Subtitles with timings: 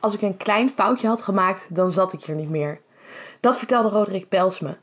[0.00, 2.80] Als ik een klein foutje had gemaakt, dan zat ik hier niet meer.
[3.40, 4.76] Dat vertelde Roderick Pels me.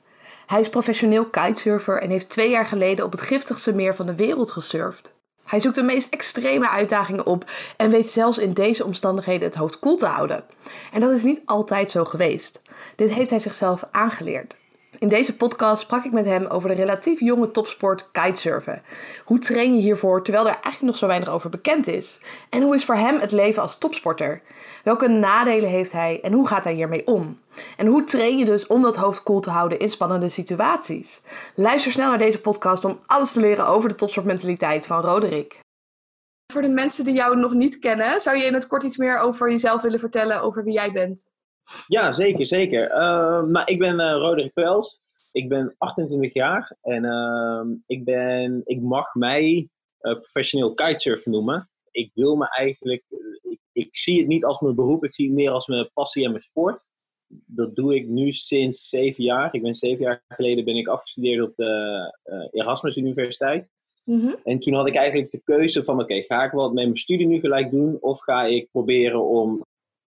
[0.46, 4.16] Hij is professioneel kitesurfer en heeft twee jaar geleden op het giftigste meer van de
[4.16, 5.16] wereld gesurfd.
[5.46, 9.80] Hij zoekt de meest extreme uitdagingen op en weet zelfs in deze omstandigheden het hoofd
[9.80, 10.44] koel te houden.
[10.92, 12.62] En dat is niet altijd zo geweest.
[12.96, 14.58] Dit heeft hij zichzelf aangeleerd.
[15.00, 18.82] In deze podcast sprak ik met hem over de relatief jonge topsport kitesurfen.
[19.26, 22.20] Hoe train je hiervoor terwijl er eigenlijk nog zo weinig over bekend is?
[22.50, 24.42] En hoe is voor hem het leven als topsporter?
[24.84, 27.40] Welke nadelen heeft hij en hoe gaat hij hiermee om?
[27.78, 31.22] En hoe train je dus om dat hoofd koel te houden in spannende situaties?
[31.56, 35.60] Luister snel naar deze podcast om alles te leren over de topsportmentaliteit van Roderick.
[36.54, 39.20] Voor de mensen die jou nog niet kennen, zou je in het kort iets meer
[39.20, 41.34] over jezelf willen vertellen, over wie jij bent?
[41.88, 42.90] Ja, zeker, zeker.
[42.90, 45.00] Uh, maar ik ben uh, Roderick Pels.
[45.32, 49.70] Ik ben 28 jaar en uh, ik, ben, ik mag mij
[50.02, 51.70] uh, professioneel kitesurfer noemen.
[51.92, 53.04] Ik wil me eigenlijk,
[53.42, 56.24] ik, ik, zie het niet als mijn beroep, ik zie het meer als mijn passie
[56.24, 56.88] en mijn sport.
[57.28, 59.54] Dat doe ik nu sinds zeven jaar.
[59.54, 63.70] Ik ben zeven jaar geleden ben ik afgestudeerd op de Erasmus Universiteit.
[64.06, 64.36] Mm -hmm.
[64.44, 67.28] En toen had ik eigenlijk de keuze van, oké, ga ik wat met mijn studie
[67.28, 67.98] nu gelijk doen?
[68.02, 69.65] Of ga ik proberen om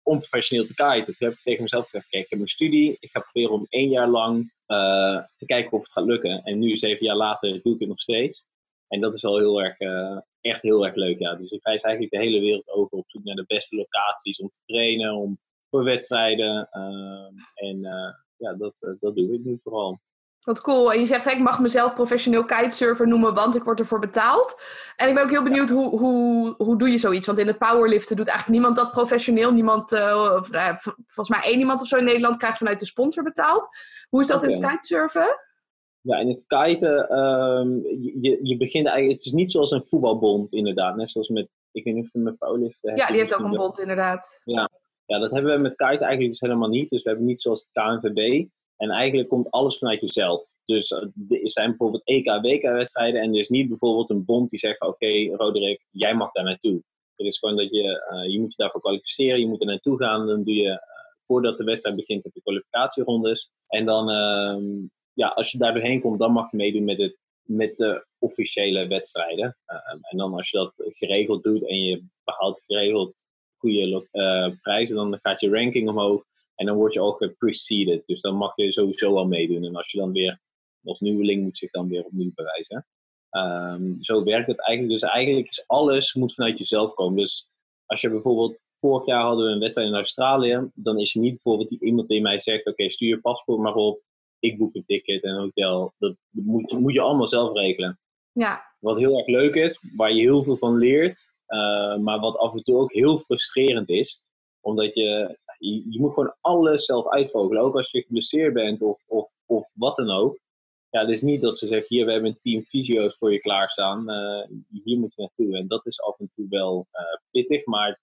[0.06, 1.04] onprofessioneel te kiten.
[1.04, 2.96] Toen heb ik tegen mezelf gezegd, kijk, ik heb mijn studie.
[3.00, 6.42] Ik ga proberen om één jaar lang uh, te kijken of het gaat lukken.
[6.42, 8.46] En nu, zeven jaar later, doe ik het nog steeds.
[8.88, 11.34] En dat is wel heel erg, uh, echt heel erg leuk, ja.
[11.34, 14.48] Dus ik reis eigenlijk de hele wereld over op zoek naar de beste locaties om
[14.48, 15.38] te trainen, om,
[15.70, 16.68] voor wedstrijden.
[16.72, 17.80] Uh, en
[18.36, 19.98] ja, dat, dat doe ik nu vooral.
[20.46, 20.92] Wat cool.
[20.92, 24.62] En je zegt, ik mag mezelf professioneel kitesurfer noemen, want ik word ervoor betaald.
[24.96, 27.26] En ik ben ook heel benieuwd, hoe, hoe, hoe doe je zoiets?
[27.26, 29.52] Want in het powerliften doet eigenlijk niemand dat professioneel.
[29.52, 30.36] Niemand, uh,
[31.06, 33.68] volgens mij één iemand of zo in Nederland krijgt vanuit de sponsor betaald.
[34.08, 34.54] Hoe is dat okay.
[34.54, 35.40] in het kitesurfen?
[36.00, 37.82] Ja, in het kiten, um,
[38.20, 40.96] je, je begint eigenlijk, het is niet zoals een voetbalbond inderdaad.
[40.96, 42.96] Net zoals met, ik weet niet of met powerliften...
[42.96, 44.40] Ja, die heeft ook een bond inderdaad.
[44.44, 44.70] Ja.
[45.06, 46.90] ja, dat hebben we met kiten eigenlijk dus helemaal niet.
[46.90, 48.46] Dus we hebben niet zoals het KNVB...
[48.76, 50.54] En eigenlijk komt alles vanuit jezelf.
[50.64, 51.10] Dus er
[51.42, 55.36] zijn bijvoorbeeld EK, WK-wedstrijden en er is niet bijvoorbeeld een bond die zegt van oké,
[55.36, 56.82] Roderick, jij mag daar naartoe.
[57.16, 59.96] Het is gewoon dat je, uh, je moet je daarvoor kwalificeren, je moet er naartoe
[59.98, 60.26] gaan.
[60.26, 60.76] Dan doe je, uh,
[61.24, 63.50] voordat de wedstrijd begint, heb je kwalificatierondes.
[63.66, 67.18] En dan, uh, ja, als je daar doorheen komt, dan mag je meedoen met, het,
[67.42, 69.56] met de officiële wedstrijden.
[70.00, 73.14] en dan als je dat geregeld doet en je behaalt geregeld
[73.56, 74.08] goede
[74.62, 76.24] prijzen, dan gaat je ranking omhoog.
[76.56, 78.02] En dan word je ook preceded.
[78.06, 79.64] Dus dan mag je sowieso al meedoen.
[79.64, 80.40] En als je dan weer
[80.84, 82.86] als nieuweling moet zich dan weer opnieuw bewijzen.
[83.30, 85.00] Um, zo werkt het eigenlijk.
[85.00, 87.16] Dus eigenlijk is alles moet vanuit jezelf komen.
[87.18, 87.48] Dus
[87.86, 91.32] als je bijvoorbeeld vorig jaar hadden we een wedstrijd in Australië, dan is er niet
[91.32, 94.02] bijvoorbeeld iemand die mij zegt: Oké, stuur je paspoort maar op,
[94.38, 95.94] ik boek een ticket en een hotel.
[95.98, 98.00] Dat moet, moet je allemaal zelf regelen.
[98.32, 98.74] Ja.
[98.80, 102.54] Wat heel erg leuk is, waar je heel veel van leert, uh, maar wat af
[102.54, 104.24] en toe ook heel frustrerend is,
[104.60, 107.62] omdat je je, je, moet gewoon alles zelf uitvogelen.
[107.62, 110.38] Ook als je geblesseerd bent of, of, of wat dan ook.
[110.90, 113.40] Ja, het is niet dat ze zeggen, hier, we hebben een team fysio's voor je
[113.40, 114.10] klaarstaan.
[114.10, 115.56] Uh, hier moet je naartoe.
[115.56, 117.00] En dat is af en toe wel uh,
[117.30, 118.00] pittig, maar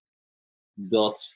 [0.74, 1.36] dat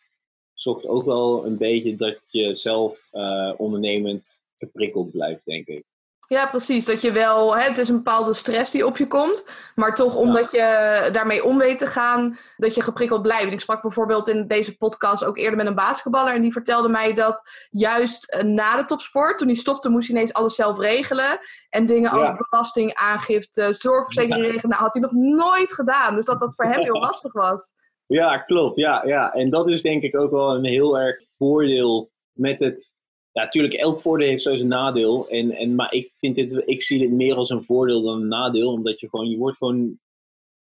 [0.53, 5.85] zorgt ook wel een beetje dat je zelf uh, ondernemend geprikkeld blijft, denk ik.
[6.29, 6.85] Ja, precies.
[6.85, 9.45] Dat je wel, hè, het is een bepaalde stress die op je komt,
[9.75, 13.51] maar toch omdat je daarmee om weet te gaan, dat je geprikkeld blijft.
[13.51, 17.13] Ik sprak bijvoorbeeld in deze podcast ook eerder met een basketballer en die vertelde mij
[17.13, 21.39] dat juist eh, na de topsport, toen hij stopte, moest hij ineens alles zelf regelen.
[21.69, 24.51] En dingen als belastingaangifte, zorgverzekering ja.
[24.51, 26.15] regelen, nou, had hij nog nooit gedaan.
[26.15, 27.73] Dus dat dat voor hem heel lastig was.
[28.05, 28.77] Ja, klopt.
[28.77, 29.33] Ja, ja.
[29.33, 32.95] En dat is denk ik ook wel een heel erg voordeel met het
[33.37, 35.29] ja, natuurlijk, elk voordeel heeft zo zijn nadeel.
[35.29, 38.27] En, en, maar ik, vind dit, ik zie dit meer als een voordeel dan een
[38.27, 38.71] nadeel.
[38.71, 39.99] Omdat je gewoon, je wordt gewoon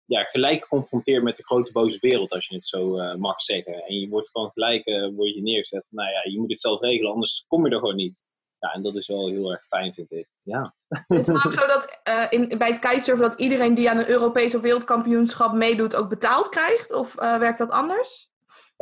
[0.06, 3.74] ja, gelijk geconfronteerd met de grote boze wereld, als je het zo uh, mag zeggen.
[3.74, 5.86] En je wordt gewoon gelijk uh, word je neergezet.
[5.90, 8.24] Nou ja, je moet het zelf regelen, anders kom je er gewoon niet.
[8.60, 10.28] Ja, en dat is wel heel erg fijn, vind ik.
[10.42, 10.76] Ja.
[11.08, 14.10] Het is ook zo dat uh, in, bij het kitesurfen dat iedereen die aan een
[14.10, 16.94] Europees of wereldkampioenschap meedoet ook betaald krijgt?
[16.94, 18.31] Of werkt dat anders?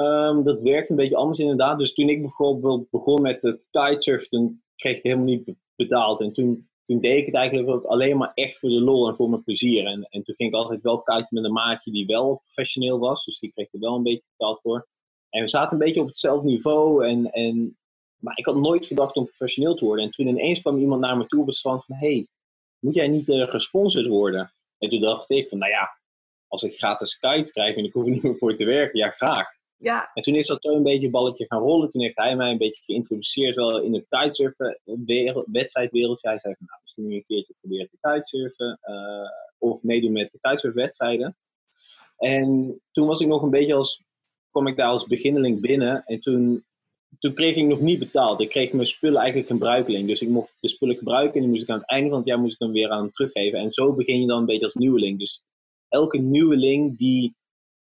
[0.02, 1.78] Um, dat werkt een beetje anders inderdaad.
[1.78, 6.22] Dus toen ik bijvoorbeeld begon met het kitesurfen, kreeg ik helemaal niet betaald.
[6.22, 9.16] En toen, toen deed ik het eigenlijk ook alleen maar echt voor de lol en
[9.16, 9.86] voor mijn plezier.
[9.86, 13.26] En, en toen ging ik altijd wel kiten met een maatje die wel professioneel was.
[13.26, 14.88] Dus die kreeg er wel een beetje betaald voor.
[15.30, 17.06] En we zaten een beetje op hetzelfde niveau.
[17.08, 17.78] En, en,
[18.18, 20.06] maar ik had nooit gedacht om professioneel te worden.
[20.06, 21.84] En toen ineens kwam iemand naar me toe op het van...
[21.86, 22.28] Hey,
[22.80, 24.54] moet jij niet uh, gesponsord worden?
[24.78, 26.00] En toen dacht ik van, nou ja,
[26.48, 29.10] als ik gratis kites krijg en ik hoef er niet meer voor te werken, ja
[29.10, 29.59] graag.
[29.82, 30.12] Ja.
[30.14, 31.90] En toen is dat zo een beetje een balletje gaan rollen.
[31.90, 36.28] Toen heeft hij mij een beetje geïntroduceerd wel in het kitesurfen wereld, wedstrijdwereldje.
[36.28, 38.80] Hij zei van, nou, misschien je een keertje proberen te kitesurfen.
[38.82, 41.38] Uh, of meedoen met de kitesurfwedstrijden.
[42.18, 44.04] En toen was ik nog een beetje als
[44.52, 46.66] kwam ik daar als beginneling binnen en toen,
[47.20, 48.42] toen kreeg ik nog niet betaald.
[48.42, 50.08] Ik kreeg mijn spullen eigenlijk een bruikeling.
[50.08, 52.28] Dus ik mocht de spullen gebruiken en die moest ik aan het einde van het
[52.28, 53.60] jaar moest ik hem weer aan teruggeven.
[53.60, 55.20] En zo begin je dan een beetje als nieuweling.
[55.20, 55.44] Dus
[55.88, 57.36] elke nieuweling die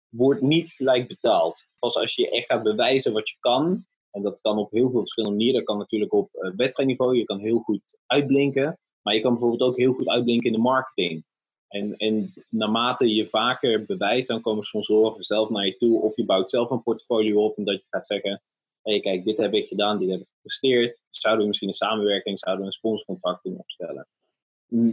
[0.09, 1.67] wordt niet gelijk betaald.
[1.79, 5.01] Pas als je echt gaat bewijzen wat je kan, en dat kan op heel veel
[5.01, 5.59] verschillende manieren.
[5.59, 8.79] Dat kan natuurlijk op uh, wedstrijdniveau, je kan heel goed uitblinken.
[9.03, 11.25] Maar je kan bijvoorbeeld ook heel goed uitblinken in de marketing.
[11.69, 16.01] En, en naarmate je vaker bewijst, dan komen sponsoren zelf naar je toe.
[16.01, 18.43] Of je bouwt zelf een portfolio op en dat je gaat zeggen:
[18.83, 21.05] hé, hey, kijk, dit heb ik gedaan, dit heb ik gepresteerd.
[21.09, 24.07] Zouden we misschien een samenwerking, zouden we een sponsorcontract kunnen opstellen?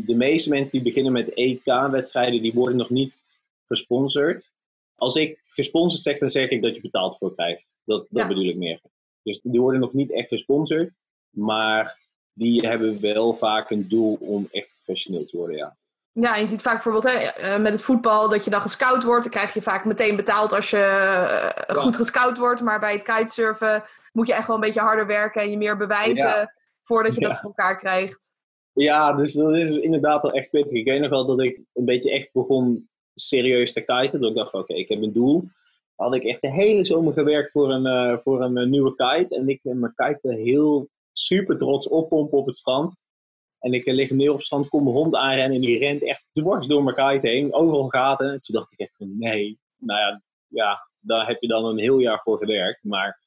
[0.06, 3.14] De meeste mensen die beginnen met EK-wedstrijden, die worden nog niet
[3.68, 4.54] gesponsord.
[4.96, 7.74] Als ik gesponsord zeg, dan zeg ik dat je betaald voor krijgt.
[7.84, 8.80] Dat, dat bedoel ik meer.
[9.24, 10.94] Dus die worden nog niet echt gesponsord.
[11.30, 12.00] Maar
[12.34, 15.78] die hebben wel vaak een doel om echt professioneel te worden, ja.
[16.12, 19.24] Ja, je ziet vaak bijvoorbeeld hè, eh, met het voetbal dat je dan gescout wordt.
[19.24, 20.78] Dan krijg je vaak meteen betaald als je
[21.68, 22.62] eh, goed gescout wordt.
[22.62, 23.84] Maar bij het kitesurfen
[24.14, 26.50] moet je echt wel een beetje harder werken en je meer bewijzen
[26.84, 28.34] voordat je dat voor elkaar krijgt.
[28.74, 30.72] Ja, dus dat is inderdaad wel echt pittig.
[30.72, 34.22] Ik weet nog wel dat ik een beetje echt begon serieus te kiten.
[34.22, 35.44] Dat ik dacht van oké, ik heb een doel.
[35.96, 39.36] Had ik echt de hele zomer gewerkt voor een, uh, voor een nieuwe kite.
[39.36, 42.98] En ik ben mijn kite heel super trots oppompen op het strand.
[43.60, 46.26] En ik lig neer op het strand, kom mijn hond aanrennen en die rent echt
[46.32, 47.54] dwars door mijn kite heen.
[47.54, 48.32] Overal gaten.
[48.32, 51.80] En toen dacht ik echt van nee, nou ja, ja, daar heb je dan een
[51.80, 52.84] heel jaar voor gewerkt.
[52.84, 53.20] Maar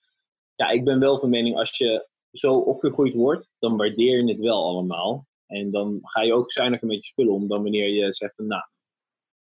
[0.54, 4.40] ja, ik ben wel van mening, als je zo opgegroeid wordt, dan waardeer je het
[4.40, 5.26] wel allemaal.
[5.46, 8.62] En dan ga je ook zuiniger met je spullen om dan wanneer je zegt nou,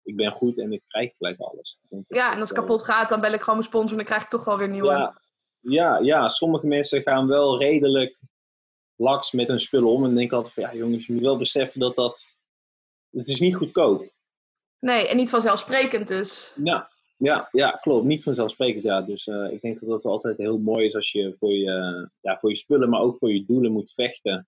[0.04, 1.80] ik ben goed en ik krijg gelijk alles.
[2.04, 4.24] Ja, en als het kapot gaat, dan bel ik gewoon mijn sponsor en dan krijg
[4.24, 4.92] ik toch wel weer nieuwe.
[4.92, 5.22] Ja,
[5.60, 8.20] ja, ja, sommige mensen gaan wel redelijk
[8.96, 10.06] laks met hun spullen om.
[10.06, 12.30] En denk altijd van, ja jongens, je moet wel beseffen dat dat...
[13.10, 14.12] Het is niet goedkoop.
[14.80, 16.54] Nee, en niet vanzelfsprekend dus.
[16.64, 16.86] Ja,
[17.18, 18.06] ja, ja klopt.
[18.06, 19.02] Niet vanzelfsprekend, ja.
[19.02, 22.38] Dus uh, ik denk dat dat altijd heel mooi is als je voor je, ja,
[22.38, 24.48] voor je spullen, maar ook voor je doelen moet vechten.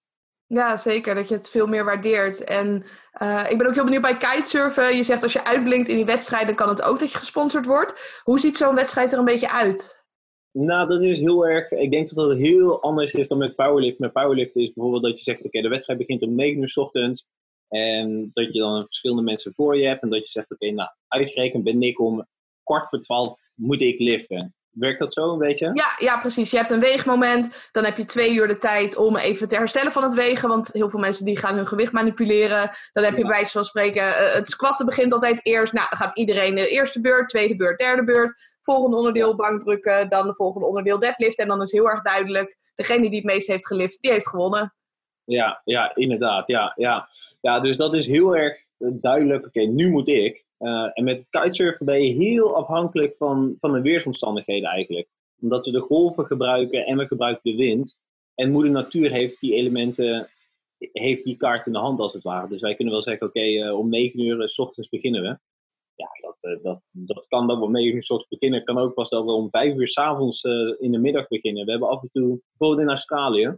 [0.53, 1.15] Ja, zeker.
[1.15, 2.43] Dat je het veel meer waardeert.
[2.43, 2.83] En
[3.21, 4.95] uh, ik ben ook heel benieuwd bij kitesurfen.
[4.95, 8.21] Je zegt als je uitblinkt in die wedstrijden, kan het ook dat je gesponsord wordt.
[8.23, 10.03] Hoe ziet zo'n wedstrijd er een beetje uit?
[10.51, 11.71] Nou, dat is heel erg.
[11.71, 13.99] Ik denk dat dat heel anders is dan met powerlift.
[13.99, 16.77] Met powerlift is bijvoorbeeld dat je zegt: Oké, de wedstrijd begint om 9 uur s
[16.77, 17.27] ochtends.
[17.67, 20.01] En dat je dan verschillende mensen voor je hebt.
[20.01, 22.27] En dat je zegt: Oké, nou, uitgerekend ben ik om
[22.63, 24.55] kwart voor twaalf moet ik liften.
[24.73, 25.71] Werkt dat zo een beetje?
[25.73, 26.51] Ja, ja, precies.
[26.51, 27.69] Je hebt een weegmoment.
[27.71, 30.49] Dan heb je twee uur de tijd om even te herstellen van het wegen.
[30.49, 32.69] Want heel veel mensen die gaan hun gewicht manipuleren.
[32.93, 34.01] Dan heb je bij wijze van spreken...
[34.01, 35.73] Uh, het squatten begint altijd eerst.
[35.73, 38.51] Nou, dan gaat iedereen de eerste beurt, tweede beurt, derde beurt.
[38.61, 40.09] Volgende onderdeel bankdrukken.
[40.09, 41.39] Dan de volgende onderdeel deadlift.
[41.39, 42.61] En dan is heel erg duidelijk...
[42.75, 44.73] Degene die het meest heeft gelift, die heeft gewonnen.
[45.23, 46.47] Ja, ja inderdaad.
[46.47, 47.07] Ja, ja.
[47.41, 49.45] ja, dus dat is heel erg duidelijk.
[49.45, 50.45] Oké, nu moet ik.
[50.63, 55.07] Uh, en met het kitesurfen ben je heel afhankelijk van, van de weersomstandigheden eigenlijk.
[55.41, 57.97] Omdat we de golven gebruiken en we gebruiken de wind.
[58.35, 60.29] En moeder natuur heeft die elementen,
[60.77, 62.47] heeft die kaart in de hand als het ware.
[62.47, 65.37] Dus wij kunnen wel zeggen, oké, uh, om 9 uur s ochtends beginnen we.
[65.95, 68.63] Ja, dat, uh, dat, dat kan dat we om 9 uur s ochtends beginnen.
[68.63, 70.43] kan ook pas dat we om 5 uur s avonds
[70.79, 71.65] in de middag beginnen.
[71.65, 73.57] We hebben af en toe, bijvoorbeeld in Australië,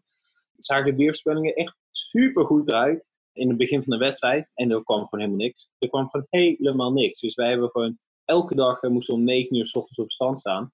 [0.58, 4.52] zagen de weerspellingen echt super goed eruit in het begin van de wedstrijd.
[4.54, 5.70] En er kwam gewoon helemaal niks.
[5.78, 7.20] Er kwam gewoon helemaal niks.
[7.20, 10.14] Dus wij hebben gewoon elke dag uh, moesten om 9 uur s ochtends op het
[10.14, 10.72] strand staan.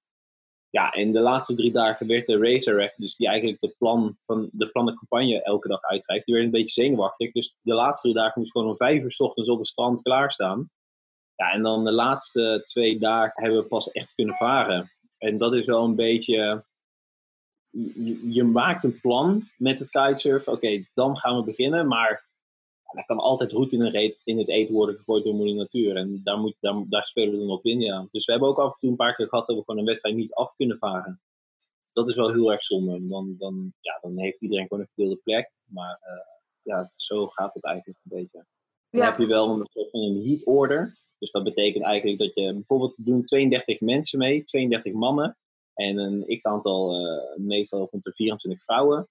[0.70, 4.50] Ja, en de laatste drie dagen werd de racer dus die eigenlijk de plan van
[4.52, 7.32] de plannen campagne elke dag uitschrijft, die werd een beetje zenuwachtig.
[7.32, 10.02] Dus de laatste drie dagen moest gewoon om vijf uur s ochtends op het strand
[10.02, 10.70] klaarstaan.
[11.36, 14.92] Ja, en dan de laatste twee dagen hebben we pas echt kunnen varen.
[15.18, 16.66] En dat is wel een beetje.
[17.70, 20.54] Je, je maakt een plan met het kitesurfen.
[20.54, 21.88] Oké, dan gaan we beginnen.
[21.88, 22.30] Maar
[22.92, 25.96] daar kan altijd roet in, in, het eten worden gegooid door moeder natuur.
[25.96, 28.08] En daar, moet, daar, daar spelen we dan op in, ja.
[28.12, 29.88] Dus we hebben ook af en toe een paar keer gehad dat we gewoon een
[29.88, 31.22] wedstrijd niet af kunnen varen.
[31.94, 33.08] Dat is wel heel erg zonde.
[33.08, 35.52] Dan, dan, ja, dan heeft iedereen gewoon een gedeelde plek.
[35.64, 36.24] Maar uh,
[36.62, 38.46] ja, zo gaat het eigenlijk een beetje.
[38.90, 40.98] Dan heb je wel een soort van een heat order.
[41.18, 45.38] Dus dat betekent eigenlijk dat je bijvoorbeeld doen 32 mensen mee, 32 mannen.
[45.74, 49.10] En een x aantal, uh, meestal rond de 24 vrouwen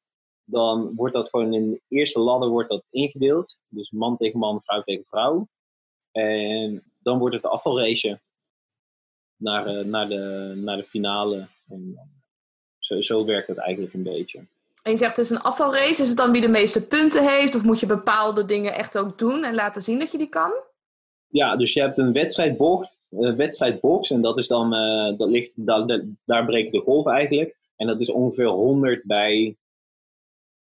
[0.51, 3.59] dan wordt dat gewoon in de eerste ladder wordt dat ingedeeld.
[3.69, 5.49] Dus man tegen man, vrouw tegen vrouw.
[6.13, 8.21] En dan wordt het de afvalrace
[9.37, 11.47] naar, uh, naar, de, naar de finale.
[11.69, 12.11] En
[12.79, 14.39] zo, zo werkt het eigenlijk een beetje.
[14.83, 16.03] En je zegt het is een afvalrace.
[16.03, 17.55] Is het dan wie de meeste punten heeft?
[17.55, 20.53] Of moet je bepaalde dingen echt ook doen en laten zien dat je die kan?
[21.29, 22.99] Ja, dus je hebt een wedstrijdbox.
[23.11, 27.57] Een wedstrijdbox en dat is dan, uh, dat ligt, daar, daar breken de golven eigenlijk.
[27.77, 29.57] En dat is ongeveer 100 bij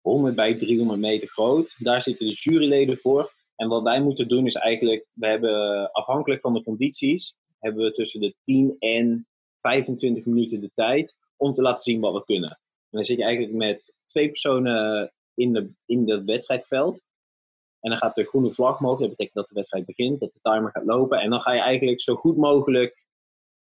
[0.08, 1.76] 100 bij 300 meter groot.
[1.78, 3.34] Daar zitten de juryleden voor.
[3.56, 7.92] En wat wij moeten doen is eigenlijk, we hebben afhankelijk van de condities, hebben we
[7.92, 9.28] tussen de 10 en
[9.60, 12.50] 25 minuten de tijd om te laten zien wat we kunnen.
[12.50, 17.04] En dan zit je eigenlijk met twee personen in, de, in het wedstrijdveld.
[17.80, 19.00] En dan gaat de groene vlag mogen.
[19.00, 21.20] Dat betekent dat de wedstrijd begint, dat de timer gaat lopen.
[21.20, 23.06] En dan ga je eigenlijk zo goed mogelijk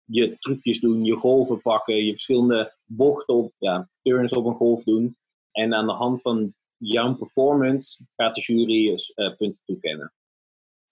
[0.06, 4.84] je trucjes doen, je golven pakken, je verschillende bochten op, ja, turns op een golf
[4.84, 5.18] doen.
[5.54, 10.14] En aan de hand van jouw performance gaat de jury uh, punten toekennen.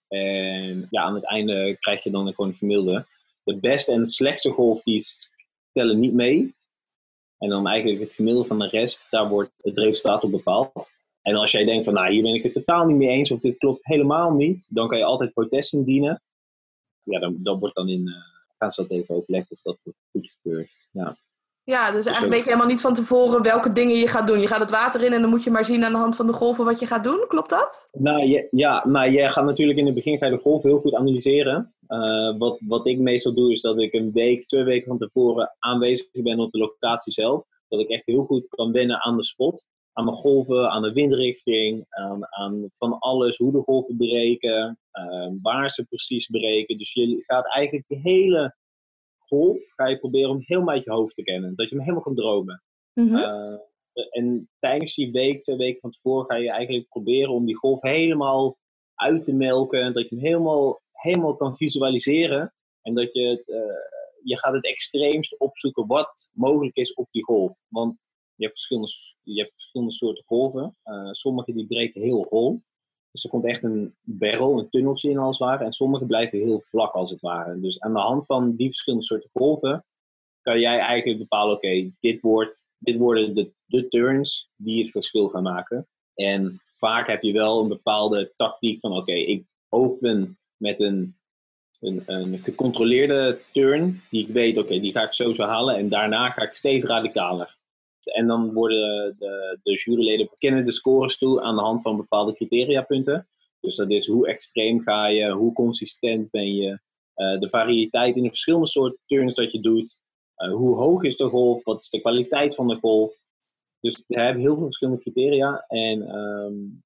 [0.08, 3.06] En ja, aan het einde krijg je dan gewoon een gemiddelde.
[3.44, 5.04] De beste en slechtste golf die
[5.72, 6.56] tellen niet mee.
[7.38, 10.90] En dan eigenlijk het gemiddelde van de rest, daar wordt het resultaat op bepaald.
[11.22, 13.40] En als jij denkt van, nou, hier ben ik het totaal niet mee eens, of
[13.40, 16.22] dit klopt helemaal niet, dan kan je altijd protest indienen.
[17.04, 18.16] Ja, dan, dan wordt dan in, uh,
[18.58, 20.76] gaan ze dat even overleggen of dat goed gebeurt.
[20.92, 21.18] Ja.
[21.76, 24.40] Ja, dus, dus eigenlijk weet je helemaal niet van tevoren welke dingen je gaat doen.
[24.40, 26.28] Je gaat het water in en dan moet je maar zien aan de hand van
[26.28, 27.26] de golven wat je gaat doen.
[27.28, 27.88] Klopt dat?
[27.92, 30.80] Nou je, ja, maar jij gaat natuurlijk in het begin ga je de golven heel
[30.80, 31.76] goed analyseren.
[31.88, 35.56] Uh, wat, wat ik meestal doe is dat ik een week, twee weken van tevoren
[35.60, 37.44] aanwezig ben op de locatie zelf.
[37.68, 39.68] Dat ik echt heel goed kan wennen aan de spot.
[39.94, 45.32] Aan de golven, aan de windrichting, aan, aan van alles, hoe de golven breken, uh,
[45.42, 46.78] waar ze precies breken.
[46.78, 48.56] Dus je gaat eigenlijk de hele
[49.32, 51.56] golf ga je proberen om helemaal uit je hoofd te kennen.
[51.56, 52.64] Dat je hem helemaal kan dromen.
[52.94, 53.16] Mhm.
[53.16, 53.60] Eh,
[54.10, 57.82] en tijdens die week, twee weken van tevoren, ga je eigenlijk proberen om die golf
[57.82, 58.58] helemaal
[58.96, 59.94] uit te melken.
[59.94, 62.54] Dat je hem helemaal, helemaal kan visualiseren.
[62.82, 63.58] En dat je het, uh,
[64.24, 67.60] je gaat het extreemst opzoeken wat mogelijk is op die golf.
[67.68, 67.98] Want
[68.36, 70.78] je hebt verschillende, je hebt verschillende soorten golven.
[70.84, 72.62] Uh, sommige die breken heel hol.
[73.12, 75.64] Dus er komt echt een barrel, een tunneltje in als het ware.
[75.64, 77.60] En sommige blijven heel vlak als het ware.
[77.60, 79.86] Dus aan de hand van die verschillende soorten golven
[80.42, 85.28] kan jij eigenlijk bepalen, oké, dit, wordt, dit worden de, de turns die het verschil
[85.28, 85.88] gaan maken.
[86.14, 91.18] En vaak heb je wel een bepaalde tactiek van, oké, ik open met een,
[91.80, 95.76] een, een, gecontroleerde turn, die ik weet, oké, die ga ik sowieso halen.
[95.76, 97.60] En daarna ga ik steeds radicaler.
[98.04, 102.34] En dan worden de, de juryleden bekennen de scores toe aan de hand van bepaalde
[102.34, 103.28] criteriapunten.
[103.60, 106.80] Dus dat is hoe extreem ga je, hoe consistent ben je,
[107.16, 110.00] uh, de variëteit in de verschillende soorten turns dat je doet,
[110.38, 113.20] uh, hoe hoog is de golf, wat is de kwaliteit van de golf.
[113.80, 116.84] Dus we hebben heel veel verschillende criteria en um,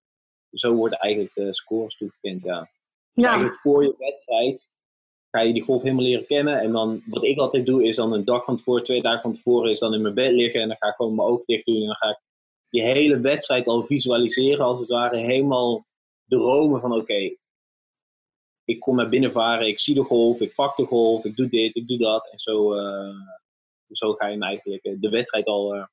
[0.52, 2.42] zo worden eigenlijk de scores toegekend.
[2.42, 2.70] Ja.
[3.14, 3.28] ja.
[3.28, 4.68] Eigenlijk voor je wedstrijd
[5.36, 6.60] ga je die golf helemaal leren kennen.
[6.60, 9.34] En dan, wat ik altijd doe, is dan een dag van tevoren, twee dagen van
[9.34, 10.62] tevoren, is dan in mijn bed liggen.
[10.62, 11.82] En dan ga ik gewoon mijn ogen dicht doen.
[11.82, 12.20] En dan ga ik
[12.70, 15.18] die hele wedstrijd al visualiseren, als het ware.
[15.18, 15.86] Helemaal
[16.26, 17.36] dromen van, oké,
[18.66, 21.48] ik kom naar binnen varen, ik zie de golf, ik pak de golf, ik doe
[21.48, 22.30] dit, ik doe dat.
[22.32, 23.16] En zo, uh,
[23.92, 25.88] zo ga je eigenlijk eh, de wedstrijd al uh, eh,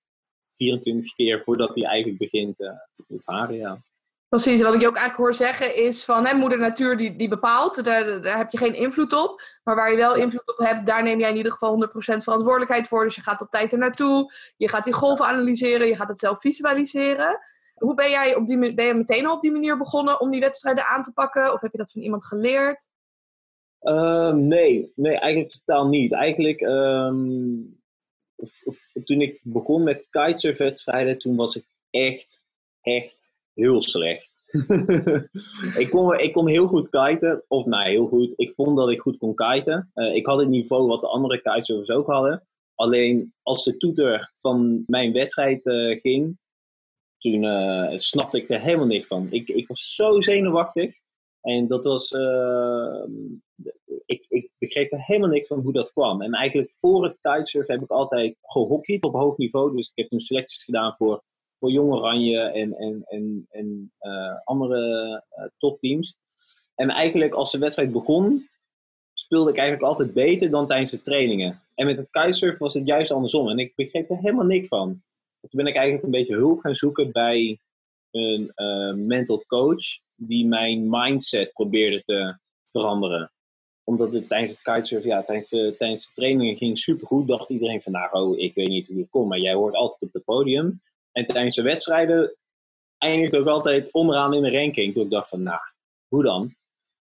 [0.50, 3.84] 24 keer voordat hij eigenlijk begint te varen.
[4.32, 7.28] Precies, wat ik je ook eigenlijk hoor zeggen is van hè, moeder natuur die, die
[7.28, 9.42] bepaalt, daar, daar heb je geen invloed op.
[9.64, 12.88] Maar waar je wel invloed op hebt, daar neem jij in ieder geval 100% verantwoordelijkheid
[12.88, 13.04] voor.
[13.04, 16.18] Dus je gaat op tijd er naartoe, je gaat die golven analyseren, je gaat het
[16.18, 17.38] zelf visualiseren.
[17.74, 20.40] Hoe ben jij op die, ben je meteen al op die manier begonnen om die
[20.40, 21.52] wedstrijden aan te pakken?
[21.52, 22.88] Of heb je dat van iemand geleerd?
[23.80, 26.12] Uh, nee, nee, eigenlijk totaal niet.
[26.12, 27.80] Eigenlijk, um,
[28.36, 32.42] of, of, toen ik begon met kitesurfwedstrijden, toen was ik echt,
[32.80, 34.40] echt heel slecht.
[35.82, 37.44] ik, kon, ik kon heel goed kiten.
[37.48, 38.32] Of nou, heel goed.
[38.36, 39.90] Ik vond dat ik goed kon kiten.
[39.94, 42.46] Uh, ik had het niveau wat de andere kitesurfers ook hadden.
[42.74, 46.38] Alleen als de toeter van mijn wedstrijd uh, ging,
[47.18, 49.26] toen uh, snapte ik er helemaal niks van.
[49.30, 50.94] Ik, ik was zo zenuwachtig.
[51.40, 52.10] En dat was.
[54.06, 56.22] ik, ik begreep er helemaal niks van hoe dat kwam.
[56.22, 59.76] En eigenlijk voor het kitesurfen heb ik altijd gehockeyd op hoog niveau.
[59.76, 61.22] Dus ik heb toen selecties gedaan voor
[61.62, 66.16] voor Jong Oranje en, en, en, en uh, andere uh, topteams.
[66.74, 68.48] En eigenlijk als de wedstrijd begon,
[69.12, 71.62] speelde ik eigenlijk altijd beter dan tijdens de trainingen.
[71.74, 73.48] En met het kitesurfen was het juist andersom.
[73.48, 74.88] En ik begreep er helemaal niks van.
[75.40, 77.58] Toen ben ik eigenlijk een beetje hulp gaan zoeken bij
[78.10, 82.38] een uh, mental coach die mijn mindset probeerde te
[82.68, 83.32] veranderen.
[83.84, 87.28] Omdat het tijdens het kitesurfen, ja, tijdens de, tijdens de trainingen ging supergoed.
[87.28, 90.02] Dacht iedereen van, nou, oh, ik weet niet hoe het komt, maar jij hoort altijd
[90.02, 90.80] op het podium.
[91.12, 92.36] En tijdens de wedstrijden
[92.98, 94.94] eindigde ook altijd onderaan in de ranking.
[94.94, 95.60] Toen ik dacht van, nou,
[96.08, 96.54] hoe dan?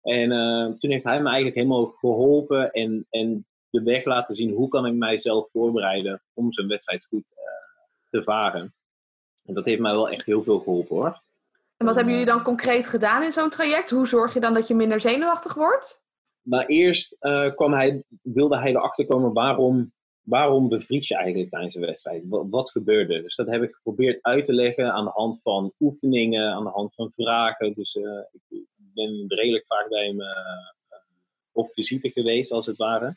[0.02, 4.50] En uh, toen heeft hij me eigenlijk helemaal geholpen en, en de weg laten zien
[4.50, 7.42] hoe kan ik mijzelf voorbereiden om zo'n wedstrijd goed uh,
[8.08, 8.74] te varen.
[9.44, 11.20] En dat heeft mij wel echt heel veel geholpen hoor.
[11.76, 13.90] En wat hebben jullie dan concreet gedaan in zo'n traject?
[13.90, 16.02] Hoe zorg je dan dat je minder zenuwachtig wordt?
[16.42, 19.92] Nou, eerst uh, kwam hij, wilde hij erachter komen waarom
[20.26, 22.24] waarom bevries je eigenlijk tijdens een wedstrijd?
[22.28, 23.22] Wat, gebeurde?
[23.22, 26.70] Dus dat heb ik geprobeerd uit te leggen aan de hand van oefeningen, aan de
[26.70, 27.72] hand van vragen.
[27.72, 30.28] Dus uh, ik ben redelijk vaak bij hem uh,
[31.52, 33.14] op visite geweest, als het ware.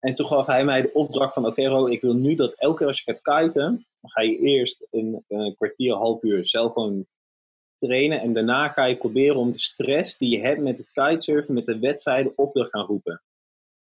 [0.00, 2.76] En toen gaf hij mij de opdracht van, oké Ro, ik wil nu dat elke
[2.76, 7.06] keer als je gaat kiten, ga je eerst een, een kwartier, half uur zelf gewoon
[7.76, 8.20] trainen.
[8.20, 11.66] En daarna ga je proberen om de stress die je hebt met het kitesurfen, met
[11.66, 13.22] de wedstrijden, op te gaan roepen.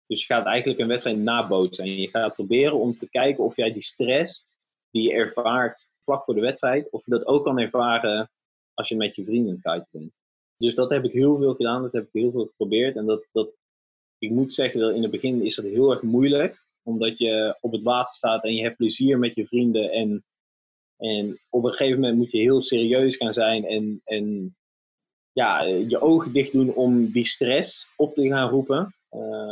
[0.07, 1.85] Dus je gaat eigenlijk een wedstrijd nabootsen.
[1.85, 4.47] En je gaat proberen om te kijken of jij die stress
[4.91, 8.31] die je ervaart vlak voor de wedstrijd, of je dat ook kan ervaren
[8.75, 10.21] als je met je vrienden kiten bent.
[10.57, 12.97] Dus dat heb ik heel veel gedaan, dat heb ik heel veel geprobeerd.
[12.97, 13.51] En dat, dat,
[14.19, 17.73] ik moet zeggen dat in het begin is dat heel erg moeilijk, omdat je op
[17.73, 19.91] het water staat en je hebt plezier met je vrienden.
[19.91, 20.25] En,
[20.97, 24.57] en op een gegeven moment moet je heel serieus gaan zijn en, en
[25.33, 28.95] ja, je ogen dicht doen om die stress op te gaan roepen.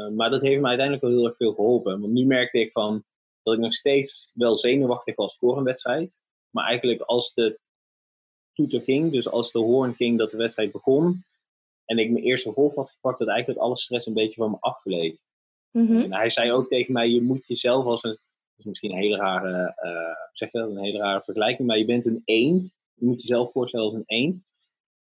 [0.09, 2.01] Uh, maar dat heeft me uiteindelijk wel heel erg veel geholpen.
[2.01, 3.05] Want nu merkte ik van
[3.43, 6.21] dat ik nog steeds wel zenuwachtig was voor een wedstrijd.
[6.51, 7.59] Maar eigenlijk als de
[8.53, 11.25] toeter ging, dus als de hoorn ging dat de wedstrijd begon,
[11.85, 14.57] en ik mijn eerste golf had gepakt, dat eigenlijk alle stress een beetje van me
[14.61, 15.25] afgeleed.
[15.71, 15.97] Mhm.
[15.97, 18.19] En hij zei ook tegen mij, je moet jezelf als een, dat
[18.57, 22.07] is misschien een hele rare, uh, zeg dat, een hele rare vergelijking, maar je bent
[22.07, 22.75] een eend.
[22.95, 24.43] Je moet jezelf voorstellen als een eend.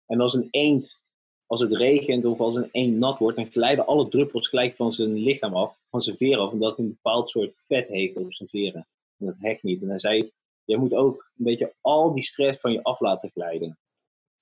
[0.06, 1.00] En als een eend,
[1.46, 4.92] als het regent of als een eend nat wordt, dan glijden alle druppels gelijk van
[4.92, 8.34] zijn lichaam af, van zijn veren af, omdat hij een bepaald soort vet heeft op
[8.34, 8.86] zijn veren.
[9.18, 9.82] En dat hecht niet.
[9.82, 10.32] En hij zei,
[10.64, 13.78] je moet ook een beetje al die stress van je af laten glijden.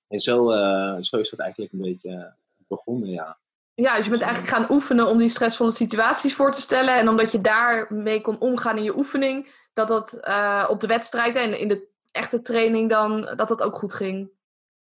[0.07, 2.33] En zo, uh, zo is dat eigenlijk een beetje
[2.67, 3.37] begonnen, ja.
[3.73, 6.95] Ja, dus je bent eigenlijk gaan oefenen om die stressvolle situaties voor te stellen.
[6.95, 11.35] En omdat je daarmee kon omgaan in je oefening, dat dat uh, op de wedstrijd
[11.35, 14.29] en in de echte training dan, dat dat ook goed ging.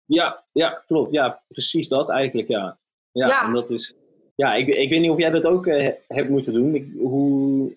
[0.05, 1.11] Ja, ja, klopt.
[1.11, 2.77] Ja, precies dat eigenlijk, ja.
[3.11, 3.45] Ja, Ja.
[3.45, 3.95] En dat is...
[4.35, 6.75] Ja, ik, ik weet niet of jij dat ook eh, hebt moeten doen.
[6.75, 7.75] Ik, hoe...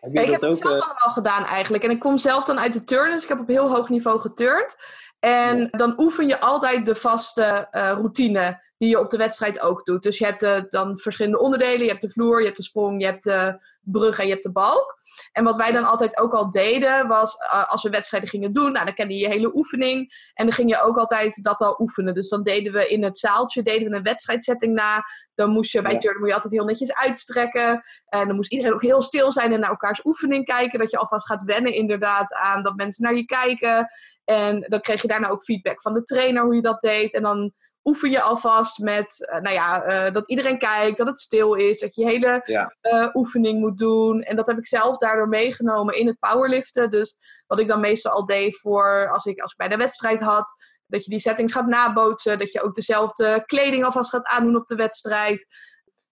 [0.00, 1.84] Heb Ja, ik heb het zelf eh, allemaal gedaan eigenlijk.
[1.84, 4.20] En ik kom zelf dan uit de turn, dus ik heb op heel hoog niveau
[4.20, 4.76] geturnd.
[5.20, 9.84] En dan oefen je altijd de vaste eh, routine die je op de wedstrijd ook
[9.84, 10.02] doet.
[10.02, 11.82] Dus je hebt eh, dan verschillende onderdelen.
[11.82, 14.42] Je hebt de vloer, je hebt de sprong, je hebt de brug en je hebt
[14.42, 15.02] de balk.
[15.32, 18.72] En wat wij dan altijd ook al deden, was eh, als we wedstrijden gingen doen,
[18.72, 20.30] nou, dan kende je je hele oefening.
[20.34, 22.14] En dan ging je ook altijd dat al oefenen.
[22.14, 25.04] Dus dan deden we in het zaaltje deden we een wedstrijdsetting na.
[25.34, 25.98] Dan moest je bij Ja.
[25.98, 27.82] turnen moet je altijd heel netjes uitstrekken.
[28.08, 30.78] En dan moest iedereen ook heel stil zijn en naar elkaars oefening kijken.
[30.78, 33.86] Dat je alvast gaat wennen inderdaad aan dat mensen naar je kijken.
[34.24, 37.14] En dan kreeg je daarna ook feedback van de trainer hoe je dat deed.
[37.14, 37.52] En dan
[37.84, 41.80] oefen je alvast met, eh, nou ja, eh, dat iedereen kijkt, dat het stil is,
[41.80, 42.76] dat je hele Ja.
[42.80, 44.20] eh, oefening moet doen.
[44.22, 46.90] En dat heb ik zelf daardoor meegenomen in het powerliften.
[46.90, 47.16] Dus
[47.46, 50.54] wat ik dan meestal al deed voor als ik, als ik bij de wedstrijd had,
[50.86, 54.66] dat je die settings gaat nabootsen, dat je ook dezelfde kleding alvast gaat aandoen op
[54.66, 55.46] de wedstrijd.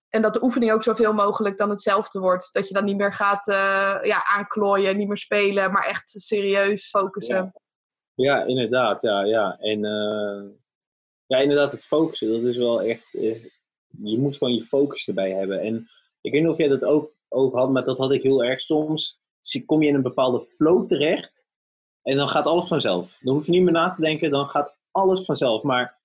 [0.09, 2.49] En dat de oefening ook zoveel mogelijk dan hetzelfde wordt.
[2.53, 3.45] Dat je dan niet meer gaat
[4.03, 7.37] ja, aanklooien, niet meer spelen, maar echt serieus focussen.
[7.37, 7.61] Ja.
[8.15, 9.03] Ja, inderdaad.
[9.03, 9.57] Ja, ja.
[9.59, 9.81] En
[11.33, 13.15] ja, inderdaad, het focussen, dat is wel echt.
[13.15, 13.45] eh,
[14.03, 15.61] je moet gewoon je focus erbij hebben.
[15.61, 15.89] En
[16.21, 18.61] ik weet niet of jij dat ook, ook had, maar dat had ik heel erg.
[18.61, 19.21] Soms
[19.67, 21.47] kom je in een bepaalde flow terecht
[22.03, 23.19] en dan gaat alles vanzelf.
[23.21, 25.63] Dan hoef je niet meer na te denken, dan gaat alles vanzelf.
[25.63, 26.01] Maar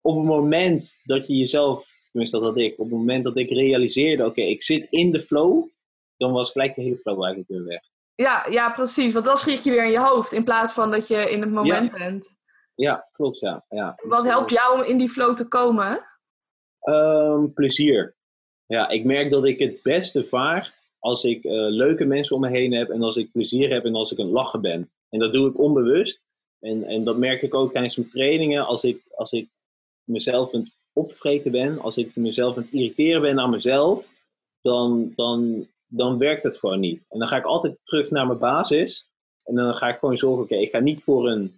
[0.00, 3.50] op het moment dat je jezelf, tenminste dat had ik, op het moment dat ik
[3.50, 5.68] realiseerde, oké, ik zit in de flow,
[6.16, 7.80] dan was gelijk de hele flow eigenlijk weer weg.
[8.14, 9.12] Ja, ja, precies.
[9.12, 11.50] Want dan schiet je weer in je hoofd in plaats van dat je in het
[11.50, 12.36] moment bent.
[12.78, 13.64] Ja, klopt, ja.
[13.68, 13.98] ja.
[14.02, 16.04] Wat helpt jou om in die flow te komen?
[16.80, 18.14] Ehm, plezier.
[18.66, 22.48] Ja, ik merk dat ik het beste vaar als ik eh, leuke mensen om me
[22.48, 24.90] heen heb en als ik plezier heb en als ik een lachen ben.
[25.08, 26.22] En dat doe ik onbewust.
[26.60, 28.66] En, en dat merk ik ook tijdens mijn trainingen.
[28.66, 29.48] Als ik, als ik
[30.04, 34.08] mezelf aan het opvreten ben, als ik mezelf aan het irriteren ben aan mezelf,
[34.60, 37.04] dan, dan, dan werkt het gewoon niet.
[37.08, 39.08] En dan ga ik altijd terug naar mijn basis.
[39.44, 41.57] En dan ga ik gewoon zorgen, oké, ik ga niet voor een,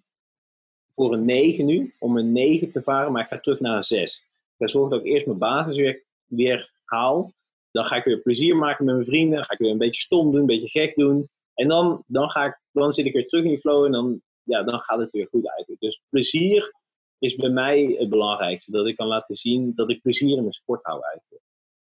[0.93, 3.83] voor een 9 nu, om een 9 te varen, maar ik ga terug naar een
[3.83, 4.19] 6.
[4.19, 7.33] Ik ga zorgen dat ik eerst mijn basis weer, weer haal.
[7.71, 9.35] Dan ga ik weer plezier maken met mijn vrienden.
[9.35, 11.29] Dan ga ik weer een beetje stom doen, een beetje gek doen.
[11.55, 14.21] En dan, dan, ga ik, dan zit ik weer terug in die flow en dan,
[14.43, 15.81] ja, dan gaat het weer goed eigenlijk.
[15.81, 16.75] Dus plezier
[17.19, 18.71] is bij mij het belangrijkste.
[18.71, 21.45] Dat ik kan laten zien dat ik plezier in mijn sport hou eigenlijk.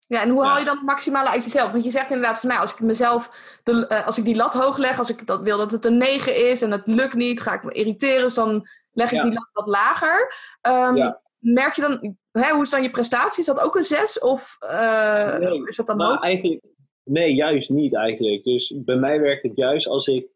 [0.07, 1.73] Ja, en hoe haal je dan het maximale uit jezelf?
[1.73, 3.31] Want je zegt inderdaad van, nou, als ik mezelf,
[3.63, 5.97] de, eh, als ik die lat hoog leg, als ik dat wil dat het een
[5.97, 9.23] 9 is en het lukt niet, ga ik me irriteren, dus dan leg ik Ja.
[9.23, 10.35] die lat wat lager.
[10.61, 11.21] Ehm, Ja.
[11.39, 13.41] Merk je dan, hè, hoe is dan je prestatie?
[13.41, 16.63] Is dat ook een 6 of eh, Nee, is dat dan Nou, eigenlijk,
[17.05, 18.45] nee, juist niet eigenlijk.
[18.45, 20.27] Dus bij mij werkt het juist als ik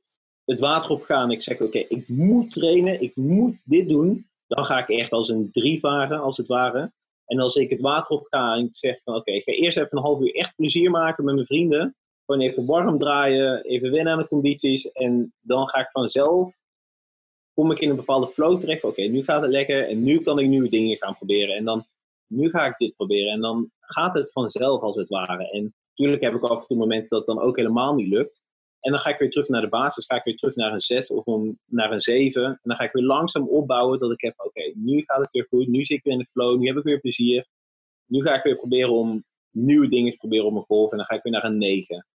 [0.44, 4.26] het water op ga en ik zeg: Oké, ik moet trainen, ik moet dit doen.
[4.46, 6.92] Dan ga ik echt als een drie varen, als het ware.
[7.26, 9.78] En als ik het water op ga en ik zeg: van Oké, ik ga eerst
[9.78, 11.96] even een half uur echt plezier maken met mijn vrienden.
[12.24, 14.90] Gewoon even warm draaien, even wennen aan de condities.
[14.92, 16.60] En dan ga ik vanzelf,
[17.56, 18.84] kom ik in een bepaalde flow terecht.
[18.84, 21.56] Oké, nu gaat het lekker en nu kan ik nieuwe dingen gaan proberen.
[21.56, 21.86] En dan,
[22.26, 23.32] nu ga ik dit proberen.
[23.32, 25.50] En dan gaat het vanzelf als het ware.
[25.50, 28.42] En Tuurlijk heb ik af en toe momenten dat het dan ook helemaal niet lukt.
[28.80, 30.80] En dan ga ik weer terug naar de basis, ga ik weer terug naar een
[30.80, 31.24] 6 of
[31.64, 32.44] naar een 7.
[32.44, 35.46] En dan ga ik weer langzaam opbouwen dat ik heb, oké, nu gaat het weer
[35.48, 37.46] goed, nu zit ik weer in de flow, nu heb ik weer plezier.
[38.06, 41.06] Nu ga ik weer proberen om nieuwe dingen te proberen op mijn golf en dan
[41.06, 42.06] ga ik weer naar een 9.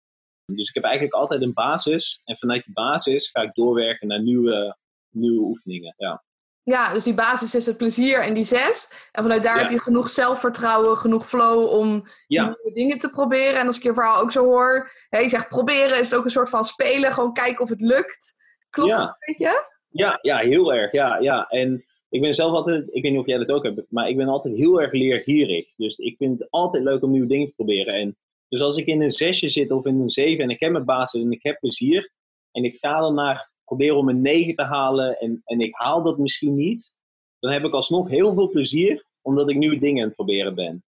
[0.45, 4.21] Dus ik heb eigenlijk altijd een basis en vanuit die basis ga ik doorwerken naar
[4.21, 4.77] nieuwe,
[5.11, 5.93] nieuwe oefeningen.
[5.97, 6.23] Ja.
[6.63, 8.89] Ja, dus die basis is het plezier en die zes.
[9.11, 13.59] En vanuit daar heb je genoeg zelfvertrouwen, genoeg flow om nieuwe dingen te proberen.
[13.59, 16.23] En als ik je verhaal ook zo hoor, hè, je zegt proberen is het ook
[16.23, 18.35] een soort van spelen, gewoon kijken of het lukt.
[18.69, 19.67] Klopt dat een beetje?
[19.89, 20.91] Ja, ja, heel erg.
[20.91, 21.47] Ja, ja.
[21.47, 24.17] En ik ben zelf altijd, ik weet niet of jij dat ook hebt, maar ik
[24.17, 25.75] ben altijd heel erg leergierig.
[25.75, 27.93] Dus ik vind het altijd leuk om nieuwe dingen te proberen.
[27.93, 30.71] En dus als ik in een zesje zit of in een zeven en ik heb
[30.71, 32.11] mijn basis en ik heb plezier
[32.51, 36.03] en ik ga dan naar proberen om een 9 te halen en, en ik haal
[36.03, 36.93] dat misschien niet,
[37.39, 40.83] dan heb ik alsnog heel veel plezier omdat ik nieuwe dingen aan het proberen ben.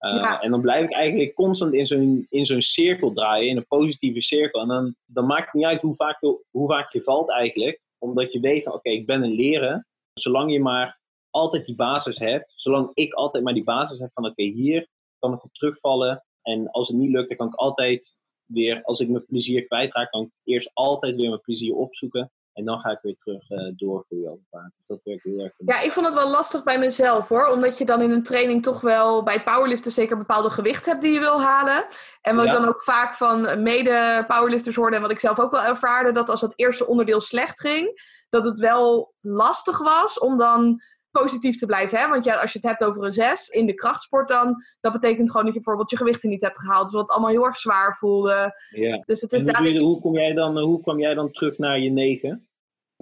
[0.00, 3.66] Uh, En dan blijf ik eigenlijk constant in zo'n, in zo'n cirkel draaien, in een
[3.66, 4.60] positieve cirkel.
[4.60, 7.80] En dan, dan maakt het niet uit hoe vaak, je, hoe vaak je valt eigenlijk,
[7.98, 9.86] omdat je weet van oké, ik ben een leren.
[10.12, 14.26] Zolang je maar altijd die basis hebt, zolang ik altijd maar die basis heb van
[14.26, 16.24] oké, hier kan ik op terugvallen.
[16.42, 18.16] En als het niet lukt, dan kan ik altijd
[18.52, 22.30] weer, als ik mijn plezier kwijtraak, kan ik eerst altijd weer mijn plezier opzoeken.
[22.52, 24.46] En dan ga ik weer terug uh, doorgroeien.
[24.50, 25.52] Dus dat werkt heel erg.
[25.56, 27.46] Ja, ik vond het wel lastig bij mezelf hoor.
[27.46, 31.12] Omdat je dan in een training toch wel bij powerliften zeker bepaalde gewicht hebt die
[31.12, 31.84] je wil halen.
[32.20, 35.50] En wat ik dan ook vaak van mede powerlifters hoorde en wat ik zelf ook
[35.50, 40.38] wel ervaarde, dat als dat eerste onderdeel slecht ging, dat het wel lastig was om
[40.38, 40.82] dan
[41.12, 41.98] positief te blijven.
[41.98, 42.08] Hè?
[42.08, 45.30] Want ja, als je het hebt over een 6 in de krachtsport dan, dat betekent
[45.30, 46.90] gewoon dat je bijvoorbeeld je gewichten niet hebt gehaald.
[46.90, 48.52] Zodat het allemaal heel erg zwaar voelde.
[48.70, 49.02] Ja.
[49.06, 51.90] Dus het is hoe, hoe, kom jij dan, hoe kwam jij dan terug naar je
[51.90, 52.46] 9?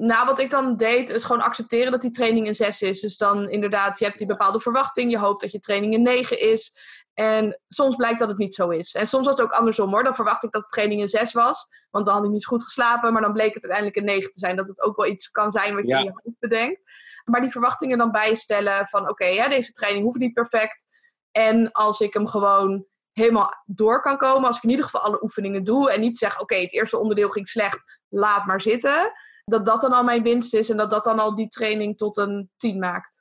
[0.00, 3.00] Nou, wat ik dan deed, is gewoon accepteren dat die training een 6 is.
[3.00, 5.10] Dus dan inderdaad, je hebt die bepaalde verwachting.
[5.10, 6.78] Je hoopt dat je training een 9 is.
[7.14, 8.94] En soms blijkt dat het niet zo is.
[8.94, 10.04] En soms was het ook andersom hoor.
[10.04, 11.68] Dan verwacht ik dat de training een 6 was.
[11.90, 13.12] Want dan had ik niet goed geslapen.
[13.12, 14.56] Maar dan bleek het uiteindelijk een 9 te zijn.
[14.56, 16.80] Dat het ook wel iets kan zijn wat je in je hoofd bedenkt
[17.24, 20.86] maar die verwachtingen dan bijstellen van oké, okay, deze training hoeft niet perfect.
[21.30, 25.22] En als ik hem gewoon helemaal door kan komen, als ik in ieder geval alle
[25.22, 29.12] oefeningen doe en niet zeg oké, het eerste onderdeel ging slecht, laat maar zitten.
[29.50, 32.16] Dat dat dan al mijn winst is en dat dat dan al die training tot
[32.16, 33.20] een 10 maakt.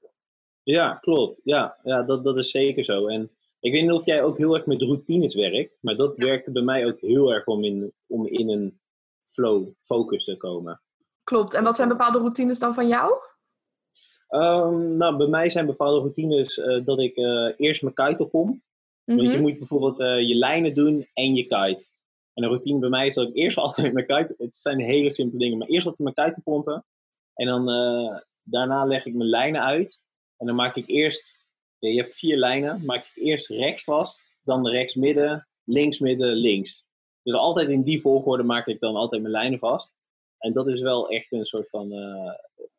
[0.63, 1.41] Ja, klopt.
[1.43, 3.07] Ja, ja dat, dat is zeker zo.
[3.07, 6.51] En ik weet niet of jij ook heel erg met routines werkt, maar dat werkte
[6.51, 8.79] bij mij ook heel erg om in, om in een
[9.27, 10.81] flow, focus te komen.
[11.23, 11.53] Klopt.
[11.53, 13.13] En wat zijn bepaalde routines dan van jou?
[14.29, 18.47] Um, nou, bij mij zijn bepaalde routines uh, dat ik uh, eerst mijn kite opkom.
[18.47, 18.61] Mm
[19.05, 19.15] -hmm.
[19.15, 19.41] Want je mhm.
[19.41, 21.87] moet bijvoorbeeld uh, je lijnen doen en je kite.
[22.39, 24.36] En een routine bij mij is dat ik eerst altijd mijn kite...
[24.38, 26.86] Het zijn hele simpele dingen, maar eerst altijd mijn kite pompen.
[27.34, 27.65] En dan
[28.43, 30.02] daarna leg ik mijn lijnen uit.
[30.38, 31.47] En dan maak ik eerst...
[31.80, 32.86] Je hebt vier lijnen.
[32.86, 36.88] Maak ik eerst rechts vast, dan rechts midden, links midden, links.
[37.23, 39.95] Dus altijd in die volgorde maak ik dan altijd mijn lijnen vast.
[40.38, 41.91] En dat is wel echt een soort van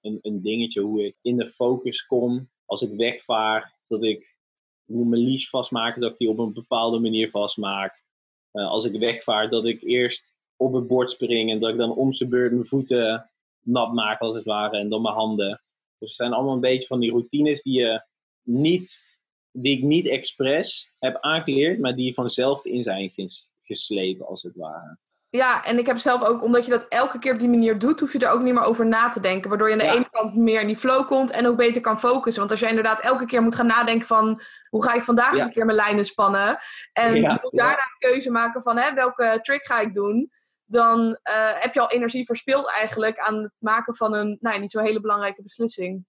[0.00, 3.78] een, een dingetje hoe ik in de focus kom als ik wegvaar.
[3.86, 4.36] Dat ik
[4.84, 8.04] moet mijn leash vastmaken, dat ik die op een bepaalde manier vastmaak.
[8.52, 11.94] Uh, als ik wegvaar, dat ik eerst op het bord spring en dat ik dan
[11.94, 15.62] om zijn beurt mijn voeten nat maak als het ware en dan mijn handen.
[15.98, 18.04] Dus het zijn allemaal een beetje van die routines die, je
[18.42, 19.04] niet,
[19.52, 23.12] die ik niet expres heb aangeleerd, maar die vanzelf in zijn
[23.60, 24.98] geslepen als het ware.
[25.30, 28.00] Ja, en ik heb zelf ook, omdat je dat elke keer op die manier doet,
[28.00, 29.48] hoef je er ook niet meer over na te denken.
[29.48, 32.00] Waardoor je aan de ene kant meer in die flow komt en ook beter kan
[32.00, 32.38] focussen.
[32.38, 35.44] Want als jij inderdaad elke keer moet gaan nadenken van, hoe ga ik vandaag eens
[35.44, 36.58] een keer mijn lijnen spannen?
[36.92, 37.38] En ja.
[37.50, 40.30] daarna een keuze maken van, hè, welke trick ga ik doen?
[40.64, 41.14] Dan uh,
[41.60, 45.00] heb je al energie verspild eigenlijk aan het maken van een, nou, niet zo hele
[45.00, 46.04] belangrijke beslissing.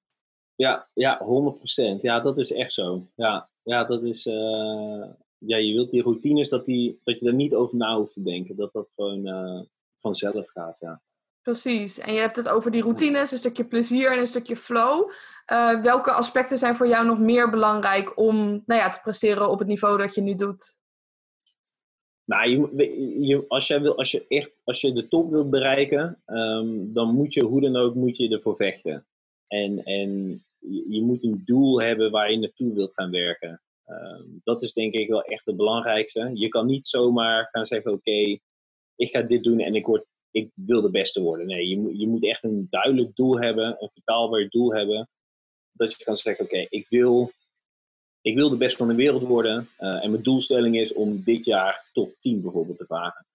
[0.56, 1.22] Ja, ja,
[1.98, 1.98] 100%.
[1.98, 3.08] Ja, dat is echt zo.
[3.16, 4.26] Ja, ja dat is...
[4.26, 5.04] Uh
[5.45, 8.23] ja, je wilt die routines, dat, die, dat je er niet over na hoeft te
[8.23, 8.56] denken.
[8.56, 9.62] Dat dat gewoon uh,
[9.97, 11.01] vanzelf gaat, ja.
[11.41, 11.99] Precies.
[11.99, 15.12] En je hebt het over die routines, een stukje plezier en een stukje flow.
[15.51, 19.60] Uh, welke aspecten zijn voor jou nog meer belangrijk om nou ja, te presteren op
[19.60, 20.80] het niveau dat je nu doet?
[22.25, 26.21] Nou, je, je, als, jij wil, als, je echt, als je de top wilt bereiken,
[26.25, 29.06] um, dan moet je hoe dan ook moet je ervoor vechten.
[29.47, 33.62] En, en je, je moet een doel hebben waar je naartoe wilt gaan werken.
[33.91, 36.32] Ehm, dat is denk ik wel echt het belangrijkste.
[36.34, 38.38] Je kan niet zomaar gaan zeggen: Oké,
[38.95, 41.47] ik ga dit doen en ik, word, ik wil de beste worden.
[41.47, 45.10] Nee, je, je moet echt een duidelijk doel hebben, een vertaalbaar doel hebben.
[45.71, 47.32] Dat je kan zeggen: Oké, ik, wil,
[48.21, 49.69] ik wil de beste van de wereld worden.
[49.80, 53.25] Uh, en mijn doelstelling is om dit jaar top 10 bijvoorbeeld te varen.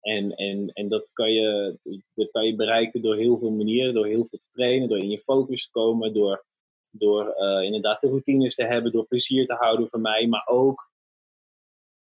[0.00, 1.78] En, en, en dat, kan je,
[2.14, 5.10] dat kan je bereiken door heel veel manieren, door heel veel te trainen, door in
[5.10, 6.44] je focus te komen, door
[6.98, 10.90] door uh, inderdaad de routines te hebben, door plezier te houden voor mij, maar ook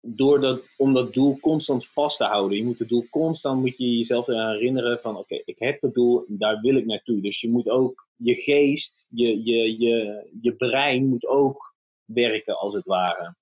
[0.05, 2.57] door dat, om dat doel constant vast te houden.
[2.57, 6.25] Je moet het doel constant moet je jezelf herinneren van oké, ik heb dat doel,
[6.27, 7.21] daar wil ik naartoe.
[7.21, 11.75] Dus je moet ook je geest, je, je, je, je brein moet ook
[12.05, 13.35] werken als het ware.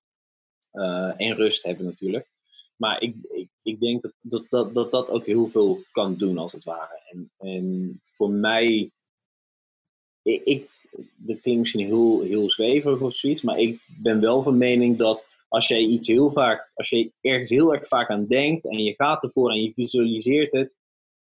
[0.72, 2.30] Uh, en rust hebben natuurlijk.
[2.76, 6.38] Maar ik, ik, ik denk dat dat, dat, dat dat ook heel veel kan doen
[6.38, 7.02] als het ware.
[7.10, 8.90] En, en voor mij,
[10.22, 10.68] ik,
[11.16, 15.28] dat klinkt misschien heel, heel zweverig of zoiets, maar ik ben wel van mening dat
[15.48, 18.94] als jij iets heel vaak, als je ergens heel erg vaak aan denkt en je
[18.94, 20.72] gaat ervoor en je visualiseert het,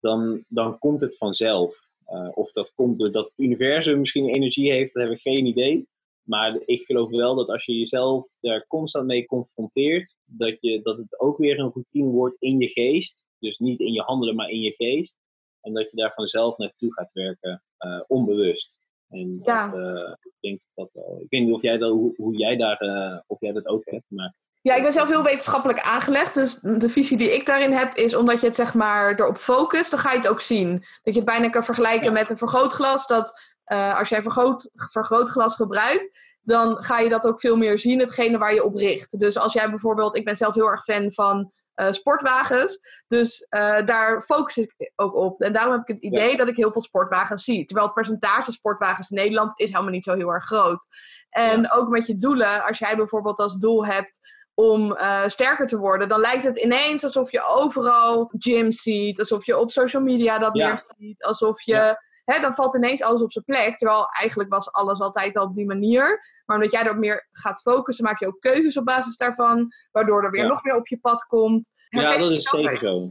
[0.01, 1.89] dan, dan komt het vanzelf.
[2.09, 5.89] Uh, of dat komt doordat het universum misschien energie heeft, dat hebben we geen idee.
[6.23, 10.97] Maar ik geloof wel dat als je jezelf daar constant mee confronteert, dat, je, dat
[10.97, 13.25] het ook weer een routine wordt in je geest.
[13.39, 15.17] Dus niet in je handelen, maar in je geest.
[15.61, 18.79] En dat je daar vanzelf naartoe gaat werken, uh, onbewust.
[19.11, 19.69] En ja.
[19.69, 21.19] dat, uh, ik denk dat wel.
[21.23, 23.83] Ik weet niet of jij dat, hoe, hoe jij daar, uh, of jij dat ook
[23.85, 24.05] hebt.
[24.09, 26.35] Maar ja, ik ben zelf heel wetenschappelijk aangelegd.
[26.35, 29.91] Dus de visie die ik daarin heb is omdat je het zeg maar erop focust,
[29.91, 30.73] dan ga je het ook zien.
[31.03, 33.07] Dat je het bijna kan vergelijken met een vergrootglas.
[33.07, 33.41] Dat
[33.73, 38.39] uh, als jij vergroot, vergrootglas gebruikt, dan ga je dat ook veel meer zien, hetgene
[38.39, 39.19] waar je op richt.
[39.19, 42.81] Dus als jij bijvoorbeeld, ik ben zelf heel erg fan van uh, sportwagens.
[43.07, 45.41] Dus uh, daar focus ik ook op.
[45.41, 47.65] En daarom heb ik het idee dat ik heel veel sportwagens zie.
[47.65, 50.87] Terwijl het percentage sportwagens in Nederland is helemaal niet zo heel erg groot.
[51.31, 51.71] En ja.
[51.75, 54.19] ook met je doelen, als jij bijvoorbeeld als doel hebt
[54.55, 59.47] om uh, sterker te worden, dan lijkt het ineens alsof je overal gym ziet, alsof
[59.47, 60.67] je op social media dat ja.
[60.69, 62.09] meer ziet, alsof je.
[62.31, 63.77] Hè, dan valt ineens alles op zijn plek.
[63.77, 66.21] Terwijl eigenlijk was alles altijd al op die manier.
[66.47, 69.73] Maar omdat jij erop meer gaat focussen, maak je ook keuzes op basis daarvan.
[69.91, 70.49] Waardoor er weer ja.
[70.49, 71.73] nog meer op je pad komt.
[71.89, 73.09] Ja, dat is zeker zo.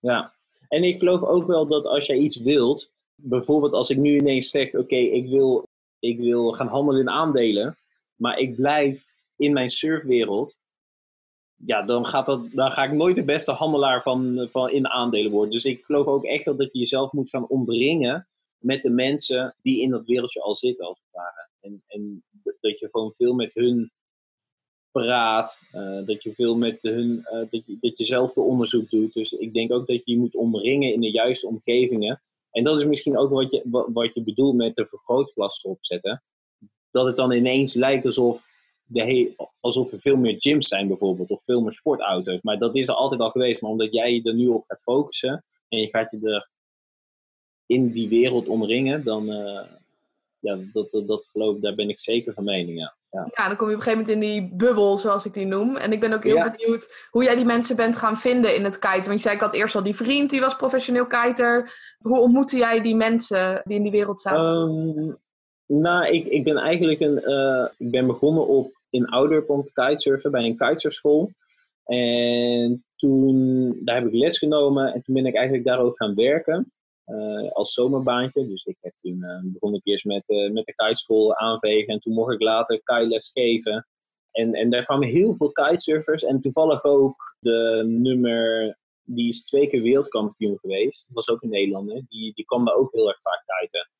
[0.00, 0.34] Ja.
[0.68, 4.50] En ik geloof ook wel dat als jij iets wilt, bijvoorbeeld als ik nu ineens
[4.50, 5.68] zeg: Oké, okay, ik, wil,
[5.98, 7.76] ik wil gaan handelen in aandelen,
[8.14, 9.04] maar ik blijf
[9.36, 10.58] in mijn surfwereld,
[11.66, 15.30] ja, dan, gaat dat, dan ga ik nooit de beste handelaar van, van in aandelen
[15.30, 15.50] worden.
[15.50, 19.80] Dus ik geloof ook echt dat je jezelf moet gaan omringen met de mensen die
[19.80, 21.48] in dat wereldje al zitten, als het ware.
[21.60, 22.24] En, en
[22.60, 23.92] dat je gewoon veel met hun
[24.90, 28.90] praat, uh, dat je veel met hun, uh, dat, je, dat je zelf veel onderzoek
[28.90, 29.12] doet.
[29.12, 32.22] Dus ik denk ook dat je je moet omringen in de juiste omgevingen.
[32.50, 36.22] En dat is misschien ook wat je, wat je bedoelt met de vergrootglas erop zetten.
[36.90, 38.61] Dat het dan ineens lijkt alsof
[38.92, 42.40] de alsof er veel meer gyms zijn bijvoorbeeld, of veel meer sportauto's.
[42.42, 43.62] Maar dat is er altijd al geweest.
[43.62, 46.50] Maar omdat jij er nu op gaat focussen en je gaat je er
[47.66, 49.62] in die wereld omringen, dan, uh,
[50.38, 52.96] ja, dat, dat, dat geloof ik, daar ben ik zeker van mening, ja.
[53.10, 53.28] Ja.
[53.34, 53.48] ja.
[53.48, 55.76] dan kom je op een gegeven moment in die bubbel, zoals ik die noem.
[55.76, 56.54] En ik ben ook heel ja.
[56.56, 59.04] benieuwd hoe jij die mensen bent gaan vinden in het kiten.
[59.04, 61.72] Want je zei, ik had eerst al die vriend, die was professioneel kiter.
[61.98, 64.44] Hoe ontmoette jij die mensen die in die wereld zaten?
[64.44, 65.18] Um,
[65.66, 70.44] nou, ik, ik ben eigenlijk een, uh, ik ben begonnen op in Ouderpont kitesurfen bij
[70.44, 71.30] een kitesurfschool.
[71.84, 76.14] En toen, daar heb ik les genomen en toen ben ik eigenlijk daar ook gaan
[76.14, 76.72] werken.
[77.06, 78.48] Uh, als zomerbaantje.
[78.48, 82.00] Dus ik heb toen uh, begon ik eerst met, uh, met de kiteschool aanvegen en
[82.00, 83.86] toen mocht ik later kiteles geven.
[84.30, 89.66] En, en daar kwamen heel veel kitesurfers en toevallig ook de nummer, die is twee
[89.66, 91.06] keer wereldkampioen geweest.
[91.06, 92.02] Dat was ook een Nederlander.
[92.08, 93.90] Die, die kwam daar ook heel erg vaak kiten.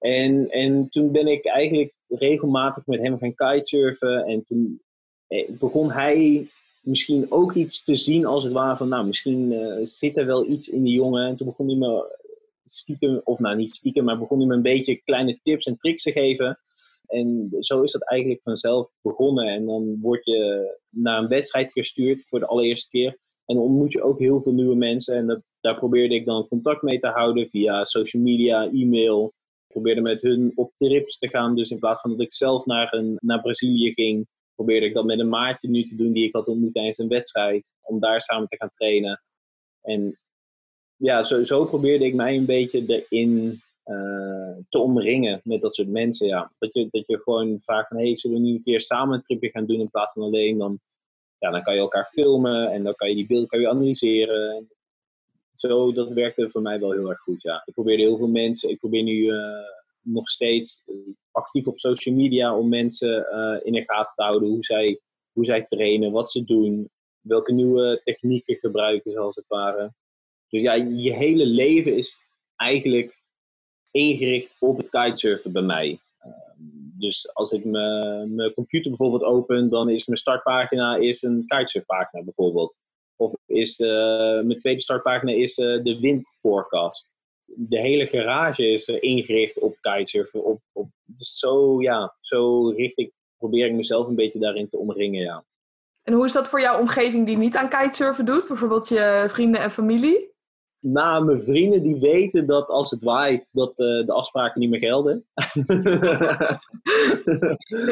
[0.00, 4.24] En, en toen ben ik eigenlijk regelmatig met hem gaan kitesurfen.
[4.24, 4.82] En toen
[5.26, 6.48] eh, begon hij
[6.80, 10.46] misschien ook iets te zien als het ware van, nou, misschien uh, zit er wel
[10.46, 11.26] iets in die jongen.
[11.26, 12.18] En toen begon hij me
[12.64, 16.02] stiekem, of nou niet stiekem, maar begon hij me een beetje kleine tips en tricks
[16.02, 16.58] te geven.
[17.06, 19.46] En zo is dat eigenlijk vanzelf begonnen.
[19.46, 23.18] En dan word je naar een wedstrijd gestuurd voor de allereerste keer.
[23.46, 25.16] En dan ontmoet je ook heel veel nieuwe mensen.
[25.16, 29.32] En dat, daar probeerde ik dan contact mee te houden via social media, e-mail
[29.72, 31.56] probeerde met hun op trips te gaan.
[31.56, 35.04] Dus in plaats van dat ik zelf naar, een, naar Brazilië ging, probeerde ik dat
[35.04, 37.72] met een maatje nu te doen die ik had ontmoet tijdens een wedstrijd.
[37.80, 39.22] Om daar samen te gaan trainen.
[39.80, 40.18] En
[40.96, 45.88] ja, zo, zo probeerde ik mij een beetje erin uh, te omringen met dat soort
[45.88, 46.26] mensen.
[46.26, 46.52] Ja.
[46.58, 49.22] Dat, je, dat je gewoon vraagt van, hey, zullen we nu een keer samen een
[49.22, 50.58] tripje gaan doen in plaats van alleen?
[50.58, 50.80] Dan,
[51.38, 54.70] ja, dan kan je elkaar filmen en dan kan je die beelden kan je analyseren
[55.60, 57.62] zo, dat werkte voor mij wel heel erg goed, ja.
[57.64, 59.38] Ik probeerde heel veel mensen, ik probeer nu uh,
[60.00, 60.94] nog steeds eh,
[61.30, 65.00] actief op social media om mensen uh, in de gaten te houden hoe zij,
[65.32, 69.92] hoe zij trainen, wat ze doen, welke nieuwe technieken gebruiken, zoals het ware.
[70.48, 72.18] Dus ja, je hele leven is
[72.56, 73.22] eigenlijk
[73.90, 75.98] ingericht op het kitesurfen bij mij.
[76.98, 82.78] dus als ik mijn computer bijvoorbeeld open, dan is mijn startpagina is een kitesurfpagina bijvoorbeeld.
[83.20, 83.88] Of is uh,
[84.42, 87.14] mijn tweede startpagina is uh, de windforecast.
[87.44, 90.44] De hele garage is uh, ingericht op kitesurfen.
[90.44, 94.78] Op, op, dus zo, ja, zo richt ik, probeer ik mezelf een beetje daarin te
[94.78, 95.44] omringen, ja.
[96.02, 98.46] En hoe is dat voor jouw omgeving die niet aan kitesurfen doet?
[98.46, 100.34] Bijvoorbeeld je vrienden en familie?
[100.78, 104.78] Nou, mijn vrienden die weten dat als het waait, dat uh, de afspraken niet meer
[104.80, 105.26] gelden.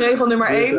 [0.06, 0.78] Regel nummer Dus, één.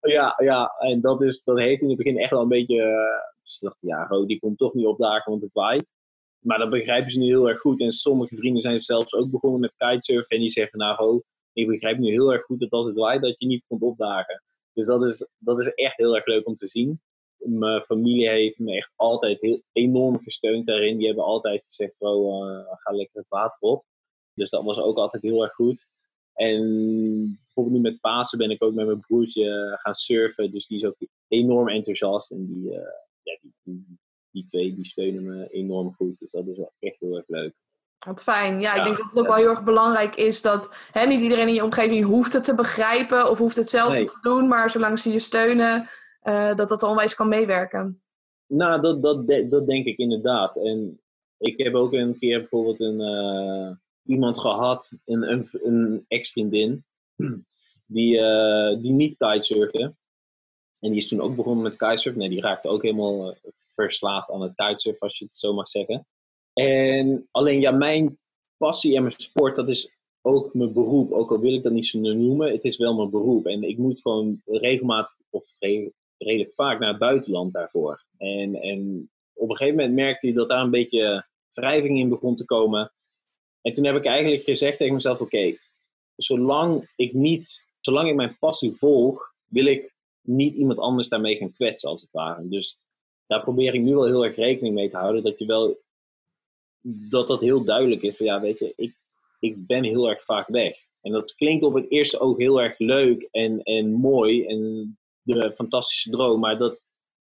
[0.00, 3.30] eh, ja, ja, en dat, is, dat heeft in het begin echt wel een beetje...
[3.42, 5.92] eh, ze dachten, ja, Ro, die komt toch niet opdagen, want het waait.
[6.38, 7.80] Maar dat begrijpen ze nu heel erg goed.
[7.80, 10.36] En sommige vrienden zijn zelfs ook begonnen met kitesurfen.
[10.36, 13.22] En die zeggen, nou Ro, ik begrijp nu heel erg goed dat als het waait,
[13.22, 14.42] dat je niet komt opdagen.
[14.72, 17.00] Dus dat is, dat is echt heel erg leuk om te zien.
[17.36, 20.96] Mijn familie heeft me echt altijd heel, enorm gesteund daarin.
[20.96, 23.84] Die hebben altijd gezegd, Ro, eh, ga lekker het water op.
[24.34, 25.88] Dus dat was ook altijd heel erg goed.
[26.34, 26.60] En
[27.44, 30.52] bijvoorbeeld nu met Pasen ben ik ook met mijn broertje gaan surfen.
[30.52, 30.96] Dus die is ook
[31.28, 32.30] enorm enthousiast.
[32.30, 32.82] En die, eh,
[33.22, 33.98] ja, die, die,
[34.30, 36.18] die twee die steunen me enorm goed.
[36.18, 37.54] Dus dat is wel echt heel erg leuk.
[37.98, 38.60] Wat fijn.
[38.60, 41.48] Ja, ik denk dat het ook wel heel erg belangrijk is dat hè, niet iedereen
[41.48, 44.06] in je omgeving hoeft het te begrijpen of hoeft hetzelfde Nee.
[44.06, 45.88] te doen, maar zolang ze je steunen,
[46.20, 48.02] eh, dat dat onwijs kan meewerken.
[48.46, 50.56] Nou, dat, dat, dat denk ik inderdaad.
[50.56, 51.00] En
[51.38, 53.70] ik heb ook een keer bijvoorbeeld een, eh,
[54.02, 56.84] iemand gehad, een, een, een ex-vriendin,
[57.86, 59.94] die, eh, die niet kitesurfde.
[60.82, 62.20] En die is toen ook begonnen met kitesurfen.
[62.20, 63.36] Nee, die raakte ook helemaal eh,
[63.74, 66.06] verslaafd aan het kitesurfen, als je het zo mag zeggen.
[66.52, 68.18] En alleen ja, mijn
[68.56, 71.12] passie en mijn sport, dat is ook mijn beroep.
[71.12, 73.46] Ook al wil ik dat niet zo noemen, het is wel mijn beroep.
[73.46, 78.04] En ik moet gewoon regelmatig, of re- redelijk vaak, naar het buitenland daarvoor.
[78.18, 82.36] En, en op een gegeven moment merkte hij dat daar een beetje wrijving in begon
[82.36, 82.92] te komen.
[83.62, 85.56] En toen heb ik eigenlijk gezegd tegen mezelf: oké,
[86.16, 91.52] zolang ik niet, zolang ik mijn passie volg, wil ik niet iemand anders daarmee gaan
[91.52, 92.48] kwetsen, als het ware.
[92.48, 92.78] Dus
[93.26, 95.22] daar probeer ik nu wel heel erg rekening mee te houden.
[95.22, 95.80] Dat je wel,
[97.10, 98.96] dat dat heel duidelijk is van ja, weet je, ik,
[99.40, 100.76] ik ben heel erg vaak weg.
[101.00, 105.52] En dat klinkt op het eerste oog heel erg leuk en, en mooi en de
[105.52, 106.80] fantastische droom, maar dat,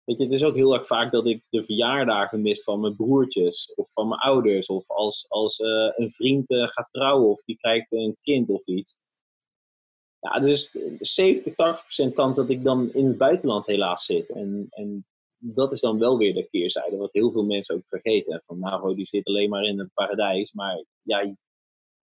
[0.04, 2.96] weet je, het is ook heel erg vaak dat ik de verjaardagen mis van mijn
[2.96, 4.66] broertjes of van mijn ouders.
[4.66, 8.66] Of als, als eh, een vriend eh, gaat trouwen of die krijgt een kind of
[8.66, 8.98] iets.
[10.20, 11.52] Ja, dus 70,
[12.08, 14.28] 80% kans dat ik dan in het buitenland helaas zit.
[14.28, 18.42] En, en dat is dan wel weer de keerzijde, wat heel veel mensen ook vergeten.
[18.46, 20.52] Van Navo, die zit alleen maar in het paradijs.
[20.52, 21.34] Maar ja,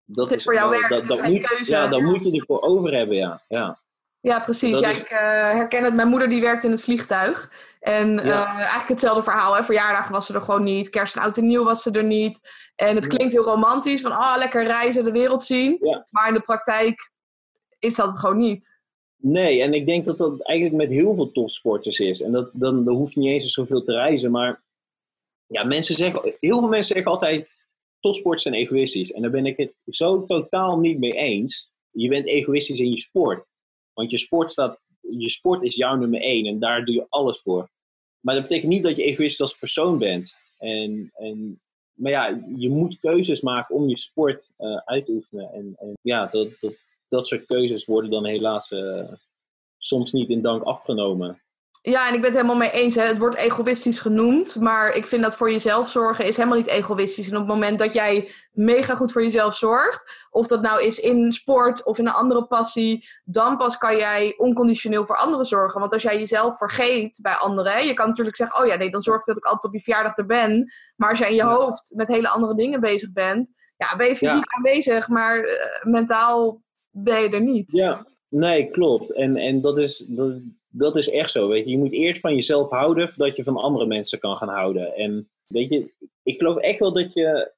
[0.05, 1.71] dat Het is voor jou werk, dat, dat moet, keuze.
[1.71, 2.05] Ja, dan Ja.
[2.05, 3.41] moet je ervoor over hebben, ja.
[3.47, 3.79] ja.
[4.19, 4.71] Ja, precies.
[4.71, 5.17] Dat Ja, is- ik eh,
[5.51, 5.93] herken het.
[5.93, 7.51] Mijn moeder die werkt in het vliegtuig.
[7.79, 9.55] En eh, eigenlijk hetzelfde verhaal.
[9.55, 9.63] Hè.
[9.63, 10.89] Verjaardagen was ze er gewoon niet.
[10.89, 12.39] Kerst en oud en nieuw was ze er niet.
[12.75, 14.01] En het klinkt heel romantisch.
[14.01, 15.77] Van ah, lekker reizen, de wereld zien.
[15.81, 16.05] Ja.
[16.11, 17.11] Maar in de praktijk
[17.85, 18.79] is dat het gewoon niet.
[19.17, 22.21] Nee, en ik denk dat dat eigenlijk met heel veel topsporters is.
[22.21, 24.31] En dat, dan, dan hoef je niet eens zoveel te reizen.
[24.31, 24.63] Maar
[25.47, 27.55] ja, mensen zeggen, heel veel mensen zeggen altijd:
[27.99, 29.11] topsporters zijn egoïstisch.
[29.11, 31.73] En daar ben ik het zo totaal niet mee eens.
[31.91, 33.51] Je bent egoïstisch in je sport.
[33.93, 37.39] Want je sport, staat, je sport is jouw nummer één en daar doe je alles
[37.39, 37.69] voor.
[38.19, 40.37] Maar dat betekent niet dat je egoïstisch als persoon bent.
[40.57, 41.61] En, en,
[41.93, 45.53] maar ja, je moet keuzes maken om je sport eh, uit te oefenen.
[45.53, 46.73] En, en ja, dat, dat,
[47.15, 49.11] dat soort keuzes worden dan helaas eh,
[49.77, 51.39] soms niet in dank afgenomen.
[51.81, 52.95] Ja, en ik ben het helemaal mee eens.
[52.95, 53.01] Hè.
[53.01, 54.55] Het wordt egoïstisch genoemd.
[54.55, 57.27] Maar ik vind dat voor jezelf zorgen is helemaal niet egoïstisch.
[57.29, 60.27] En op het moment dat jij mega goed voor jezelf zorgt.
[60.29, 63.07] Of dat nou is in sport of in een andere passie.
[63.23, 65.79] Dan pas kan jij onconditioneel voor anderen zorgen.
[65.79, 67.71] Want als jij jezelf vergeet bij anderen.
[67.71, 69.73] hè, Je kan natuurlijk zeggen, oh ja, nee, dan zorg ik dat ik altijd op
[69.73, 70.73] je verjaardag er ben.
[70.95, 73.51] Maar als jij in je hoofd met hele andere dingen bezig bent.
[73.77, 74.57] Ja, ben je fysiek Ja.
[74.57, 76.63] aanwezig, maar eh, mentaal
[76.97, 77.71] ben je er niet.
[77.71, 79.13] Ja, nee, klopt.
[79.13, 81.47] En, en dat, is, dat, dat is echt zo.
[81.47, 81.71] Weet je.
[81.71, 84.95] je moet eerst van jezelf houden voordat je van andere mensen kan gaan houden.
[84.95, 87.53] En weet je, ik geloof echt wel dat je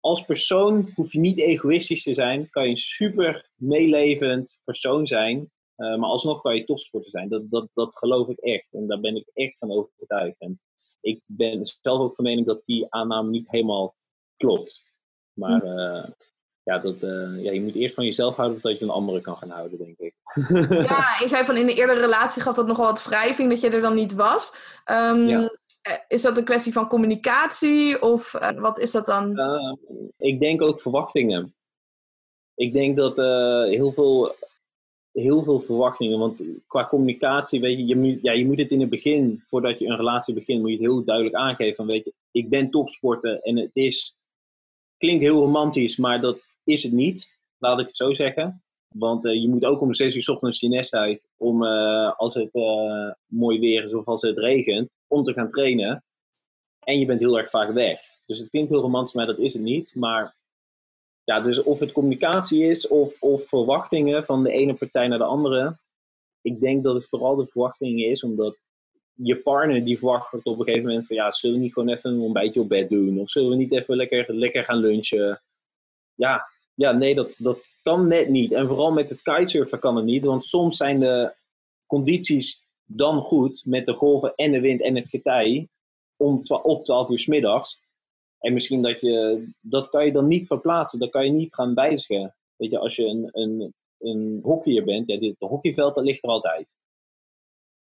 [0.00, 2.50] als persoon hoef je niet egoïstisch te zijn.
[2.50, 5.50] Kan je een super meelevend persoon zijn.
[5.76, 7.28] eh, maar alsnog kan je topsporter zijn.
[7.28, 8.68] Dat, dat, dat geloof ik echt.
[8.72, 10.40] En daar ben ik echt van overtuigd.
[10.40, 10.60] En
[11.00, 13.96] ik ben zelf ook van mening dat die aanname niet helemaal
[14.36, 14.82] klopt.
[15.32, 16.10] Maar eh,
[16.68, 19.36] ja, dat, eh, ja, je moet eerst van jezelf houden voordat je van anderen kan
[19.36, 20.14] gaan houden, denk ik.
[20.68, 23.70] Ja, je zei van in de eerdere relatie gaf dat nogal wat wrijving dat je
[23.70, 24.52] er dan niet was.
[24.84, 25.50] Ehm, Ja.
[25.82, 29.38] eh, Is dat een kwestie van communicatie of eh, wat is dat dan?
[29.38, 29.72] Uh,
[30.16, 31.54] ik denk ook verwachtingen.
[32.54, 33.16] Ik denk dat
[33.68, 34.34] heel, veel,
[35.12, 38.80] heel veel verwachtingen, want qua communicatie, weet je, je moet, ja, je moet het in
[38.80, 42.04] het begin, voordat je een relatie begint, moet je het heel duidelijk aangeven van, weet
[42.04, 44.16] je, ik ben topsporter en het is,
[44.96, 48.62] klinkt heel romantisch, maar dat is het niet, laat ik het zo zeggen.
[48.94, 52.12] Want uh, je moet ook om zes uur 's ochtends je nest uit om, uh,
[52.16, 56.04] als het uh, mooi weer is of als het regent, om te gaan trainen.
[56.78, 58.00] En je bent heel erg vaak weg.
[58.26, 59.94] Dus het klinkt heel romantisch, maar dat is het niet.
[59.94, 60.36] Maar
[61.24, 65.24] ja, dus of het communicatie is of, of verwachtingen van de ene partij naar de
[65.24, 65.76] andere.
[66.40, 68.56] Ik denk dat het vooral de verwachtingen is, omdat
[69.12, 72.10] je partner die verwacht op een gegeven moment van ja, zullen we niet gewoon even
[72.10, 73.20] een ontbijtje op bed doen?
[73.20, 75.42] Of zullen we niet even lekker, lekker gaan lunchen?
[76.14, 76.46] Ja,
[76.78, 78.52] ja nee, dat, dat kan net niet.
[78.52, 81.34] En vooral met het kitesurfen kan het niet, want soms zijn de
[81.86, 85.68] condities dan goed met de golven en de wind en het getij
[86.16, 87.80] om op 12 uur s middags.
[88.38, 91.74] En misschien dat je, dat kan je dan niet verplaatsen, dat kan je niet gaan
[91.74, 92.36] wijzigen.
[92.56, 96.30] Weet je, als je een, een, een hockeyer bent, ja, het hockeyveld dat ligt er
[96.30, 96.76] altijd.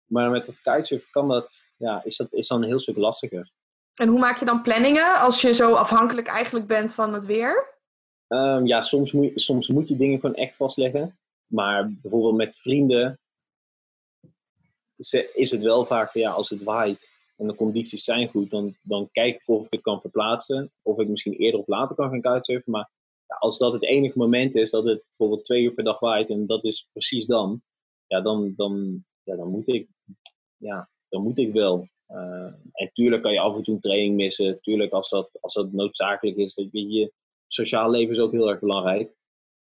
[0.04, 3.50] Maar met het kitesurfen kan dat, ja, is dat is dan een heel stuk lastiger.
[3.94, 7.77] En hoe maak je dan planningen als je zo afhankelijk eigenlijk bent van het weer?
[8.28, 11.18] Um, ja, soms moet, je, soms moet je dingen gewoon echt vastleggen.
[11.46, 13.18] Maar bijvoorbeeld met vrienden
[15.34, 18.76] is het wel vaak van ja, als het waait en de condities zijn goed, dan,
[18.82, 20.72] dan kijk ik of ik het kan verplaatsen.
[20.82, 22.72] Of ik misschien eerder of later kan gaan kitesurfen.
[22.72, 22.90] Maar
[23.26, 26.30] ja, als dat het enige moment is dat het bijvoorbeeld twee uur per dag waait
[26.30, 27.62] en dat is precies dan,
[28.06, 29.88] ja, dan, dan, ja, dan moet ik
[30.58, 31.88] ja, dan moet ik wel.
[32.08, 34.60] Uh, en tuurlijk kan je af en toe training missen.
[34.60, 36.54] Tuurlijk, als dat, als dat noodzakelijk is.
[36.54, 37.12] Dat je, je
[37.48, 39.10] sociaal leven is ook heel erg belangrijk.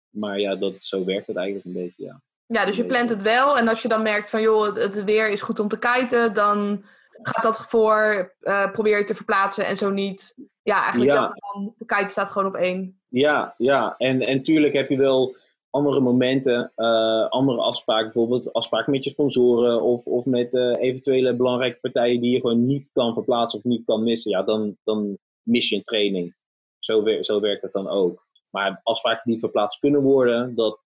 [0.10, 2.22] Maar ja, dat, zo werkt het eigenlijk een beetje, ja.
[2.46, 3.58] Ja, dus je plant het wel.
[3.58, 6.84] En als je dan merkt van, joh, het, weer is goed om te kiten, dan
[7.22, 10.36] gaat dat voor, uh, probeer je te verplaatsen en zo niet.
[10.62, 11.34] Ja, eigenlijk ja.
[11.54, 13.02] Dan, de kite staat gewoon op één.
[13.08, 13.96] Ja, ja.
[13.98, 15.36] En, en tuurlijk heb je wel
[15.70, 21.36] andere momenten, uh, andere afspraken, bijvoorbeeld afspraken met je sponsoren of, of met uh, eventuele
[21.36, 25.18] belangrijke partijen die je gewoon niet kan verplaatsen of niet kan missen, ja, dan, dan
[25.42, 26.36] mis je een training.
[26.80, 28.28] Zo, zo werkt het dan ook.
[28.50, 30.80] Maar afspraken die verplaatst kunnen worden, dat,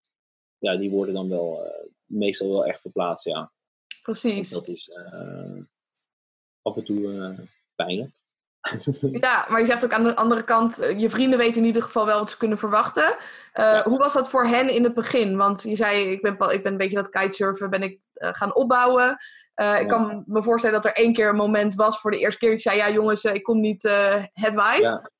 [0.57, 1.71] ja, die worden dan wel uh,
[2.05, 3.51] meestal wel echt verplaatst, ja.
[4.01, 4.49] Precies.
[4.49, 4.89] Dat is
[6.61, 7.35] af en toe
[7.75, 8.11] pijnlijk.
[9.21, 11.81] Ja, maar je zegt ook aan de andere kant, eh, je vrienden weten in ieder
[11.81, 13.15] geval wel wat ze kunnen verwachten.
[13.53, 15.37] Uh, Hoe was dat voor hen in het begin?
[15.37, 18.55] Want je zei, ik ben, ik ben een beetje dat kitesurfen ben ik uh, gaan
[18.55, 19.17] opbouwen.
[19.61, 22.39] Uh, ik kan me voorstellen dat er één keer een moment was voor de eerste
[22.39, 22.51] keer.
[22.51, 23.81] Ik zei, ja jongens, ik kom niet,
[24.33, 24.81] het waait.
[24.81, 25.11] Ja.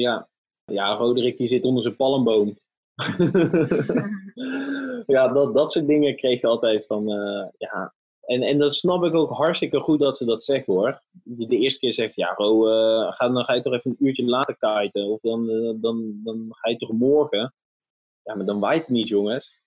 [0.00, 0.28] Ja.
[0.64, 2.58] ja, Roderick die zit onder zijn palmboom.
[5.06, 7.06] ja, dat, dat soort dingen kreeg je altijd van,
[7.58, 7.94] ja,
[8.26, 11.02] en, en dat snap ik ook hartstikke goed dat ze dat zegt hoor.
[11.12, 14.06] Die de eerste keer zegt, ja Ro, uh, ga, dan ga je toch even een
[14.06, 15.06] uurtje later kiten.
[15.06, 17.54] Of dan, uh, dan, dan ga je toch morgen.
[18.22, 19.58] Ja, maar dan waait het niet jongens.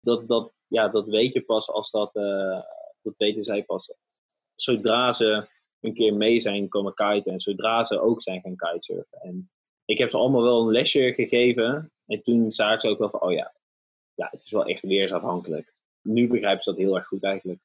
[0.00, 2.12] Dat, dat, ja, dat weet je pas als dat,
[3.02, 3.94] dat weten zij pas.
[4.54, 5.48] Zodra ze
[5.80, 7.32] een keer mee zijn komen kiten.
[7.32, 9.20] En zodra ze ook zijn gaan kitesurfen.
[9.20, 9.50] En
[9.88, 11.92] ik heb ze allemaal wel een lesje gegeven.
[12.06, 13.54] En toen zagen ze ook wel van, oh ja,
[14.14, 15.74] ja het is wel echt weersafhankelijk.
[16.02, 17.60] Nu begrijpen ze dat heel erg goed eigenlijk.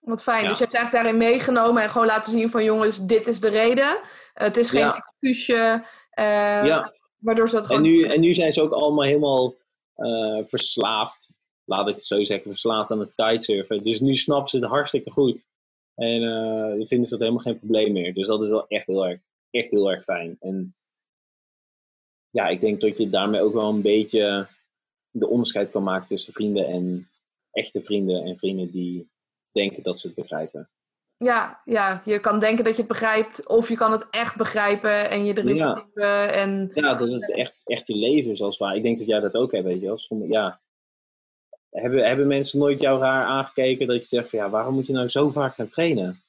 [0.00, 0.48] Wat fijn.
[0.48, 3.48] Dus je hebt eigenlijk daarin meegenomen en gewoon laten zien van jongens, dit is de
[3.48, 4.00] reden.
[4.34, 4.96] het is geen ja.
[4.96, 5.84] excuusje.
[6.18, 6.94] Uh, ja.
[7.18, 7.84] Waardoor ze dat gewoon...
[7.84, 9.54] En nu, en nu zijn ze ook allemaal helemaal
[9.96, 11.30] uh, verslaafd.
[11.64, 13.82] Laat ik het zo zeggen, verslaafd aan het kitesurfen.
[13.82, 15.44] Dus nu snappen ze het hartstikke goed.
[15.94, 18.14] En uh, vinden ze dat helemaal geen probleem meer.
[18.14, 20.36] Dus dat is wel echt heel erg, echt heel erg fijn.
[20.40, 20.74] En
[22.32, 24.48] ja, ik denk dat je daarmee ook wel een beetje
[25.10, 27.10] de onderscheid kan maken tussen vrienden en
[27.50, 29.10] echte vrienden en vrienden die
[29.52, 30.70] denken dat ze het begrijpen.
[31.16, 35.10] Ja, ja, je kan denken dat je het begrijpt, of je kan het echt begrijpen
[35.10, 35.74] en je erin ja.
[35.74, 36.32] verdiepen.
[36.32, 36.70] En...
[36.74, 38.76] Ja, dat het echt, echt je leven is als waar.
[38.76, 40.26] Ik denk dat jij dat ook hebt, weet je wel.
[40.28, 40.60] ja.
[41.70, 44.92] hebben, hebben mensen nooit jou raar aangekeken dat je zegt van ja, waarom moet je
[44.92, 46.22] nou zo vaak gaan trainen?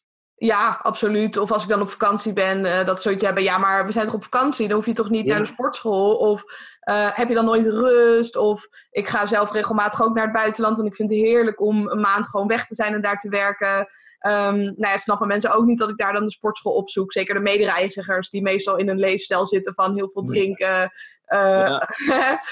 [0.43, 1.37] Ja, absoluut.
[1.37, 3.43] Of als ik dan op vakantie ben, uh, dat zoiets hebben.
[3.43, 4.67] Ja, maar we zijn toch op vakantie?
[4.67, 6.15] Dan hoef je toch niet naar de sportschool?
[6.15, 6.43] Of
[6.89, 8.35] uh, heb je dan nooit rust?
[8.35, 10.77] Of ik ga zelf regelmatig ook naar het buitenland.
[10.77, 13.29] Want ik vind het heerlijk om een maand gewoon weg te zijn en daar te
[13.29, 13.77] werken.
[13.79, 17.11] Um, nou ja, snappen mensen ook niet dat ik daar dan de sportschool opzoek.
[17.11, 20.91] Zeker de medereizigers die meestal in een leefstijl zitten van heel veel drinken.
[21.27, 21.79] Uh,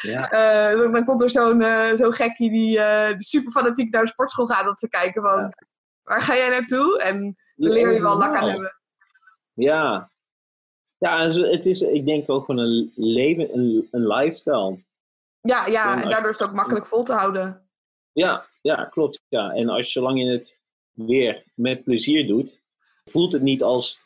[0.01, 0.27] ja.
[0.91, 1.63] dan komt er zo'n
[1.95, 2.79] zo'n gekkie die
[3.17, 4.65] super fanatiek naar de sportschool gaat.
[4.65, 5.53] Dat ze kijken van,
[6.03, 6.99] waar ga jij naartoe?
[6.99, 7.35] En
[7.69, 8.81] leer je wel lak aan hebben.
[9.53, 10.11] Ja.
[10.97, 14.83] Ja, het is, ik denk ook gewoon een leven, een, een lifestyle.
[15.41, 17.69] Ja, ja, en daardoor is het ook makkelijk vol te houden.
[18.11, 19.23] Ja, ja, klopt.
[19.27, 19.51] Ja.
[19.51, 20.59] En als je zolang je het
[20.91, 22.61] weer met plezier doet,
[23.03, 24.01] voelt het niet als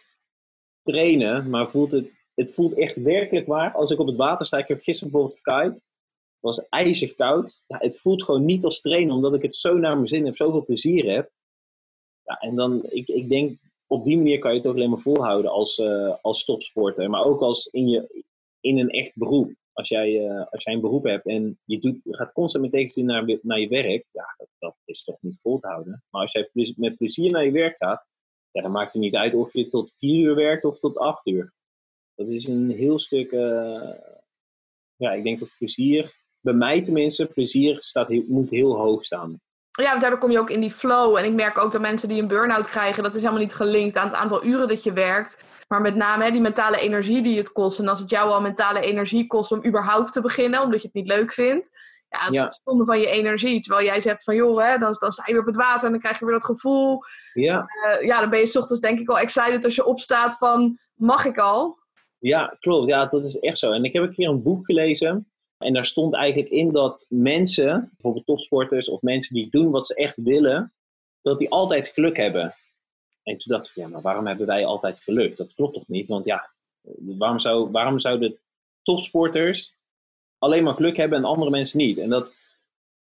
[0.81, 3.73] trainen, maar voelt het, het voelt echt werkelijk waar.
[3.73, 7.61] Als ik op het water sta, ik heb gisteren bijvoorbeeld gekite, het was ijzig koud.
[7.67, 10.35] Ja, het voelt gewoon niet als trainen, omdat ik het zo naar mijn zin heb,
[10.35, 11.31] zoveel plezier heb.
[12.25, 13.57] Ja, en dan, ik, ik denk,
[13.87, 17.09] op die manier kan je het ook alleen maar volhouden als, uh, als topsporter.
[17.09, 18.23] Maar ook als in, je,
[18.59, 19.53] in een echt beroep.
[19.73, 23.05] Als jij, uh, als jij een beroep hebt en je, doet, gaat constant met tegenzin
[23.05, 26.03] naar, naar je werk, ja, dat, dat is toch niet vol te houden.
[26.09, 28.05] Maar als jij met plezier naar je werk gaat,
[28.51, 31.27] ja, dan maakt het niet uit of je tot vier uur werkt of tot acht
[31.27, 31.53] uur.
[32.15, 33.93] Dat is een heel stuk, uh,
[34.95, 39.41] ja, ik denk dat plezier, bij mij tenminste, plezier staat moet heel hoog staan.
[39.75, 41.17] Ja, daardoor kom je ook in die flow.
[41.17, 43.97] En ik merk ook dat mensen die een burn-out krijgen, dat is helemaal niet gelinkt
[43.97, 45.43] aan het aantal uren dat je werkt.
[45.67, 47.79] Maar met name hè, die mentale energie die het kost.
[47.79, 50.95] En als het jou al mentale energie kost om überhaupt te beginnen, omdat je het
[50.95, 51.69] niet leuk vindt.
[52.09, 52.53] Ja, dat is Ja.
[52.63, 53.61] zonde van je energie.
[53.61, 55.91] Terwijl jij zegt van joh, hè, dan, dan sta je weer op het water en
[55.91, 56.99] dan krijg je weer dat gevoel.
[57.33, 60.37] Ja, Eh, ja, dan ben je 's ochtends denk ik wel excited als je opstaat
[60.37, 61.77] van mag ik al?
[62.19, 62.87] ja, klopt.
[62.87, 63.71] Ja, dat is echt zo.
[63.71, 65.29] En ik heb een keer een boek gelezen.
[65.57, 69.95] En daar stond eigenlijk in dat mensen, bijvoorbeeld topsporters of mensen die doen wat ze
[69.95, 70.73] echt willen,
[71.21, 72.55] dat die altijd geluk hebben.
[73.23, 75.37] En toen dacht ik, ja, maar waarom hebben wij altijd geluk?
[75.37, 76.07] Dat klopt toch niet?
[76.07, 76.49] Want ja,
[77.17, 78.39] waarom, zou, waarom zouden
[78.83, 79.73] topsporters
[80.37, 81.97] alleen maar geluk hebben en andere mensen niet?
[81.97, 82.33] En dat,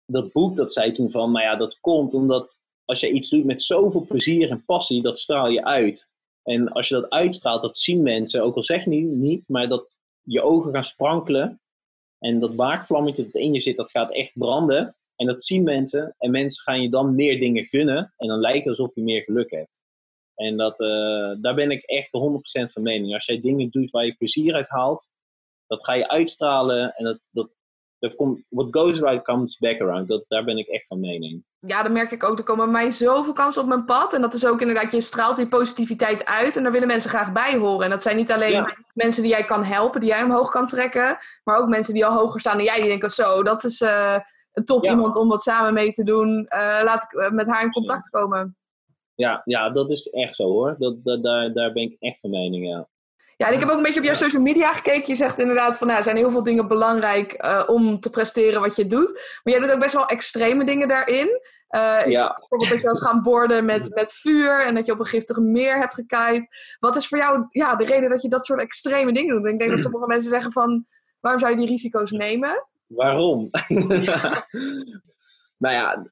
[0.07, 3.45] dat boek dat zei toen van, nou ja, dat komt omdat als je iets doet
[3.45, 6.11] met zoveel plezier en passie, dat straal je uit.
[6.43, 9.69] En als je dat uitstraalt, dat zien mensen, ook al zeg je niet, niet maar
[9.69, 11.61] dat je ogen gaan sprankelen.
[12.23, 14.97] En dat waakvlammetje dat in je zit, dat gaat echt branden.
[15.17, 16.15] En dat zien mensen.
[16.19, 18.15] En mensen gaan je dan meer dingen gunnen.
[18.17, 19.83] En dan lijkt het alsof je meer geluk hebt.
[20.35, 23.15] En dat, eh, daar ben ik echt 100% van mening.
[23.15, 25.09] Als jij dingen doet waar je plezier uit haalt,
[25.67, 26.95] dat ga je uitstralen.
[26.95, 27.51] En dat, dat,
[28.03, 30.09] dat komt, what goes right comes back around.
[30.09, 31.45] Dat, daar ben ik echt van mening.
[31.59, 34.13] Ja, dan merk ik ook, er komen bij mij zoveel kansen op mijn pad.
[34.13, 36.57] En dat is ook inderdaad, je straalt die positiviteit uit.
[36.57, 37.85] En daar willen mensen graag bij horen.
[37.85, 38.77] En dat zijn niet alleen Ja.
[38.95, 41.17] mensen die jij kan helpen, die jij omhoog kan trekken.
[41.45, 42.77] Maar ook mensen die al hoger staan dan jij.
[42.81, 44.17] Die denken, zo, dat is eh,
[44.53, 44.91] een tof Ja.
[44.91, 46.47] iemand om wat samen mee te doen.
[46.49, 48.57] Eh, laat ik eh, met haar in contact komen.
[49.15, 50.75] Ja, ja dat is echt zo hoor.
[50.79, 52.89] Dat, dat, daar, daar ben ik echt van mening, ja.
[53.37, 55.09] Ja, en ik heb ook een beetje op jouw social media gekeken.
[55.09, 58.61] Je zegt inderdaad van, nou, er zijn heel veel dingen belangrijk eh, om te presteren
[58.61, 59.13] wat je doet.
[59.43, 61.41] Maar jij doet ook best wel extreme dingen daarin.
[61.69, 62.37] Eh, ik Ja.
[62.39, 65.41] bijvoorbeeld dat je was gaan borden met, met vuur en dat je op een giftige
[65.41, 66.49] meer hebt gekaaid.
[66.79, 69.47] Wat is voor jou ja, de reden dat je dat soort extreme dingen doet?
[69.47, 70.87] Ik denk dat sommige mensen zeggen van,
[71.21, 72.67] waarom zou je die risico's nemen?
[72.87, 73.51] Waarom?
[75.63, 76.07] nou ja,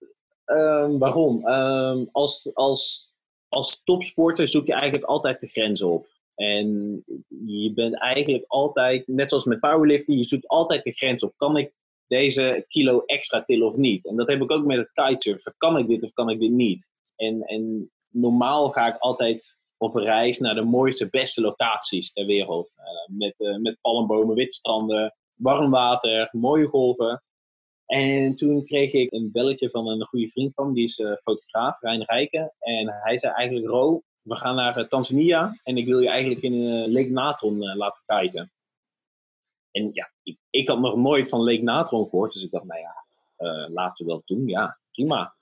[0.44, 1.46] ehm, waarom?
[1.46, 3.12] Ehm, als, als,
[3.48, 6.06] als topsporter zoek je eigenlijk altijd de grens op.
[6.40, 7.02] En
[7.46, 11.32] je bent eigenlijk altijd, net zoals met powerlifting, je zoekt altijd de grens op.
[11.36, 11.72] Kan ik
[12.06, 14.06] deze kilo extra tillen of niet?
[14.06, 15.54] En dat heb ik ook met het kitesurfen.
[15.56, 16.88] Kan ik dit of kan ik dit niet?
[17.16, 22.74] En, en normaal ga ik altijd op reis naar de mooiste, beste locaties ter wereld.
[22.76, 27.22] Eh, met, eh, met palmbomen, witstranden, warm water, mooie golven.
[27.86, 31.12] En toen kreeg ik een belletje van een goede vriend van me, die is eh,
[31.22, 32.52] fotograaf, Rijn Rijken.
[32.58, 36.42] En hij zei eigenlijk, Ro, we gaan naar eh, Tanzania en ik wil je eigenlijk
[36.42, 38.52] in eh, Lake Natron eh, laten kiten.
[39.70, 42.80] En ja, ik, ik had nog nooit van Lake Natron gehoord, dus ik dacht, nou
[42.80, 43.04] ja,
[43.68, 44.46] laten we dat doen.
[44.46, 45.34] Ja, prima.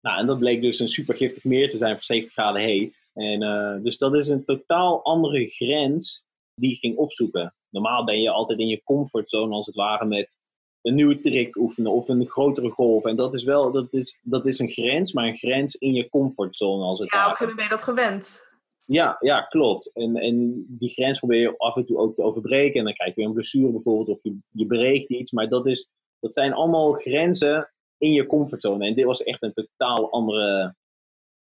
[0.00, 3.06] Nou, en dat bleek dus een super giftig meer te zijn voor 70 graden heet.
[3.12, 3.40] En,
[3.82, 7.54] dus dat is een totaal andere grens die ik ging opzoeken.
[7.70, 10.38] Normaal ben je altijd in je comfortzone als het ware met
[10.84, 13.04] een nieuwe trick oefenen of een grotere golf.
[13.04, 16.08] En dat is wel, dat is, dat is een grens, maar een grens in je
[16.08, 17.36] comfortzone als het Ja, op een ware.
[17.36, 18.52] gegeven moment ben je dat gewend.
[18.86, 19.92] Ja, ja, klopt.
[19.94, 22.78] En, en die grens probeer je af en toe ook te overbreken.
[22.78, 25.32] En dan krijg je weer een blessure bijvoorbeeld, of je, je breekt iets.
[25.32, 28.86] Maar dat, is, dat zijn allemaal grenzen in je comfortzone.
[28.86, 30.74] En dit was echt een totaal andere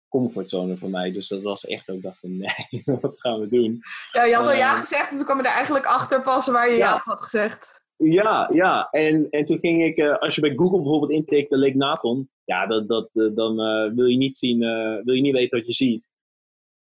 [0.09, 1.11] comfortzone voor mij.
[1.11, 3.79] Dus dat was echt ook, dacht van, nee, wat gaan we doen?
[4.11, 6.53] Ja, je had al ja Eh, gezegd en toen kwam je er eigenlijk achter passen
[6.53, 7.01] waar je ja, Ja.
[7.05, 7.83] had gezegd.
[7.97, 8.89] Ja, ja.
[8.89, 12.29] En, en toen ging ik, eh, als je bij Google bijvoorbeeld intikt de Lake Natron,
[12.43, 14.59] ja, dat, dat, eh, dan eh, wil je niet zien,
[15.03, 16.09] wil je niet weten wat je ziet.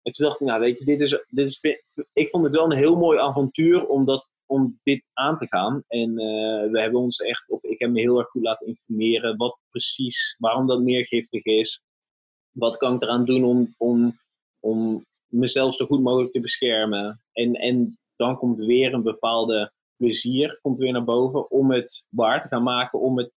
[0.02, 1.60] En toen dacht ik, nou weet je, dit is, dit is,
[2.14, 5.84] ik vond het wel een heel mooi avontuur om, dat, om dit aan te gaan.
[5.88, 6.16] En
[6.72, 10.36] we hebben ons echt, of ik heb me heel erg goed laten informeren wat precies,
[10.40, 11.82] waarom dat meer giftig is.
[12.52, 14.20] Wat kan ik eraan doen om, om,
[14.60, 17.22] om mezelf zo goed mogelijk te beschermen.
[17.32, 22.42] En, en dan komt weer een bepaalde plezier komt weer naar boven om het waar
[22.42, 23.32] te gaan maken, om het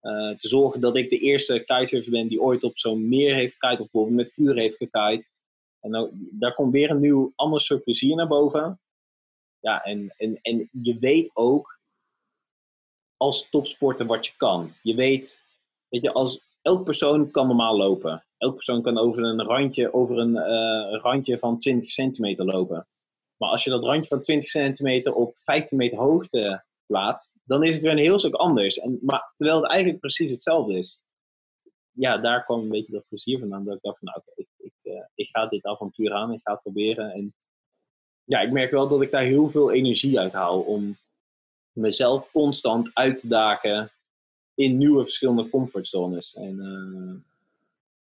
[0.00, 3.56] eh, te zorgen dat ik de eerste kitesurfer ben die ooit op zo'n meer heeft
[3.58, 5.28] gekite of bijvoorbeeld met vuur heeft gekite.
[5.80, 8.80] En nou, daar komt weer een nieuw ander soort plezier naar boven.
[9.60, 11.80] Ja, en, en, en je weet ook
[13.16, 14.72] als topsporter wat je kan.
[14.82, 15.40] Je weet,
[15.88, 18.24] weet je, als elk persoon kan normaal lopen.
[18.38, 22.86] Elk persoon kan over een randje, over een eh, randje van 20 centimeter lopen.
[23.38, 27.74] Maar als je dat randje van 20 centimeter op 15 meter hoogte plaatst, dan is
[27.74, 28.78] het weer een heel stuk anders.
[28.78, 31.02] En, maar terwijl het eigenlijk precies hetzelfde is.
[31.90, 33.64] Ja, daar kwam een beetje dat plezier vandaan.
[33.64, 36.40] Dat ik dacht van, nou, oké, ik, ik, eh, ik ga dit avontuur aan, ik
[36.42, 37.10] ga het proberen.
[37.10, 37.34] En
[38.24, 40.96] ja, ik merk wel dat ik daar heel veel energie uit haal om
[41.72, 43.90] mezelf constant uit te dagen
[44.54, 46.34] in nieuwe verschillende comfortzones.
[46.34, 47.37] En eh,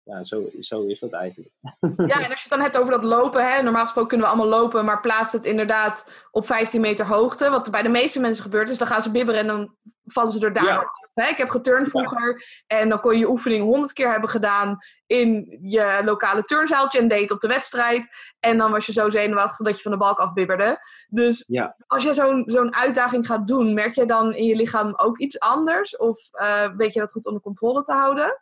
[0.03, 1.51] ja, zo, zo is dat eigenlijk.
[1.79, 4.33] Ja, en als je het dan hebt over dat lopen, hè, normaal gesproken kunnen we
[4.33, 7.49] allemaal lopen, maar plaats het inderdaad op 15 meter hoogte.
[7.49, 9.75] Wat bij de meeste mensen gebeurt is, dan gaan ze bibberen en dan
[10.05, 10.87] vallen ze door daar Ja.
[11.13, 11.29] Hè?
[11.29, 15.57] Ik heb geturnd vroeger en dan kon je je oefening honderd keer hebben gedaan in
[15.61, 18.07] je lokale turnzaaltje en deed op de wedstrijd.
[18.39, 20.77] En dan was je zo zenuwachtig dat je van de balk afbibberde.
[21.07, 21.75] Dus Ja.
[21.87, 25.39] als je zo'n zo'n uitdaging gaat doen, merk je dan in je lichaam ook iets
[25.39, 25.97] anders?
[25.97, 28.41] Of eh, weet je dat goed onder controle te houden?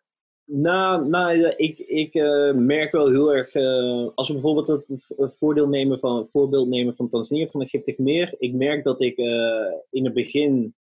[0.53, 5.67] Nou, nou ik, ik eh, merk wel heel erg, eh, als we bijvoorbeeld het voordeel
[5.67, 8.35] nemen van, voorbeeld nemen van Tanzania, van het giftig meer.
[8.37, 10.75] Ik merk dat ik eh, in het begin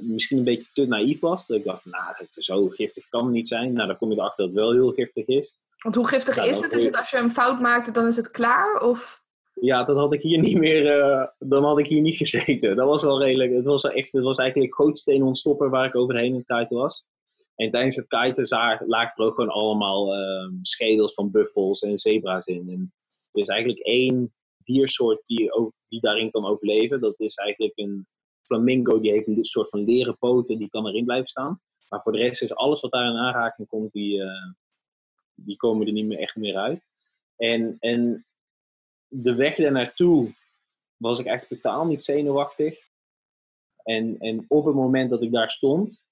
[0.00, 1.46] misschien een beetje te naïef was.
[1.46, 3.72] Dat ik dacht, van, nou, dat zo giftig kan het niet zijn.
[3.72, 5.54] Nou, dan kom je erachter dat het wel heel giftig is.
[5.78, 6.72] Want hoe giftig Ja, is het?
[6.72, 8.80] Is het als je een fout maakt, dan is het klaar?
[8.80, 9.22] Of...
[9.54, 10.84] Ja, dat had ik hier niet meer,
[11.38, 12.76] dan had ik hier niet gezeten.
[12.76, 16.24] Dat was wel redelijk, het was, echt, het was eigenlijk gootsteen ontstopper waar ik overheen
[16.24, 17.06] in het kiten was.
[17.56, 22.46] En tijdens het kiten lagen er ook gewoon allemaal eh, schedels van buffels en zebra's
[22.46, 22.68] in.
[22.68, 22.92] En
[23.30, 24.34] er is eigenlijk één
[24.64, 25.50] diersoort die,
[25.86, 27.00] die daarin kan overleven.
[27.00, 28.06] Dat is eigenlijk een
[28.42, 31.60] flamingo, die heeft een soort van leren poten, die kan erin blijven staan.
[31.88, 34.52] Maar voor de rest is alles wat daar in aanraking komt, die, eh,
[35.34, 36.86] die komen er niet meer echt meer uit.
[37.36, 38.26] En, en
[39.08, 40.34] de weg daar naartoe
[40.96, 42.78] was ik eigenlijk totaal niet zenuwachtig.
[43.82, 46.03] En, en op het moment dat ik daar stond,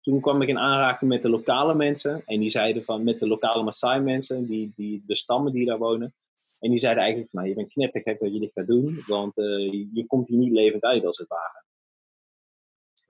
[0.00, 2.22] toen kwam ik in aanraking met de lokale mensen.
[2.26, 5.78] En die zeiden van, met de lokale Maasai mensen, die, die, de stammen die daar
[5.78, 6.14] wonen.
[6.58, 9.38] En die zeiden eigenlijk van, nou, je bent knettergek dat je dit gaat doen, want
[9.38, 11.64] eh, je komt hier niet levend uit als het ware.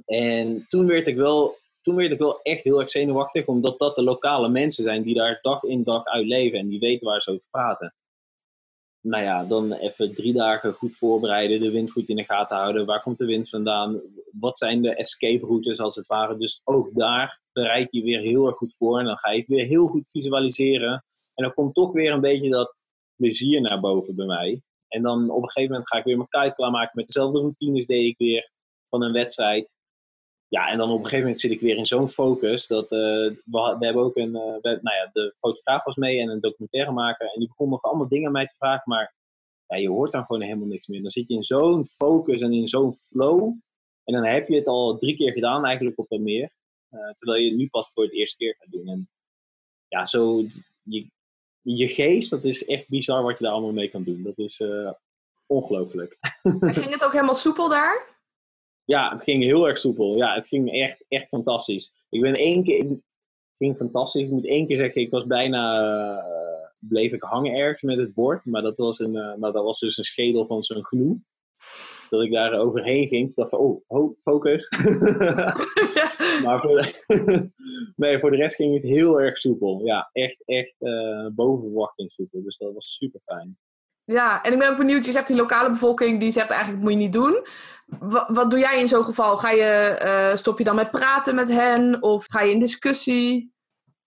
[0.05, 3.97] En toen werd ik wel, toen werd ik wel echt heel erg zenuwachtig, omdat dat
[3.97, 7.23] de lokale mensen zijn die daar dag in dag uit leven en die weten waar
[7.23, 7.95] ze over praten.
[9.09, 12.87] Nou ja, dan even drie dagen goed voorbereiden, de wind goed in de gaten houden.
[12.87, 14.01] Waar komt de wind vandaan?
[14.33, 16.37] Wat zijn de escape routes als het ware?
[16.37, 19.49] Dus ook daar bereid je weer heel erg goed voor en dan ga je het
[19.49, 21.05] weer heel goed visualiseren.
[21.35, 22.85] En dan komt toch weer een beetje dat
[23.17, 24.63] plezier naar boven bij mij.
[24.89, 27.87] En dan op een gegeven moment ga ik weer mijn kite klaarmaken met dezelfde routines
[27.87, 28.51] deed ik weer
[28.89, 29.75] van een wedstrijd.
[30.49, 32.99] Ja, en dan op een gegeven moment zit ik weer in zo'n focus dat eh,
[33.45, 37.27] we, hebben ook een, eh, we- nou ja, de fotograaf was mee en een documentairemaker
[37.33, 39.15] en die begon nog allemaal dingen aan mij te vragen, maar
[39.67, 41.03] ja, je hoort dan gewoon helemaal niks meer.
[41.03, 43.55] Dan zit je in zo'n focus en in zo'n flow
[44.05, 46.51] en dan heb je het al drie keer gedaan eigenlijk op het meer,
[46.89, 48.89] eh, terwijl je het nu pas voor het eerste keer gaat doen.
[48.89, 49.09] En
[49.89, 50.43] ja, zo,
[50.83, 51.11] je,
[51.63, 54.23] je geest, dat is echt bizar wat je daar allemaal mee kan doen.
[54.23, 54.93] Dat is eh,
[55.47, 56.17] ongelooflijk.
[56.43, 58.18] Ging het ook helemaal soepel daar?
[58.89, 60.17] Ja, het ging heel erg soepel.
[60.17, 61.93] Ja, het ging echt, echt fantastisch.
[62.09, 62.79] Ik ben één keer...
[62.79, 64.23] Het ging fantastisch.
[64.23, 65.79] Ik moet één keer zeggen, ik was bijna...
[65.79, 68.45] eh, bleef ik hangen ergens met het bord.
[68.45, 71.21] Maar dat was, een, eh, nou, dat was dus een schedel van zo'n gnoe.
[72.11, 73.33] Dat ik daar overheen ging.
[73.33, 74.69] Toen dacht ik, oh, ho, focus.
[76.45, 77.51] maar voor de,
[77.97, 79.85] nee, voor de rest ging het heel erg soepel.
[79.85, 82.43] Ja, echt, echt eh, boven verwachting soepel.
[82.43, 83.59] Dus dat was super fijn.
[84.11, 86.93] Ja, en ik ben ook benieuwd, je zegt die lokale bevolking die zegt eigenlijk moet
[86.93, 87.47] je niet doen.
[88.29, 89.37] Wat, doe jij in zo'n geval?
[89.37, 93.53] Ga je, eh, stop je dan met praten met hen of ga je in discussie?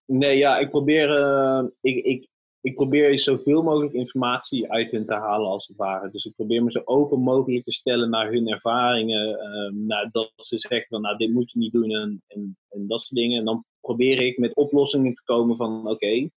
[0.06, 2.28] Nee, ja, ik probeer, eh, ik, ik,
[2.60, 6.08] ik probeer zoveel mogelijk informatie uit hun te halen als het ware.
[6.08, 9.38] Dus ik probeer me zo open mogelijk te stellen naar hun ervaringen.
[9.38, 13.00] ehm, naar dat ze zeggen van, nou, dit moet je niet doen en, en, dat
[13.00, 13.38] soort dingen.
[13.38, 16.28] En dan probeer ik met oplossingen te komen van, oké,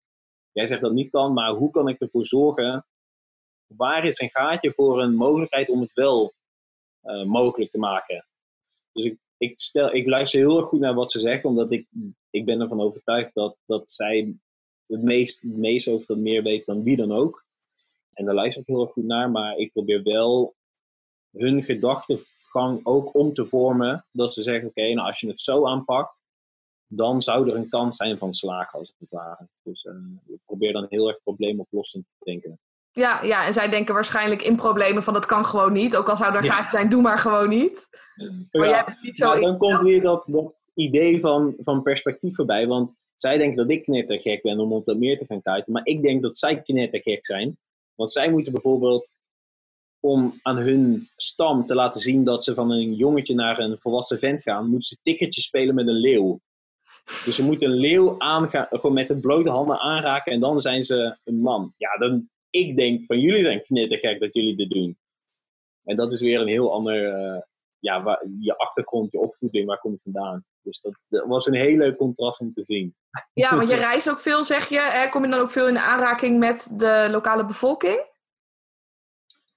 [0.51, 2.85] jij zegt dat niet kan, maar hoe kan ik ervoor zorgen?
[3.67, 6.33] Waar is een gaatje voor een mogelijkheid om het wel
[7.01, 8.25] eh, mogelijk te maken?
[8.91, 11.87] Dus ik, ik, stel, ik luister heel erg goed naar wat ze zeggen, omdat ik,
[12.29, 14.35] ik ben ervan overtuigd dat, dat zij
[14.87, 17.45] het meest, het meest over dat meer weten dan wie dan ook.
[18.13, 20.55] En daar luister ik heel erg goed naar, maar ik probeer wel
[21.31, 24.05] hun gedachtegang ook om te vormen.
[24.11, 26.23] Dat ze zeggen, oké, nou als je het zo aanpakt,
[26.87, 29.47] dan zou er een kans zijn van slagen, als het ware.
[29.63, 29.95] Dus eh,
[30.27, 32.59] ik probeer dan heel erg probleemoplossend te denken.
[32.95, 35.95] Ja, ja, en zij denken waarschijnlijk in problemen van dat kan gewoon niet.
[35.95, 36.69] Ook al zou er Ja.
[36.69, 37.87] zijn, doe maar gewoon niet.
[38.51, 38.69] Maar Ja.
[38.69, 39.39] jij bent niet zo...
[39.39, 42.67] Dan komt weer dat, dat idee van, van perspectief voorbij.
[42.67, 45.73] Want zij denken dat ik knettergek ben om op dat meer te gaan kiten.
[45.73, 47.57] Maar ik denk dat zij knettergek zijn.
[47.95, 49.13] Want zij moeten bijvoorbeeld,
[49.99, 54.19] om aan hun stam te laten zien dat ze van een jongetje naar een volwassen
[54.19, 56.39] vent gaan, moeten ze tikkertjes spelen met een leeuw.
[57.25, 60.83] Dus ze moeten een leeuw aangaan, gewoon met de blote handen aanraken en dan zijn
[60.83, 61.73] ze een man.
[61.77, 64.97] Ja, dan, ik denk van jullie zijn knettergek dat jullie dit doen.
[65.83, 67.41] En dat is weer een heel ander, eh,
[67.79, 70.45] ja, waar, je achtergrond, je opvoeding, waar komt het vandaan?
[70.61, 72.95] Dus dat, dat was een hele contrast om te zien.
[73.33, 74.79] Ja, want je reist ook veel, zeg je.
[74.81, 75.09] Hè?
[75.09, 78.13] Kom je dan ook veel in aanraking met de lokale bevolking?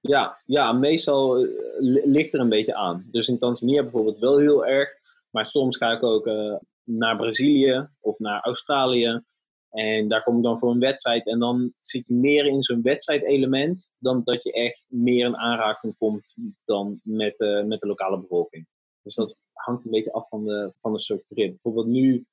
[0.01, 3.07] Ja, ja meestal eh, li- ligt er een beetje aan.
[3.11, 4.89] Dus in Tanzania bijvoorbeeld wel heel erg.
[5.29, 9.21] Maar soms ga ik ook eh, naar Brazilië of naar Australië.
[9.69, 11.25] En daar kom ik dan voor een wedstrijd.
[11.25, 13.91] En dan zit je meer in zo'n wedstrijdelement.
[13.97, 18.67] Dan dat je echt meer in aanraking komt dan met, eh, met de lokale bevolking.
[19.01, 21.49] Dus dat hangt een beetje af van de, van de soort trip.
[21.49, 22.25] Bijvoorbeeld nu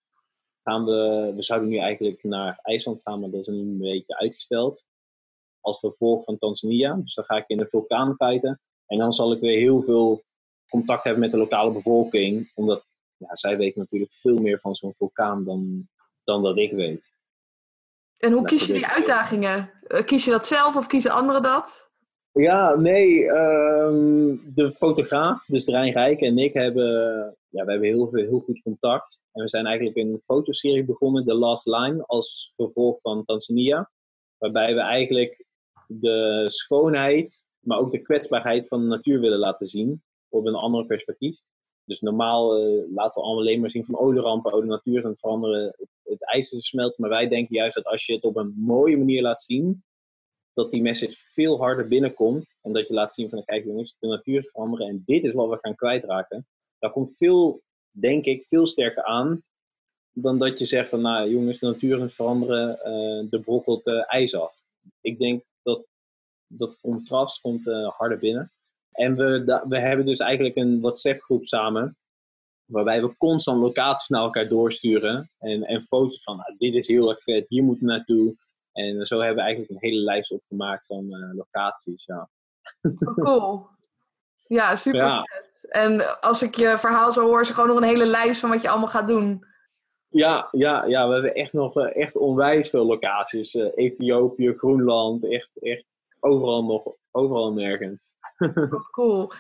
[0.62, 4.18] gaan we, we zouden nu eigenlijk naar IJsland gaan, maar dat is nu een beetje
[4.18, 4.87] uitgesteld.
[5.61, 6.95] Als vervolg van Tanzania.
[6.95, 8.61] Dus dan ga ik in de vulkaan kiten.
[8.87, 10.24] En dan zal ik weer heel veel
[10.68, 12.53] contact hebben met de lokale bevolking.
[12.55, 15.89] Omdat ja, zij weten natuurlijk veel meer van zo'n vulkaan dan,
[16.24, 17.14] dan dat ik weet.
[18.18, 19.70] En hoe kies je die uitdagingen?
[19.82, 21.90] Eh, kies je dat zelf of kiezen anderen dat?
[22.32, 23.30] Ja, nee.
[23.30, 26.84] ehm, de fotograaf, dus Rijn Rijk en ik hebben,
[27.48, 29.22] ja, we hebben heel, veel, heel goed contact.
[29.32, 33.90] En we zijn eigenlijk een fotoserie begonnen, The Last Line, als vervolg van Tanzania.
[34.38, 35.44] Waarbij we eigenlijk
[35.86, 40.02] de schoonheid, maar ook de kwetsbaarheid van de natuur willen laten zien.
[40.28, 41.40] Op een ander perspectief.
[41.87, 45.07] Dus normaal eh, laten we allemaal alleen maar zien van oh de rampen, oh natuur
[45.07, 46.99] het veranderen, het, ijs is smelt.
[46.99, 49.84] Maar wij denken juist dat als je het op een mooie manier laat zien,
[50.53, 52.55] dat die message veel harder binnenkomt.
[52.62, 55.34] En dat je laat zien van kijk jongens, de natuur is veranderen en dit is
[55.34, 56.47] wat we gaan kwijtraken.
[56.78, 59.43] Dat komt veel, denk ik, veel sterker aan
[60.18, 64.03] dan dat je zegt van nou jongens, de natuur is veranderen, uh, er brokkelt uh,
[64.07, 64.62] ijs af.
[65.01, 65.87] Ik denk dat
[66.47, 67.66] dat contrast komt
[67.97, 68.53] harder binnen.
[68.97, 71.97] En we, we hebben dus eigenlijk een WhatsApp-groep samen,
[72.64, 75.30] waarbij we constant locaties naar elkaar doorsturen.
[75.38, 78.36] En, en foto's van, nou, dit is heel erg vet, hier moeten we naartoe.
[78.72, 82.05] En zo hebben we eigenlijk een hele lijst opgemaakt van uh, locaties.
[82.05, 82.28] Ja.
[82.80, 83.66] Oh, cool.
[84.49, 85.22] Ja, super ja.
[85.22, 85.66] vet.
[85.68, 88.51] En als ik je verhaal zo hoor, is er gewoon nog een hele lijst van
[88.51, 89.44] wat je allemaal gaat doen.
[90.09, 93.55] Ja, ja, ja we hebben echt nog uh, echt onwijs veel locaties.
[93.55, 95.84] Uh, Ethiopië, Groenland, echt, echt
[96.20, 98.16] overal nog, overal nergens.
[98.70, 99.32] Wat cool.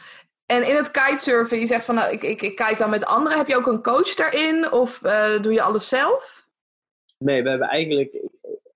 [0.46, 3.38] En in het kitesurfen, je zegt van nou, ik, ik, ik kite dan met anderen.
[3.38, 6.46] Heb je ook een coach daarin of uh, doe je alles zelf?
[7.18, 8.22] Nee, we hebben eigenlijk,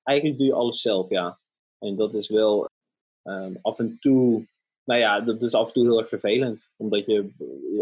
[0.03, 1.39] eigenlijk doe je alles zelf, ja.
[1.79, 2.69] En dat is wel
[3.23, 4.47] um, af en toe,
[4.85, 6.71] nou ja, dat is af en toe heel erg vervelend.
[6.77, 7.31] Omdat je,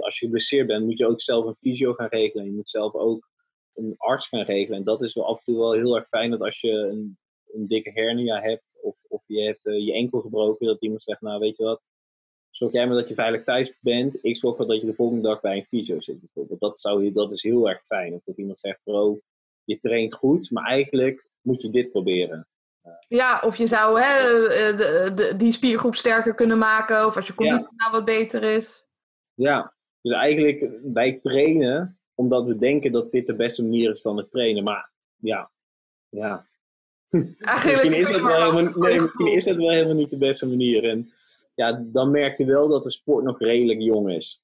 [0.01, 2.45] als je geblesseerd bent, moet je ook zelf een fysio gaan regelen.
[2.45, 3.29] Je moet zelf ook
[3.75, 4.79] een arts gaan regelen.
[4.79, 7.19] En dat is wel af en toe wel heel erg fijn dat als je een,
[7.53, 11.21] een dikke hernia hebt of, of je hebt uh, je enkel gebroken, dat iemand zegt,
[11.21, 11.83] nou weet je wat,
[12.51, 14.19] zorg jij maar dat je veilig thuis bent.
[14.23, 16.61] Ik zorg wel dat je de volgende dag bij een fysio zit bijvoorbeeld.
[16.61, 18.15] Dat, zou, dat is heel erg fijn.
[18.15, 19.21] Of dat iemand zegt, bro,
[19.65, 22.49] je traint goed, maar eigenlijk moet je dit proberen.
[23.09, 24.17] Ja, of je zou hè,
[24.77, 27.07] de, de, die spiergroep sterker kunnen maken.
[27.07, 27.73] Of als je conditie ja.
[27.77, 28.87] nou wat beter is.
[29.35, 34.17] Ja, dus eigenlijk wij trainen omdat we denken dat dit de beste manier is dan
[34.17, 34.65] het trainen.
[34.65, 35.51] Maar ja,
[36.09, 36.48] ja.
[37.39, 40.85] Eigenlijk is, dat wel helemaal, nee, is dat wel helemaal niet de beste manier.
[40.85, 41.13] En
[41.55, 44.43] ja, dan merk je wel dat de sport nog redelijk jong is.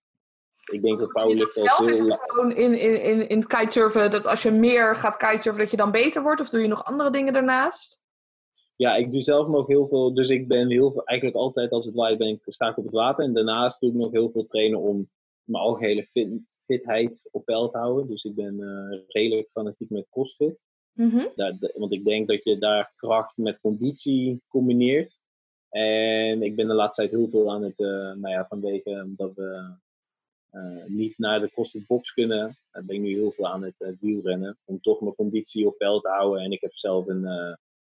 [0.64, 1.88] Ik denk dat zelf heel...
[1.88, 5.62] is het gewoon in, in, in, in het kitesurfen dat als je meer gaat kitesurfen
[5.62, 6.40] dat je dan beter wordt?
[6.40, 8.00] Of doe je nog andere dingen daarnaast?
[8.76, 10.14] Ja, ik doe zelf nog heel veel.
[10.14, 12.84] Dus ik ben heel veel, eigenlijk altijd als het waait ben ik, sta ik op
[12.84, 13.24] het water.
[13.24, 15.10] En daarnaast doe ik nog heel veel trainen om
[15.44, 18.08] mijn algehele fit, fitheid op peil te houden.
[18.08, 20.64] Dus ik ben uh, redelijk fanatiek met crossfit.
[20.94, 21.32] Mm -hmm.
[21.34, 25.18] daar, want ik denk dat je daar kracht met conditie combineert.
[25.68, 29.34] En ik ben de laatste tijd heel veel aan het, uh, nou ja, vanwege dat
[29.34, 29.76] we
[30.50, 33.88] uh, niet naar de CrossFit Box kunnen, ben ik nu heel veel aan het uh,
[34.00, 34.58] wielrennen.
[34.64, 36.42] Om toch mijn conditie op peil te houden.
[36.42, 37.24] En ik heb zelf een,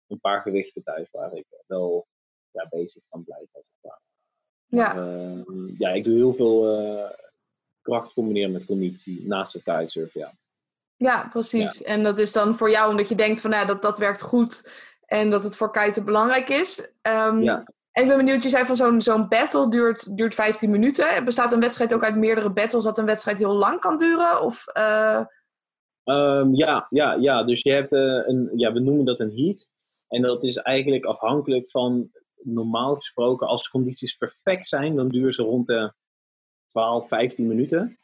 [0.06, 2.06] een paar gewichten thuis waar ik wel
[2.50, 3.64] ja, bezig kan blijven.
[3.80, 4.00] Ja.
[4.66, 4.96] Maar,
[5.78, 6.62] ja, ik doe heel veel
[7.80, 10.38] kracht combineren met conditie naast het kitesurfen, ja.
[10.96, 11.78] Ja, precies.
[11.78, 11.84] Ja.
[11.84, 14.70] En dat is dan voor jou omdat je denkt van nou, dat dat werkt goed
[15.06, 16.80] en dat het voor kiten belangrijk is.
[17.02, 17.64] Um, ja.
[17.92, 21.24] En ik ben benieuwd, je zei van zo'n zo'n battle duurt, duurt 15 minuten.
[21.24, 24.42] Bestaat een wedstrijd ook uit meerdere battles, dat een wedstrijd heel lang kan duren?
[24.42, 25.24] Of, uh...
[26.04, 29.68] um, ja, ja, ja, dus je hebt uh, een, ja, we noemen dat een heat.
[30.08, 32.10] En dat is eigenlijk afhankelijk van,
[32.42, 35.92] normaal gesproken, als de condities perfect zijn, dan duren ze rond de
[36.66, 37.98] 12, 15 minuten.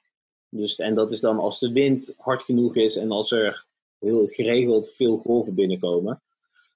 [0.55, 3.67] Dus, en dat is dan als de wind hard genoeg is en als er
[3.99, 6.23] heel geregeld veel golven binnenkomen.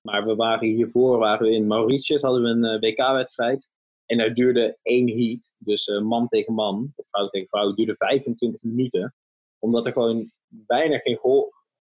[0.02, 3.68] Maar we waren hiervoor, waren we in Mauritius, hadden we een uh, WK-wedstrijd.
[4.06, 7.96] En daar duurde één heat, dus uh, man tegen man, of vrouw tegen vrouw, duurde
[7.96, 9.14] 25 minuten.
[9.58, 11.54] Omdat er gewoon bijna geen golf...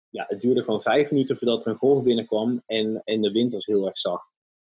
[0.09, 3.53] Ja, het duurde gewoon vijf minuten voordat er een golf binnenkwam en, en de wind
[3.53, 4.33] was heel erg zacht.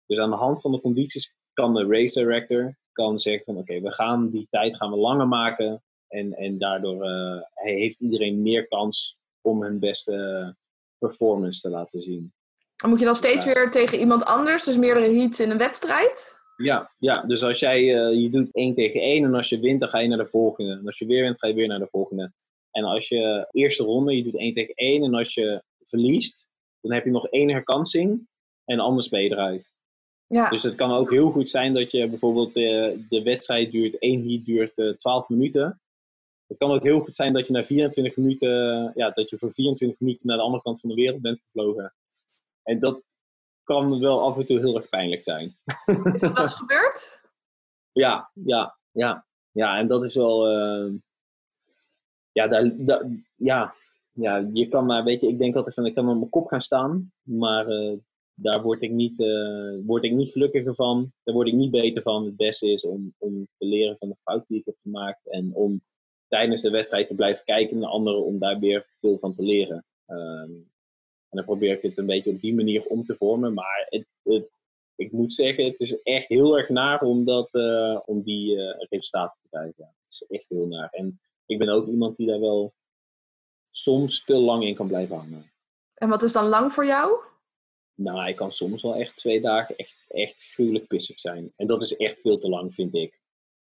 [0.06, 3.80] Dus aan de hand van de condities kan de race director kan zeggen van oké,
[3.80, 5.84] we gaan die tijd gaan we langer maken.
[6.14, 10.56] En, en daardoor uh, heeft iedereen meer kans om hun beste
[10.98, 12.34] performance te laten zien.
[12.84, 13.54] En moet je dan steeds ja.
[13.54, 16.38] weer tegen iemand anders, dus meerdere heats in een wedstrijd?
[16.56, 17.22] Ja, ja.
[17.22, 20.00] dus als jij uh, je doet één tegen één en als je wint, dan ga
[20.00, 20.72] je naar de volgende.
[20.72, 22.32] En als je weer wint, ga je weer naar de volgende.
[22.72, 26.48] En als je eerste ronde, je doet één tegen één en als je verliest,
[26.82, 28.28] dan heb je nog één herkansing
[28.66, 29.72] en anders ben je eruit.
[30.28, 30.50] Ja.
[30.50, 34.30] Dus het kan ook heel goed zijn dat je bijvoorbeeld de, de wedstrijd duurt, één
[34.30, 35.82] heat duurt uh, 12 minuten.
[36.54, 39.52] Het kan ook heel goed zijn dat je na 24 minuten, ja, dat je voor
[39.52, 41.94] 24 minuten naar de andere kant van de wereld bent gevlogen.
[42.64, 43.02] En dat
[43.64, 45.58] kan wel af en toe heel erg pijnlijk zijn.
[46.14, 47.12] Is dat wel eens gebeurd?
[47.92, 49.26] Ja, ja, ja.
[49.52, 50.52] Ja, en dat is wel.
[50.52, 50.94] Uh,
[52.32, 53.74] ja, daar, daar, ja,
[54.12, 56.48] ja, je kan maar, weet je, ik denk altijd van ik kan op mijn kop
[56.48, 57.98] gaan staan, maar uh,
[58.34, 61.12] daar word ik, niet, uh, word ik niet gelukkiger van.
[61.24, 62.26] Daar word ik niet beter van.
[62.26, 65.54] Het beste is om, om te leren van de fout die ik heb gemaakt en
[65.54, 65.82] om
[66.34, 69.86] tijdens de wedstrijd te blijven kijken naar anderen om daar weer veel van te leren.
[70.08, 70.72] Um,
[71.30, 73.54] en dan probeer ik het een beetje op die manier om te vormen.
[73.54, 74.50] Maar het, het,
[74.96, 78.76] ik moet zeggen, het is echt heel erg naar om, dat, uh, om die uh,
[78.90, 79.74] resultaten te krijgen.
[79.78, 80.90] Ja, het is echt heel naar.
[80.90, 82.74] En ik ben ook iemand die daar wel
[83.72, 85.52] soms te lang in kan blijven hangen.
[85.94, 87.24] En wat is dan lang voor jou?
[87.96, 91.54] Nou, ik kan soms wel echt twee dagen echt, echt gruwelijk pissig zijn.
[91.56, 93.22] En dat is echt veel te lang, vind ik.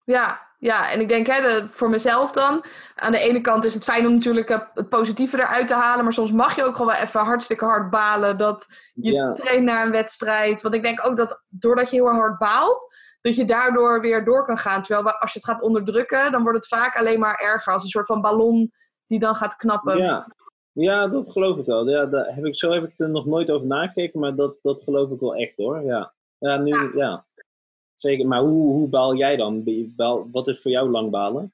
[0.04, 2.64] Ja, ja, en ik denk hè, de, voor mezelf dan.
[2.96, 6.04] Aan de ene kant is het fijn om natuurlijk het positieve eruit te halen.
[6.04, 8.38] Maar soms mag je ook gewoon wel even hartstikke hard balen.
[8.38, 9.32] Dat je ja.
[9.32, 10.62] traint naar een wedstrijd.
[10.62, 12.96] Want ik denk ook dat doordat je heel hard baalt.
[13.22, 14.82] Dat je daardoor weer door kan gaan.
[14.82, 16.32] Terwijl als je het gaat onderdrukken.
[16.32, 17.74] Dan wordt het vaak alleen maar erger.
[17.74, 18.72] Als een soort van ballon
[19.08, 19.98] die dan gaat knappen.
[19.98, 20.28] Ja,
[20.72, 21.90] ja dat geloof ik wel.
[21.90, 24.20] Ja, daar heb ik, zo heb ik er nog nooit over nagekeken.
[24.20, 25.82] Maar dat, dat geloof ik wel echt hoor.
[25.82, 26.92] Ja, ja nu ja.
[26.96, 27.26] ja.
[28.04, 29.64] Zeker, maar hoe, hoe baal jij dan?
[30.32, 31.54] Wat is voor jou lang balen?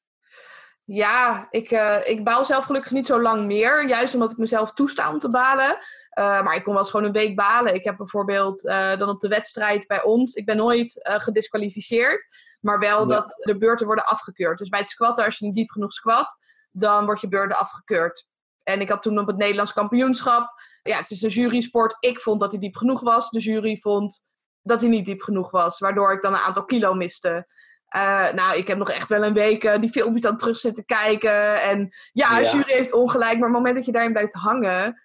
[0.84, 3.88] Ja, ik, uh, ik baal zelf gelukkig niet zo lang meer.
[3.88, 5.78] Juist omdat ik mezelf toesta om te balen.
[6.20, 7.74] Uh, maar ik kon wel eens gewoon een week balen.
[7.74, 10.34] Ik heb bijvoorbeeld uh, dan op de wedstrijd bij ons...
[10.34, 12.28] Ik ben nooit gedisqualificeerd.
[12.62, 13.06] Maar wel ja.
[13.06, 14.58] dat de beurten worden afgekeurd.
[14.58, 16.38] Dus bij het squatten, als je niet diep genoeg squat...
[16.72, 18.28] dan wordt je beurten afgekeurd.
[18.64, 20.50] En ik had toen op het Nederlands kampioenschap...
[20.84, 21.98] Ja, het is een jury-sport.
[22.00, 23.30] Ik vond dat hij diep genoeg was.
[23.30, 24.28] De jury vond
[24.62, 25.80] dat hij niet diep genoeg was.
[25.80, 27.48] Waardoor ik dan een aantal kilo miste.
[27.96, 30.86] Uh, nou, ik heb nog echt wel een week uh, die filmpjes aan terug zitten
[30.86, 31.62] kijken.
[31.62, 32.52] En ja, ja.
[32.52, 33.32] jury heeft ongelijk.
[33.32, 35.02] Maar op het moment dat je daarin blijft hangen...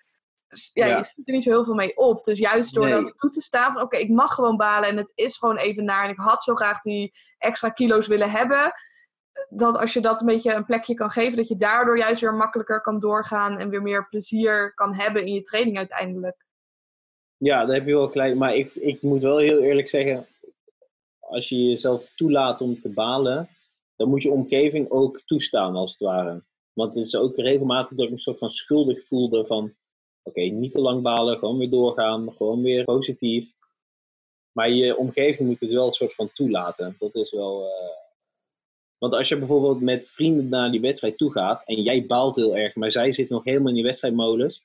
[0.72, 0.98] Ja, ja.
[0.98, 2.24] je zit er niet zo heel veel mee op.
[2.24, 3.02] Dus juist door nee.
[3.02, 3.82] dat toe te staan van...
[3.82, 6.04] Oké, okay, ik mag gewoon balen en het is gewoon even naar.
[6.04, 8.72] En ik had zo graag die extra kilo's willen hebben.
[9.48, 11.36] Dat als je dat een beetje een plekje kan geven...
[11.36, 13.58] Dat je daardoor juist weer makkelijker kan doorgaan.
[13.58, 16.44] En weer meer plezier kan hebben in je training uiteindelijk.
[17.44, 18.34] Ja, daar heb je wel gelijk.
[18.34, 20.26] Maar ik, ik moet wel heel eerlijk zeggen,
[21.20, 23.48] als je jezelf toelaat om te balen,
[23.96, 26.42] dan moet je omgeving ook toestaan, als het ware.
[26.72, 29.74] Want het is ook regelmatig dat ik een soort van schuldig voelde van,
[30.22, 33.52] oké, niet te lang balen, gewoon weer doorgaan, gewoon weer positief.
[34.52, 36.96] Maar je omgeving moet het wel een soort van toelaten.
[36.98, 37.64] Dat is wel...
[37.64, 37.92] Uh...
[38.98, 42.56] Want als je bijvoorbeeld met vrienden naar die wedstrijd toe gaat en jij baalt heel
[42.56, 44.64] erg, maar zij zit nog helemaal in die wedstrijdmodus,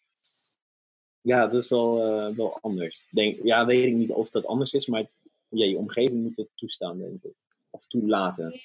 [1.22, 3.08] ja, dat is wel, uh, wel anders.
[3.12, 5.06] Denk, ja, weet ik niet of dat anders is, maar
[5.50, 7.34] ja, je omgeving moet het toestaan, denk ik.
[7.70, 8.60] Of toelaten.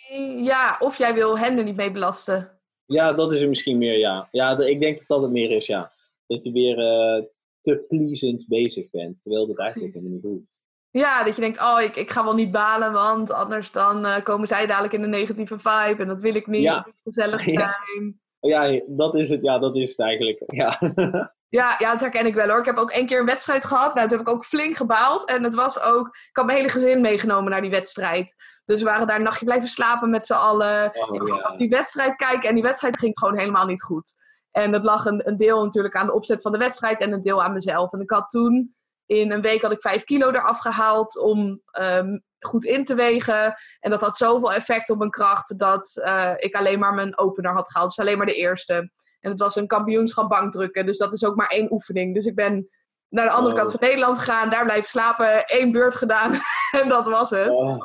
[0.44, 2.58] Ja, of jij wil hen er niet mee belasten.
[2.84, 4.28] Ja, dat is er misschien meer, ja.
[4.30, 5.92] Ja, ik denk dat dat het meer is, ja.
[6.26, 7.24] Dat je weer uh,
[7.60, 10.62] te pleasend bezig bent, terwijl dat eigenlijk helemaal niet hoeft.
[10.90, 14.22] Ja, dat je denkt, oh, ik, ik ga wel niet balen, want anders dan uh,
[14.22, 16.62] komen zij dadelijk in de negatieve vibe en dat wil ik niet.
[16.62, 16.86] Ja.
[17.04, 18.20] gezellig zijn.
[18.40, 18.64] Ja.
[18.64, 20.42] ja, dat is het, ja, dat is het eigenlijk.
[20.46, 20.78] Ja.
[21.54, 22.58] Ja, ja, dat herken ik wel hoor.
[22.58, 23.94] Ik heb ook één keer een wedstrijd gehad.
[23.94, 25.24] Nou, toen heb ik ook flink gebaald.
[25.24, 26.06] En het was ook...
[26.06, 28.34] Ik had mijn hele gezin meegenomen naar die wedstrijd.
[28.64, 30.90] Dus we waren daar een nachtje blijven slapen met z'n allen.
[30.94, 31.56] Oh, ja.
[31.56, 32.48] Die wedstrijd kijken.
[32.48, 34.16] En die wedstrijd ging gewoon helemaal niet goed.
[34.50, 37.00] En dat lag een, een deel natuurlijk aan de opzet van de wedstrijd.
[37.00, 37.92] En een deel aan mezelf.
[37.92, 38.74] En ik had toen...
[39.06, 43.54] In een week had ik vijf kilo eraf gehaald om um, goed in te wegen.
[43.80, 47.52] En dat had zoveel effect op mijn kracht dat uh, ik alleen maar mijn opener
[47.52, 47.88] had gehaald.
[47.88, 48.90] Dus alleen maar de eerste.
[49.24, 50.86] En het was een kampioenschap bankdrukken.
[50.86, 52.14] Dus dat is ook maar één oefening.
[52.14, 52.68] Dus ik ben
[53.08, 53.58] naar de andere oh.
[53.60, 54.50] kant van Nederland gegaan.
[54.50, 55.44] Daar blijven slapen.
[55.44, 56.40] één beurt gedaan.
[56.80, 57.48] en dat was het.
[57.48, 57.82] Oh.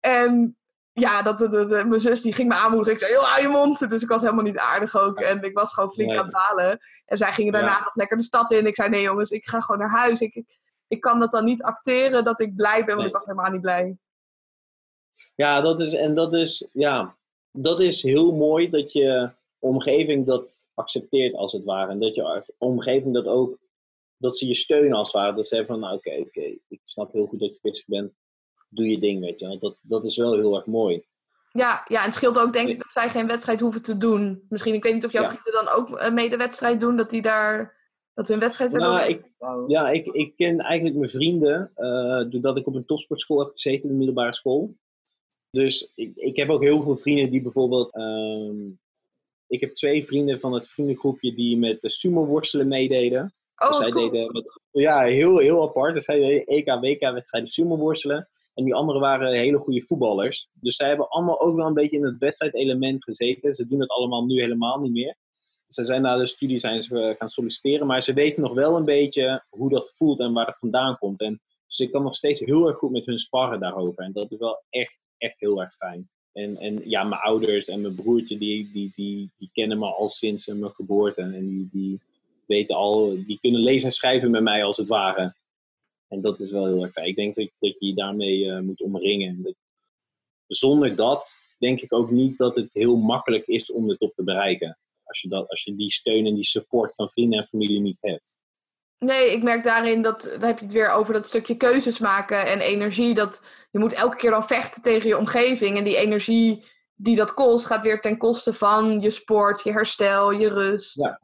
[0.00, 0.56] En
[0.92, 2.92] ja, dat, dat, dat, mijn zus die ging me aanmoedigen.
[2.92, 3.90] Ik zei, heel hou je mond.
[3.90, 5.20] Dus ik was helemaal niet aardig ook.
[5.20, 6.18] En ik was gewoon flink nee.
[6.18, 6.78] aan het balen.
[7.04, 7.84] En zij gingen daarna ja.
[7.84, 8.66] nog lekker de stad in.
[8.66, 10.20] Ik zei, nee jongens, ik ga gewoon naar huis.
[10.20, 10.58] Ik, ik,
[10.88, 12.86] ik kan dat dan niet acteren dat ik blij ben.
[12.86, 13.06] Want nee.
[13.06, 13.96] ik was helemaal niet blij.
[15.34, 17.16] Ja, dat is, en dat is, ja,
[17.50, 19.30] dat is heel mooi dat je
[19.64, 21.90] omgeving dat accepteert als het ware.
[21.90, 23.58] En dat je omgeving dat ook,
[24.16, 25.34] dat ze je steunen als het ware.
[25.34, 27.86] Dat ze zeggen van, nou oké, okay, okay, ik snap heel goed dat je pissig
[27.86, 28.12] bent.
[28.68, 29.58] Doe je ding, weet je wel.
[29.58, 31.04] Dat, dat is wel heel erg mooi.
[31.50, 34.46] Ja, ja, en het scheelt ook denk ik dat zij geen wedstrijd hoeven te doen.
[34.48, 35.28] Misschien, ik weet niet of jouw ja.
[35.28, 37.76] vrienden dan ook uh, mee de wedstrijd doen, dat die daar,
[38.14, 38.90] dat hun wedstrijd hebben.
[38.90, 39.30] Nou, ik,
[39.66, 43.82] ja, ik, ik ken eigenlijk mijn vrienden, uh, doordat ik op een topsportschool heb gezeten,
[43.82, 44.76] in de middelbare school.
[45.50, 48.80] Dus ik, ik heb ook heel veel vrienden die bijvoorbeeld um,
[49.54, 53.34] ik heb twee vrienden van het vriendengroepje die met de sumo worstelen meededen.
[53.56, 55.94] Oh, Dus zij deden met, ja, heel, heel apart.
[55.94, 58.28] Dus zij deden EK, WK-wedstrijden sumo worstelen.
[58.54, 60.48] En die anderen waren hele goede voetballers.
[60.52, 63.54] Dus zij hebben allemaal ook wel een beetje in het wedstrijdelement gezeten.
[63.54, 65.16] Ze doen het allemaal nu helemaal niet meer.
[65.66, 67.86] Ze zijn na de studie zijn ze eh, gaan solliciteren.
[67.86, 71.20] Maar ze weten nog wel een beetje hoe dat voelt en waar het vandaan komt.
[71.20, 74.04] En dus ik kan nog steeds heel erg goed met hun sparren daarover.
[74.04, 76.08] En dat is wel echt, echt heel erg fijn.
[76.34, 80.08] En, en ja, mijn ouders en mijn broertje, die, die, die, die kennen me al
[80.08, 81.22] sinds mijn geboorte.
[81.22, 82.00] En die, die
[82.46, 85.34] weten al, die kunnen lezen en schrijven met mij als het ware.
[86.08, 87.08] En dat is wel heel erg fijn.
[87.08, 89.56] Ik denk dat, je je daarmee uh, moet omringen.
[90.46, 94.24] Zonder dat denk ik ook niet dat het heel makkelijk is om het op te
[94.24, 94.78] bereiken.
[95.04, 97.98] Als je, dat, als je die steun en die support van vrienden en familie niet
[98.00, 98.36] hebt.
[99.04, 102.46] Nee, ik merk daarin dat, dan heb je het weer over dat stukje keuzes maken
[102.46, 103.14] en energie.
[103.14, 105.76] Dat je moet elke keer dan vechten tegen je omgeving.
[105.76, 110.32] En die energie die dat kost, gaat weer ten koste van je sport, je herstel,
[110.32, 110.94] je rust.
[110.94, 111.20] Ja,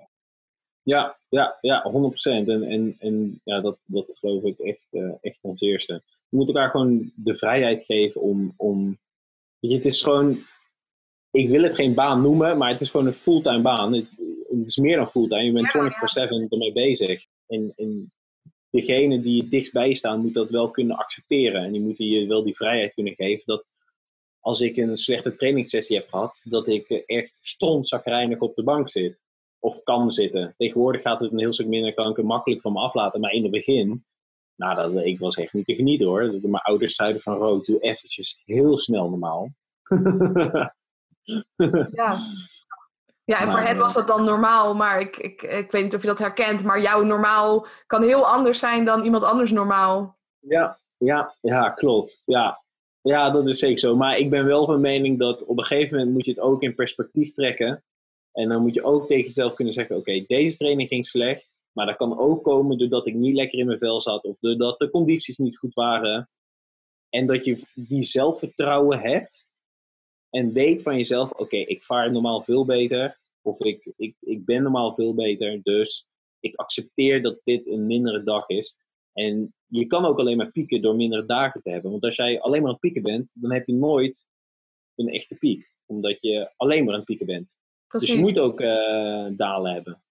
[0.83, 2.49] ja, ja, ja 100%.
[2.49, 6.03] En, en, en ja, dat, dat geloof ik echt, uh, echt als eerste.
[6.29, 8.55] Je moet elkaar gewoon de vrijheid geven om.
[8.57, 8.99] om
[9.61, 10.39] het is gewoon.
[11.31, 13.93] Ik wil het geen baan noemen, maar het is gewoon een fulltime baan.
[13.93, 14.07] Het,
[14.49, 15.43] het is meer dan fulltime.
[15.43, 17.27] Je bent 24-7 ermee bezig.
[17.51, 18.13] En, en
[18.71, 21.65] degene die het dichtstbij staan, moet dat wel kunnen accepteren.
[21.65, 23.67] En die moeten je wel die vrijheid kunnen geven dat
[24.41, 29.21] als ik een slechte trainingssessie heb gehad, dat ik echt strontzakrijnig op de bank zit.
[29.59, 30.55] Of kan zitten.
[30.57, 33.21] Tegenwoordig gaat het een heel stuk minder, kan ik het makkelijk van me aflaten.
[33.21, 34.05] Maar in het begin,
[34.57, 36.39] nou, dat, ik was echt niet te genieten hoor.
[36.41, 39.53] Mijn ouders zeiden van, Rood, doe eventjes heel snel normaal.
[41.93, 42.17] ja.
[43.31, 46.01] Ja, en voor hen was dat dan normaal, maar ik, ik, ik weet niet of
[46.01, 50.19] je dat herkent, maar jouw normaal kan heel anders zijn dan iemand anders normaal.
[50.39, 52.23] Ja, ja, ja, klopt.
[52.25, 52.63] Ja.
[53.01, 53.97] ja, dat is zeker zo.
[53.97, 56.63] Maar ik ben wel van mening dat op een gegeven moment moet je het ook
[56.63, 57.85] in perspectief trekken.
[58.33, 61.87] En dan moet je ook tegen jezelf kunnen zeggen, oké, deze training ging slecht, maar
[61.87, 64.91] dat kan ook komen doordat ik niet lekker in mijn vel zat of doordat de
[64.91, 66.31] condities niet goed waren.
[67.09, 69.49] En dat je die zelfvertrouwen hebt
[70.31, 73.20] en weet van jezelf, oké, ik vaar normaal veel beter.
[73.43, 75.63] Of ik, ik, ik ben normaal veel beter.
[75.63, 76.09] Dus
[76.41, 78.79] ik accepteer dat dit een mindere dag is.
[79.13, 81.91] En je kan ook alleen maar pieken door mindere dagen te hebben.
[81.91, 84.29] Want als jij alleen maar aan het pieken bent, dan heb je nooit
[84.95, 85.73] een echte piek.
[85.87, 87.55] Omdat je alleen maar aan het pieken bent.
[87.87, 88.09] Precies.
[88.09, 90.03] Dus je moet ook uh, dalen hebben.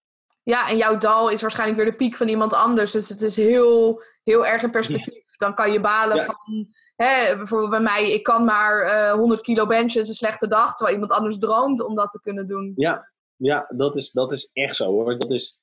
[0.44, 2.92] Ja, en jouw dal is waarschijnlijk weer de piek van iemand anders.
[2.92, 5.36] Dus het is heel, heel erg in perspectief.
[5.36, 9.66] Dan kan je balen van, hè, bijvoorbeeld bij mij, ik kan maar uh, 100 kilo
[9.66, 10.76] benchen, is een slechte dag.
[10.76, 12.74] Terwijl iemand anders droomt om dat te kunnen doen.
[12.76, 13.09] Ja,
[13.40, 15.18] ja, dat is, dat is echt zo hoor.
[15.18, 15.62] Dat is,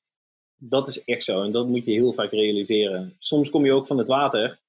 [0.57, 1.43] dat is echt zo.
[1.43, 3.17] En dat moet je heel vaak realiseren.
[3.19, 4.61] Soms kom je ook van het water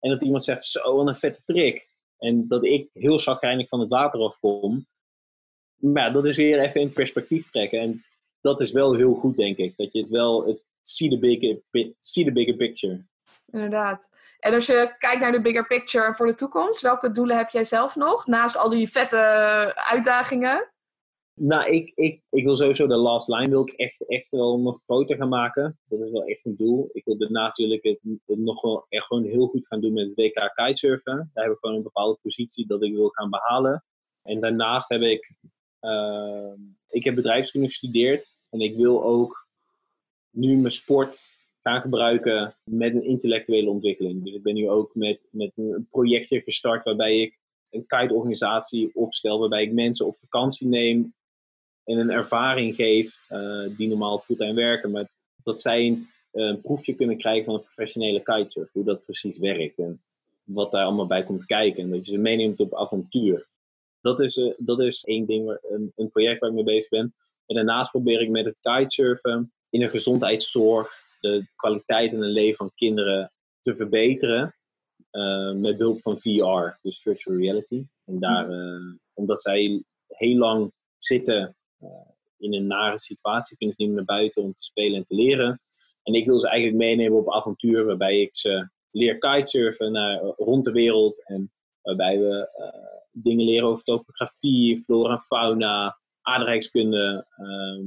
[0.00, 1.88] en dat iemand zegt, zo, wat een vette trick.
[2.18, 4.86] En dat ik heel zagrijnig van het water afkom.
[5.76, 7.80] Maar dat is weer even in perspectief trekken.
[7.80, 8.04] En
[8.40, 9.76] dat is wel heel goed, denk ik.
[9.76, 11.60] Dat je het wel, het, see, bigger,
[11.98, 13.04] see the bigger picture.
[13.46, 14.08] Inderdaad.
[14.38, 17.64] En als je kijkt naar de bigger picture voor de toekomst, welke doelen heb jij
[17.64, 18.26] zelf nog?
[18.26, 19.16] Naast al die vette
[19.74, 20.72] uitdagingen?
[21.34, 24.82] Nou, ik, ik, ik wil sowieso de last line wil ik echt, echt wel nog
[24.82, 25.78] groter gaan maken.
[25.84, 26.88] Dat is wel echt een doel.
[26.92, 27.98] Ik wil, daarnaast wil ik het,
[28.38, 31.30] nog wel echt gewoon heel goed gaan doen met het WK kitesurfen.
[31.32, 33.84] Daar heb ik gewoon een bepaalde positie dat ik wil gaan behalen.
[34.22, 35.34] En daarnaast heb ik,
[35.80, 36.52] uh,
[36.88, 38.34] ik heb bedrijfskunde gestudeerd.
[38.50, 39.48] En ik wil ook
[40.30, 41.28] nu mijn sport
[41.58, 44.24] gaan gebruiken met een intellectuele ontwikkeling.
[44.24, 47.38] Dus ik ben nu ook met, met een projectje gestart waarbij ik
[47.70, 49.38] een kite-organisatie opstel.
[49.38, 51.14] Waarbij ik mensen op vakantie neem
[51.84, 55.08] en een ervaring geef uh, die normaal fulltime werken, maar
[55.42, 60.02] dat zij een, proefje kunnen krijgen van een professionele kitesurf, hoe dat precies werkt en
[60.44, 63.48] wat daar allemaal bij komt kijken en dat je ze meeneemt op avontuur.
[64.00, 66.88] Dat is, uh, dat is één ding, waar, een, een project waar ik mee bezig
[66.88, 67.14] ben.
[67.46, 72.56] En daarnaast probeer ik met het kitesurfen in een gezondheidszorg de, kwaliteit en het leven
[72.56, 74.54] van kinderen te verbeteren.
[75.12, 77.84] Uh, met behulp van VR, dus virtual reality.
[78.04, 78.48] En daar,
[79.14, 80.72] omdat zij heel lang
[81.02, 81.48] zitten eh,
[82.38, 83.56] in een nare situatie.
[83.56, 85.60] Kunnen ze niet meer naar buiten om te spelen en te leren.
[86.02, 90.32] En ik wil ze eigenlijk meenemen op avontuur waarbij ik ze leer kitesurfen naar, eh,
[90.36, 91.26] rond de wereld.
[91.26, 91.52] En
[91.82, 97.26] waarbij we uh, dingen leren over topografie, flora en fauna, aardrijkskunde.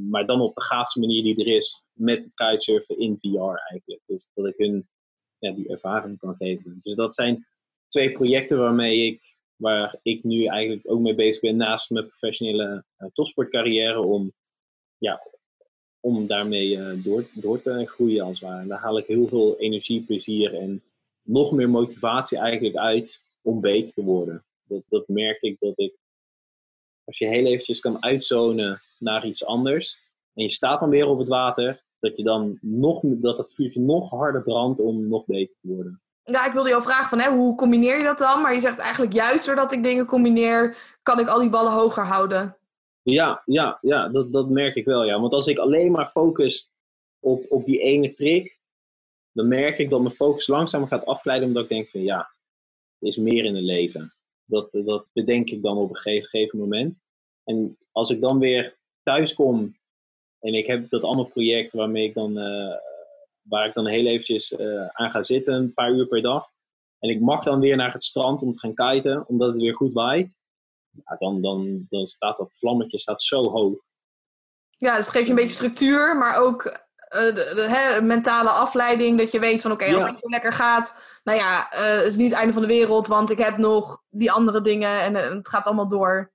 [0.09, 4.01] Maar dan op de gaafste manier die er is met het kitesurfen in VR eigenlijk.
[4.05, 4.87] Dus dat ik hun
[5.51, 6.79] die ervaring kan geven.
[6.81, 7.47] Dus dat zijn
[7.87, 12.83] twee projecten waarmee ik waar ik nu eigenlijk ook mee bezig ben naast mijn professionele
[12.97, 14.33] uh, topsportcarrière om,
[14.97, 15.21] ja,
[15.99, 18.67] om daarmee uh, door, door te groeien als het ware.
[18.67, 20.83] Daar haal ik heel veel energie, plezier en
[21.21, 24.45] nog meer motivatie eigenlijk uit om beter te worden.
[24.67, 25.97] Dat, dat merk ik dat ik,
[27.03, 29.99] als je heel eventjes kan uitzonen naar iets anders
[30.33, 33.81] en je staat dan weer op het water, dat je dan nog, dat het vuurtje
[33.81, 36.01] nog harder brandt om nog beter te worden.
[36.23, 38.41] Ja, ik wilde jou vragen van, hè, hoe combineer je dat dan?
[38.41, 42.05] Maar je zegt eigenlijk juist doordat ik dingen combineer, kan ik al die ballen hoger
[42.05, 42.57] houden.
[43.01, 45.19] Ja, ja, ja dat, dat merk ik wel, ja.
[45.19, 46.69] Want als ik alleen maar focus
[47.19, 48.59] op, op die ene trick,
[49.31, 52.19] dan merk ik dat mijn focus langzaam gaat afglijden, omdat ik denk van, ja,
[52.99, 54.13] er is meer in het leven.
[54.45, 57.01] Dat, dat bedenk ik dan op een gegeven moment.
[57.43, 59.77] En als ik dan weer thuis kom
[60.39, 62.75] en ik heb dat andere project waarmee ik dan, uh,
[63.43, 66.47] waar ik dan heel eventjes uh, aan ga zitten, een paar uur per dag.
[66.99, 69.75] En ik mag dan weer naar het strand om te gaan kiten, omdat het weer
[69.75, 70.35] goed waait.
[70.89, 73.75] Ja, dan, dan, dan staat dat vlammetje staat zo hoog.
[74.69, 76.71] Ja, dus het geeft je een beetje structuur, maar ook uh,
[77.11, 79.17] de, de hè, mentale afleiding.
[79.17, 82.15] Dat je weet van oké, okay, als het zo lekker gaat, nou ja, het is
[82.15, 85.47] niet het einde van de wereld, want ik heb nog die andere dingen en het
[85.47, 86.31] gaat allemaal door.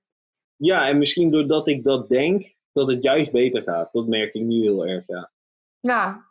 [0.55, 3.93] Ja, en misschien doordat ik dat denk, dat het juist beter gaat.
[3.93, 5.31] Dat merk ik nu heel erg, ja.
[5.79, 6.28] Ja.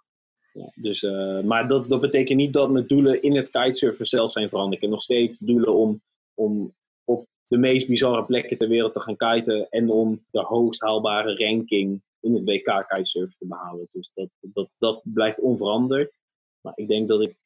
[0.58, 4.32] Ja dus, uh, maar dat, dat betekent niet dat mijn doelen in het kitesurfen zelf
[4.32, 4.76] zijn veranderd.
[4.76, 6.02] Ik heb nog steeds doelen om,
[6.34, 9.68] om op de meest bizarre plekken ter wereld te gaan kiten.
[9.70, 13.88] En om de hoogst haalbare ranking in het WK kitesurfen te behalen.
[13.92, 16.18] Dus dat, dat, dat blijft onveranderd.
[16.60, 17.36] Maar ik denk dat ik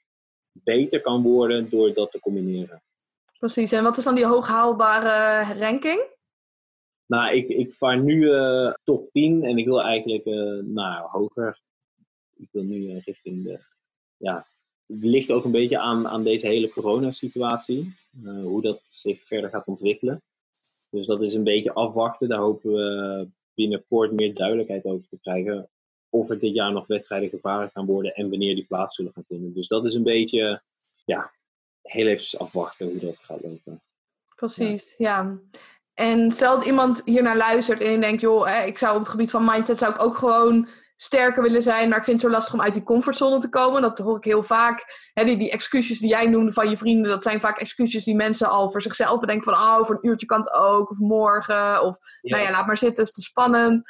[0.52, 2.82] beter kan worden door dat te combineren.
[3.38, 3.72] Precies.
[3.72, 6.10] En wat is dan die hoog haalbare ranking?
[7.06, 11.61] Nou, ik, ik vaar nu uh, top 10 en ik wil eigenlijk uh, nou, hoger.
[12.42, 13.60] Ik wil nu uh, richting de.
[14.16, 14.46] Ja,
[14.86, 17.94] het ligt ook een beetje aan, aan deze hele coronasituatie.
[18.22, 20.22] hoe dat zich verder gaat ontwikkelen.
[20.90, 22.28] Dus dat is een beetje afwachten.
[22.28, 25.68] Daar hopen we binnenkort meer duidelijkheid over te krijgen.
[26.08, 29.24] Of er dit jaar nog wedstrijden gevaren gaan worden en wanneer die plaats zullen gaan
[29.26, 29.54] vinden.
[29.54, 30.62] Dus dat is een beetje,
[31.04, 31.32] ja,
[31.82, 33.82] heel even afwachten hoe dat gaat lopen.
[34.34, 35.38] Precies, ja.
[35.94, 39.30] En stel dat iemand hier naar luistert en denkt, joh, ik zou op het gebied
[39.30, 40.68] van mindset zou ik ook gewoon
[41.02, 43.82] sterker willen zijn, maar ik vind het zo lastig om uit die comfortzone te komen.
[43.82, 44.84] Dat hoor ik heel vaak.
[45.14, 48.48] Die, die excuses die jij noemde van je vrienden, dat zijn vaak excuses die mensen
[48.48, 51.96] al voor zichzelf bedenken van, oh, voor een uurtje kan het ook, of morgen, of
[52.22, 53.82] nou ja, laat maar zitten, het is te spannend.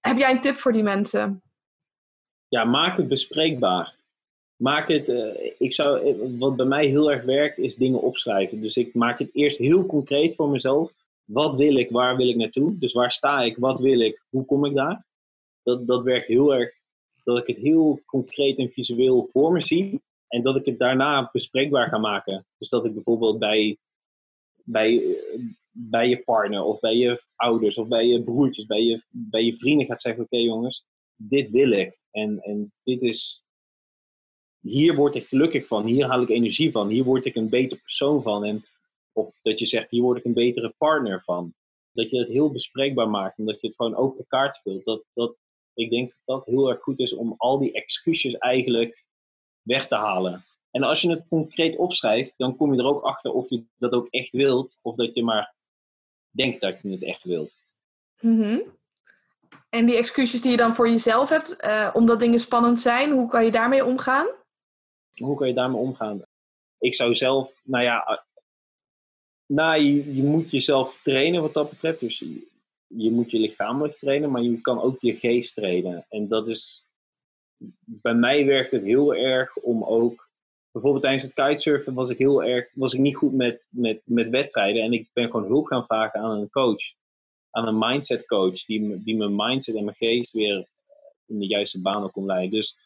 [0.00, 1.42] Heb jij een tip voor die mensen?
[2.48, 3.96] Ja, maak het bespreekbaar.
[4.56, 8.60] Maak het, uh, ik zou, wat bij mij heel erg werkt, is dingen opschrijven.
[8.60, 10.92] Dus ik maak het eerst heel concreet voor mezelf
[11.24, 12.78] wat wil ik, waar wil ik naartoe?
[12.78, 15.06] Dus waar sta ik, wat wil ik, hoe kom ik daar?
[15.68, 16.78] Dat, dat werkt heel erg,
[17.24, 20.02] dat ik het heel concreet en visueel voor me zie.
[20.28, 22.46] En dat ik het daarna bespreekbaar ga maken.
[22.58, 23.78] Dus dat ik bijvoorbeeld bij,
[24.64, 25.18] bij,
[25.70, 29.54] bij je partner of bij je ouders of bij je broertjes, bij je, bij je
[29.54, 32.00] vrienden gaat zeggen: Oké jongens, dit wil ik.
[32.10, 33.42] En, en dit is.
[34.60, 37.80] Hier word ik gelukkig van, hier haal ik energie van, hier word ik een beter
[37.80, 38.44] persoon van.
[38.44, 38.64] En
[39.12, 41.54] of dat je zegt, hier word ik een betere partner van.
[41.92, 44.84] Dat je het heel bespreekbaar maakt en dat je het gewoon open kaart speelt.
[44.84, 45.36] Dat, dat,
[45.78, 49.04] ik denk dat dat heel erg goed is om al die excuses eigenlijk
[49.62, 50.44] weg te halen.
[50.70, 53.92] En als je het concreet opschrijft, dan kom je er ook achter of je dat
[53.92, 54.78] ook echt wilt.
[54.82, 55.54] Of dat je maar
[56.30, 57.60] denkt dat je het echt wilt.
[58.20, 58.62] Mm
[59.68, 63.28] En die excuses die je dan voor jezelf hebt, uh, omdat dingen spannend zijn, hoe
[63.28, 64.26] kan je daarmee omgaan?
[65.14, 66.22] Hoe kan je daarmee omgaan?
[66.78, 68.26] Ik zou zelf, nou ja,
[69.46, 72.00] nou, je, je, moet jezelf trainen wat dat betreft.
[72.00, 72.24] Dus
[72.88, 76.06] je, moet je lichamelijk trainen, maar je kan ook je geest trainen.
[76.08, 76.86] En dat is.
[77.84, 80.28] Bij mij werkt het heel erg om ook.
[80.70, 82.70] Bijvoorbeeld tijdens het kitesurfen was ik heel erg.
[82.74, 84.82] was ik niet goed met, met, met wedstrijden.
[84.82, 86.82] En ik ben gewoon hulp gaan vragen aan een coach.
[87.50, 88.64] Aan een mindset coach.
[88.64, 90.66] Die, die mijn mindset en mijn geest weer
[91.26, 92.50] in de juiste banen kon leiden.
[92.50, 92.76] Dus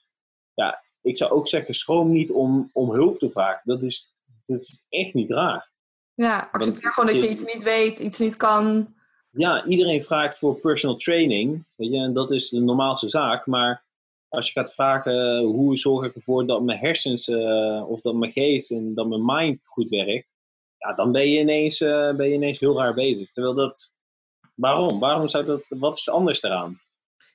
[0.55, 3.63] ja, ik zou ook zeggen, schroom niet om, om hulp te vragen.
[3.65, 4.15] Dat is,
[4.47, 5.71] dat is echt niet raar.
[6.15, 8.95] Ja, accepteer gewoon dat je iets niet weet, iets niet kan.
[9.35, 11.65] Ja, iedereen vraagt voor personal training.
[11.77, 13.47] Weet je, en dat is de normaalste zaak.
[13.47, 13.85] Maar
[14.29, 18.15] als je gaat vragen eh, hoe zorg ik ervoor dat mijn hersens uh, of dat
[18.15, 20.29] mijn geest en dat mijn mind goed werkt.
[20.79, 23.31] Ja, dan ben je ineens, uh, ben je ineens heel raar bezig.
[23.31, 23.91] Terwijl dat.
[24.55, 25.01] Waarom?
[25.01, 25.63] Waarom zou dat.
[25.69, 26.81] Wat is anders eraan?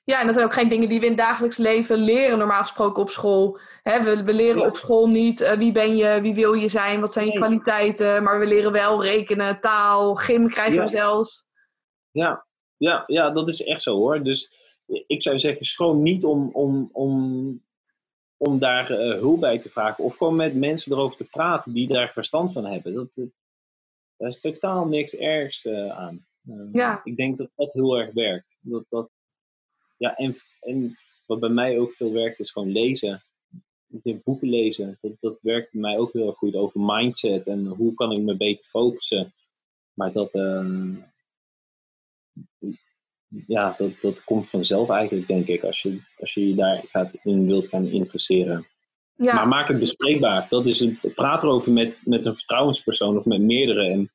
[0.04, 2.62] Ja, en dat zijn ook geen dingen die we in het dagelijks leven leren, normaal
[2.62, 3.58] gesproken op school.
[3.82, 7.12] we, we, leren op school niet uh, wie ben je, wie wil je zijn, wat
[7.12, 8.22] zijn je kwaliteiten.
[8.22, 11.47] Maar we leren wel rekenen, taal, gym krijgen we zelfs.
[12.18, 12.46] Ja.
[12.76, 14.22] Ja, ja, dat is echt zo hoor.
[14.22, 14.52] Dus
[15.06, 17.62] ik zou zeggen, schroom niet om, om, om,
[18.36, 20.04] om daar uh, hulp bij te vragen.
[20.04, 22.94] Of gewoon met mensen erover te praten die daar verstand van hebben.
[22.94, 23.26] Dat, uh,
[24.16, 26.26] daar is totaal niks ergs uh, aan.
[26.72, 27.00] ja.
[27.04, 28.56] Ik denk dat dat heel erg werkt.
[28.60, 29.10] Dat, dat,
[29.96, 30.96] ja, en, en
[31.26, 33.22] wat bij mij ook veel werkt, is gewoon lezen.
[34.24, 34.98] Boeken lezen.
[35.00, 38.20] Dat, dat werkt bij mij ook heel erg goed over mindset en hoe kan ik
[38.20, 39.32] me beter focussen.
[39.92, 40.96] Maar dat, uh,
[43.46, 47.10] ja, dat, dat komt vanzelf eigenlijk, denk ik, als je, als je je daar gaat
[47.22, 48.66] in wilt gaan interesseren.
[49.14, 50.46] Ja, Maar maak het bespreekbaar.
[50.48, 53.84] Dat is het, praat erover met, met een vertrouwenspersoon of met meerdere.
[53.84, 54.10] En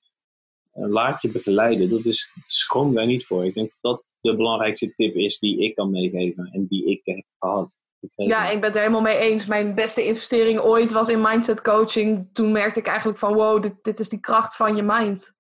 [0.72, 1.90] laat je begeleiden.
[1.90, 3.46] Dat is, schroom daar niet voor.
[3.46, 7.02] Ik denk dat dat de belangrijkste tip is die ik kan meegeven en die ik
[7.04, 7.76] heb gehad.
[8.16, 9.46] ja, ik ben het er helemaal mee eens.
[9.46, 12.30] Mijn beste investering ooit was in mindset coaching.
[12.34, 15.34] Toen merkte ik eigenlijk van wow, dit, dit is die kracht van je mind.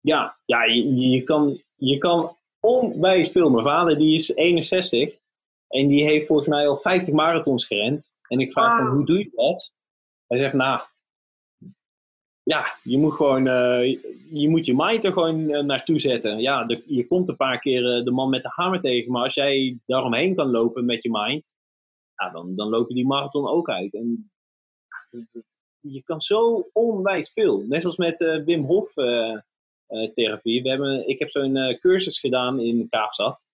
[0.00, 3.50] Ja, ja je, je, kan, je kan onwijs veel.
[3.50, 5.18] Mijn vader die is 61
[5.68, 8.12] en die heeft volgens mij al 50 marathons gerend.
[8.28, 8.96] En ik vraag van Wauw.
[8.96, 9.74] hoe doe je dat?
[10.26, 10.80] Hij zegt nou,
[12.42, 13.98] ja, je moet gewoon eh,
[14.30, 16.38] je, moet je mind er gewoon eh, naartoe zetten.
[16.40, 19.22] Ja, de- je komt een paar keer eh, de man met de hamer tegen, maar
[19.24, 21.54] als jij daaromheen kan lopen met je mind,
[22.14, 23.94] ja, dan, dan loop je die marathon ook uit.
[23.94, 24.30] En
[25.80, 27.64] je kan zo onwijs veel.
[27.68, 28.92] Net zoals met Wim Hof
[30.14, 30.62] therapie.
[30.62, 33.44] We hebben, ik heb zo'n eh, cursus gedaan in Kaapstad.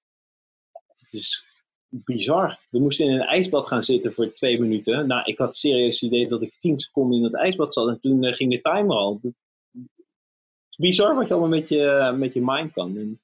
[0.86, 1.44] Het is
[1.88, 2.58] bizar.
[2.70, 5.06] We moesten in een ijsbad gaan zitten voor twee minuten.
[5.06, 7.88] Nou, ik had serieus het idee dat ik tien seconden in het ijsbad zat.
[7.88, 9.20] En toen eh, ging de timer al.
[9.22, 9.34] Het
[10.70, 12.96] is bizar wat je allemaal met je, met je mind kan.
[12.96, 13.20] En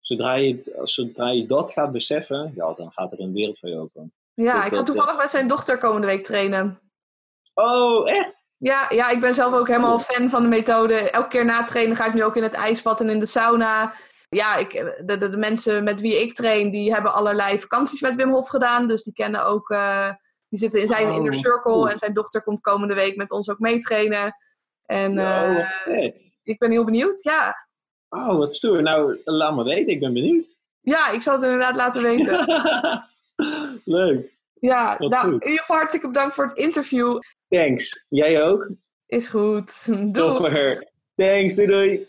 [0.00, 3.76] zodra, je, zodra je dat gaat beseffen, ja, dan gaat er een wereld voor je
[3.78, 4.12] open.
[4.34, 6.80] Ja, Dat- ik dat- ga toevallig met zijn dochter komende week trainen.
[7.54, 8.43] Oh, echt?
[8.64, 10.94] Ja, ja, ik ben zelf ook helemaal fan van de methode.
[10.94, 13.92] Elke keer na trainen ga ik nu ook in het ijsbad en in de sauna.
[14.28, 14.70] Ja, ik,
[15.06, 18.48] de, de, de mensen met wie ik train, die hebben allerlei vakanties met Wim Hof
[18.48, 18.88] gedaan.
[18.88, 20.10] Dus die kennen ook, eh,
[20.48, 21.60] die zitten in zijn Oh, inner circle.
[21.62, 21.90] cool.
[21.90, 24.36] En zijn dochter komt komende week met ons ook meetrainen.
[24.86, 26.30] En oh, wat vet.
[26.42, 27.22] ik ben heel benieuwd.
[27.22, 27.66] Ja.
[28.08, 28.82] Oh, wat stoer.
[28.82, 29.92] Nou, laat me weten.
[29.92, 30.46] Ik ben benieuwd.
[30.80, 32.46] ja, ik zal het inderdaad laten weten.
[33.84, 34.32] Leuk.
[34.60, 37.18] Ja, nou, in ieder geval hartstikke bedankt voor het interview.
[37.54, 38.04] Thanks.
[38.08, 38.70] Jij ook?
[39.06, 39.84] Is goed.
[39.84, 40.52] Tot Doei.
[40.52, 40.90] weer.
[41.16, 41.54] Thanks.
[41.54, 42.06] Doei doei.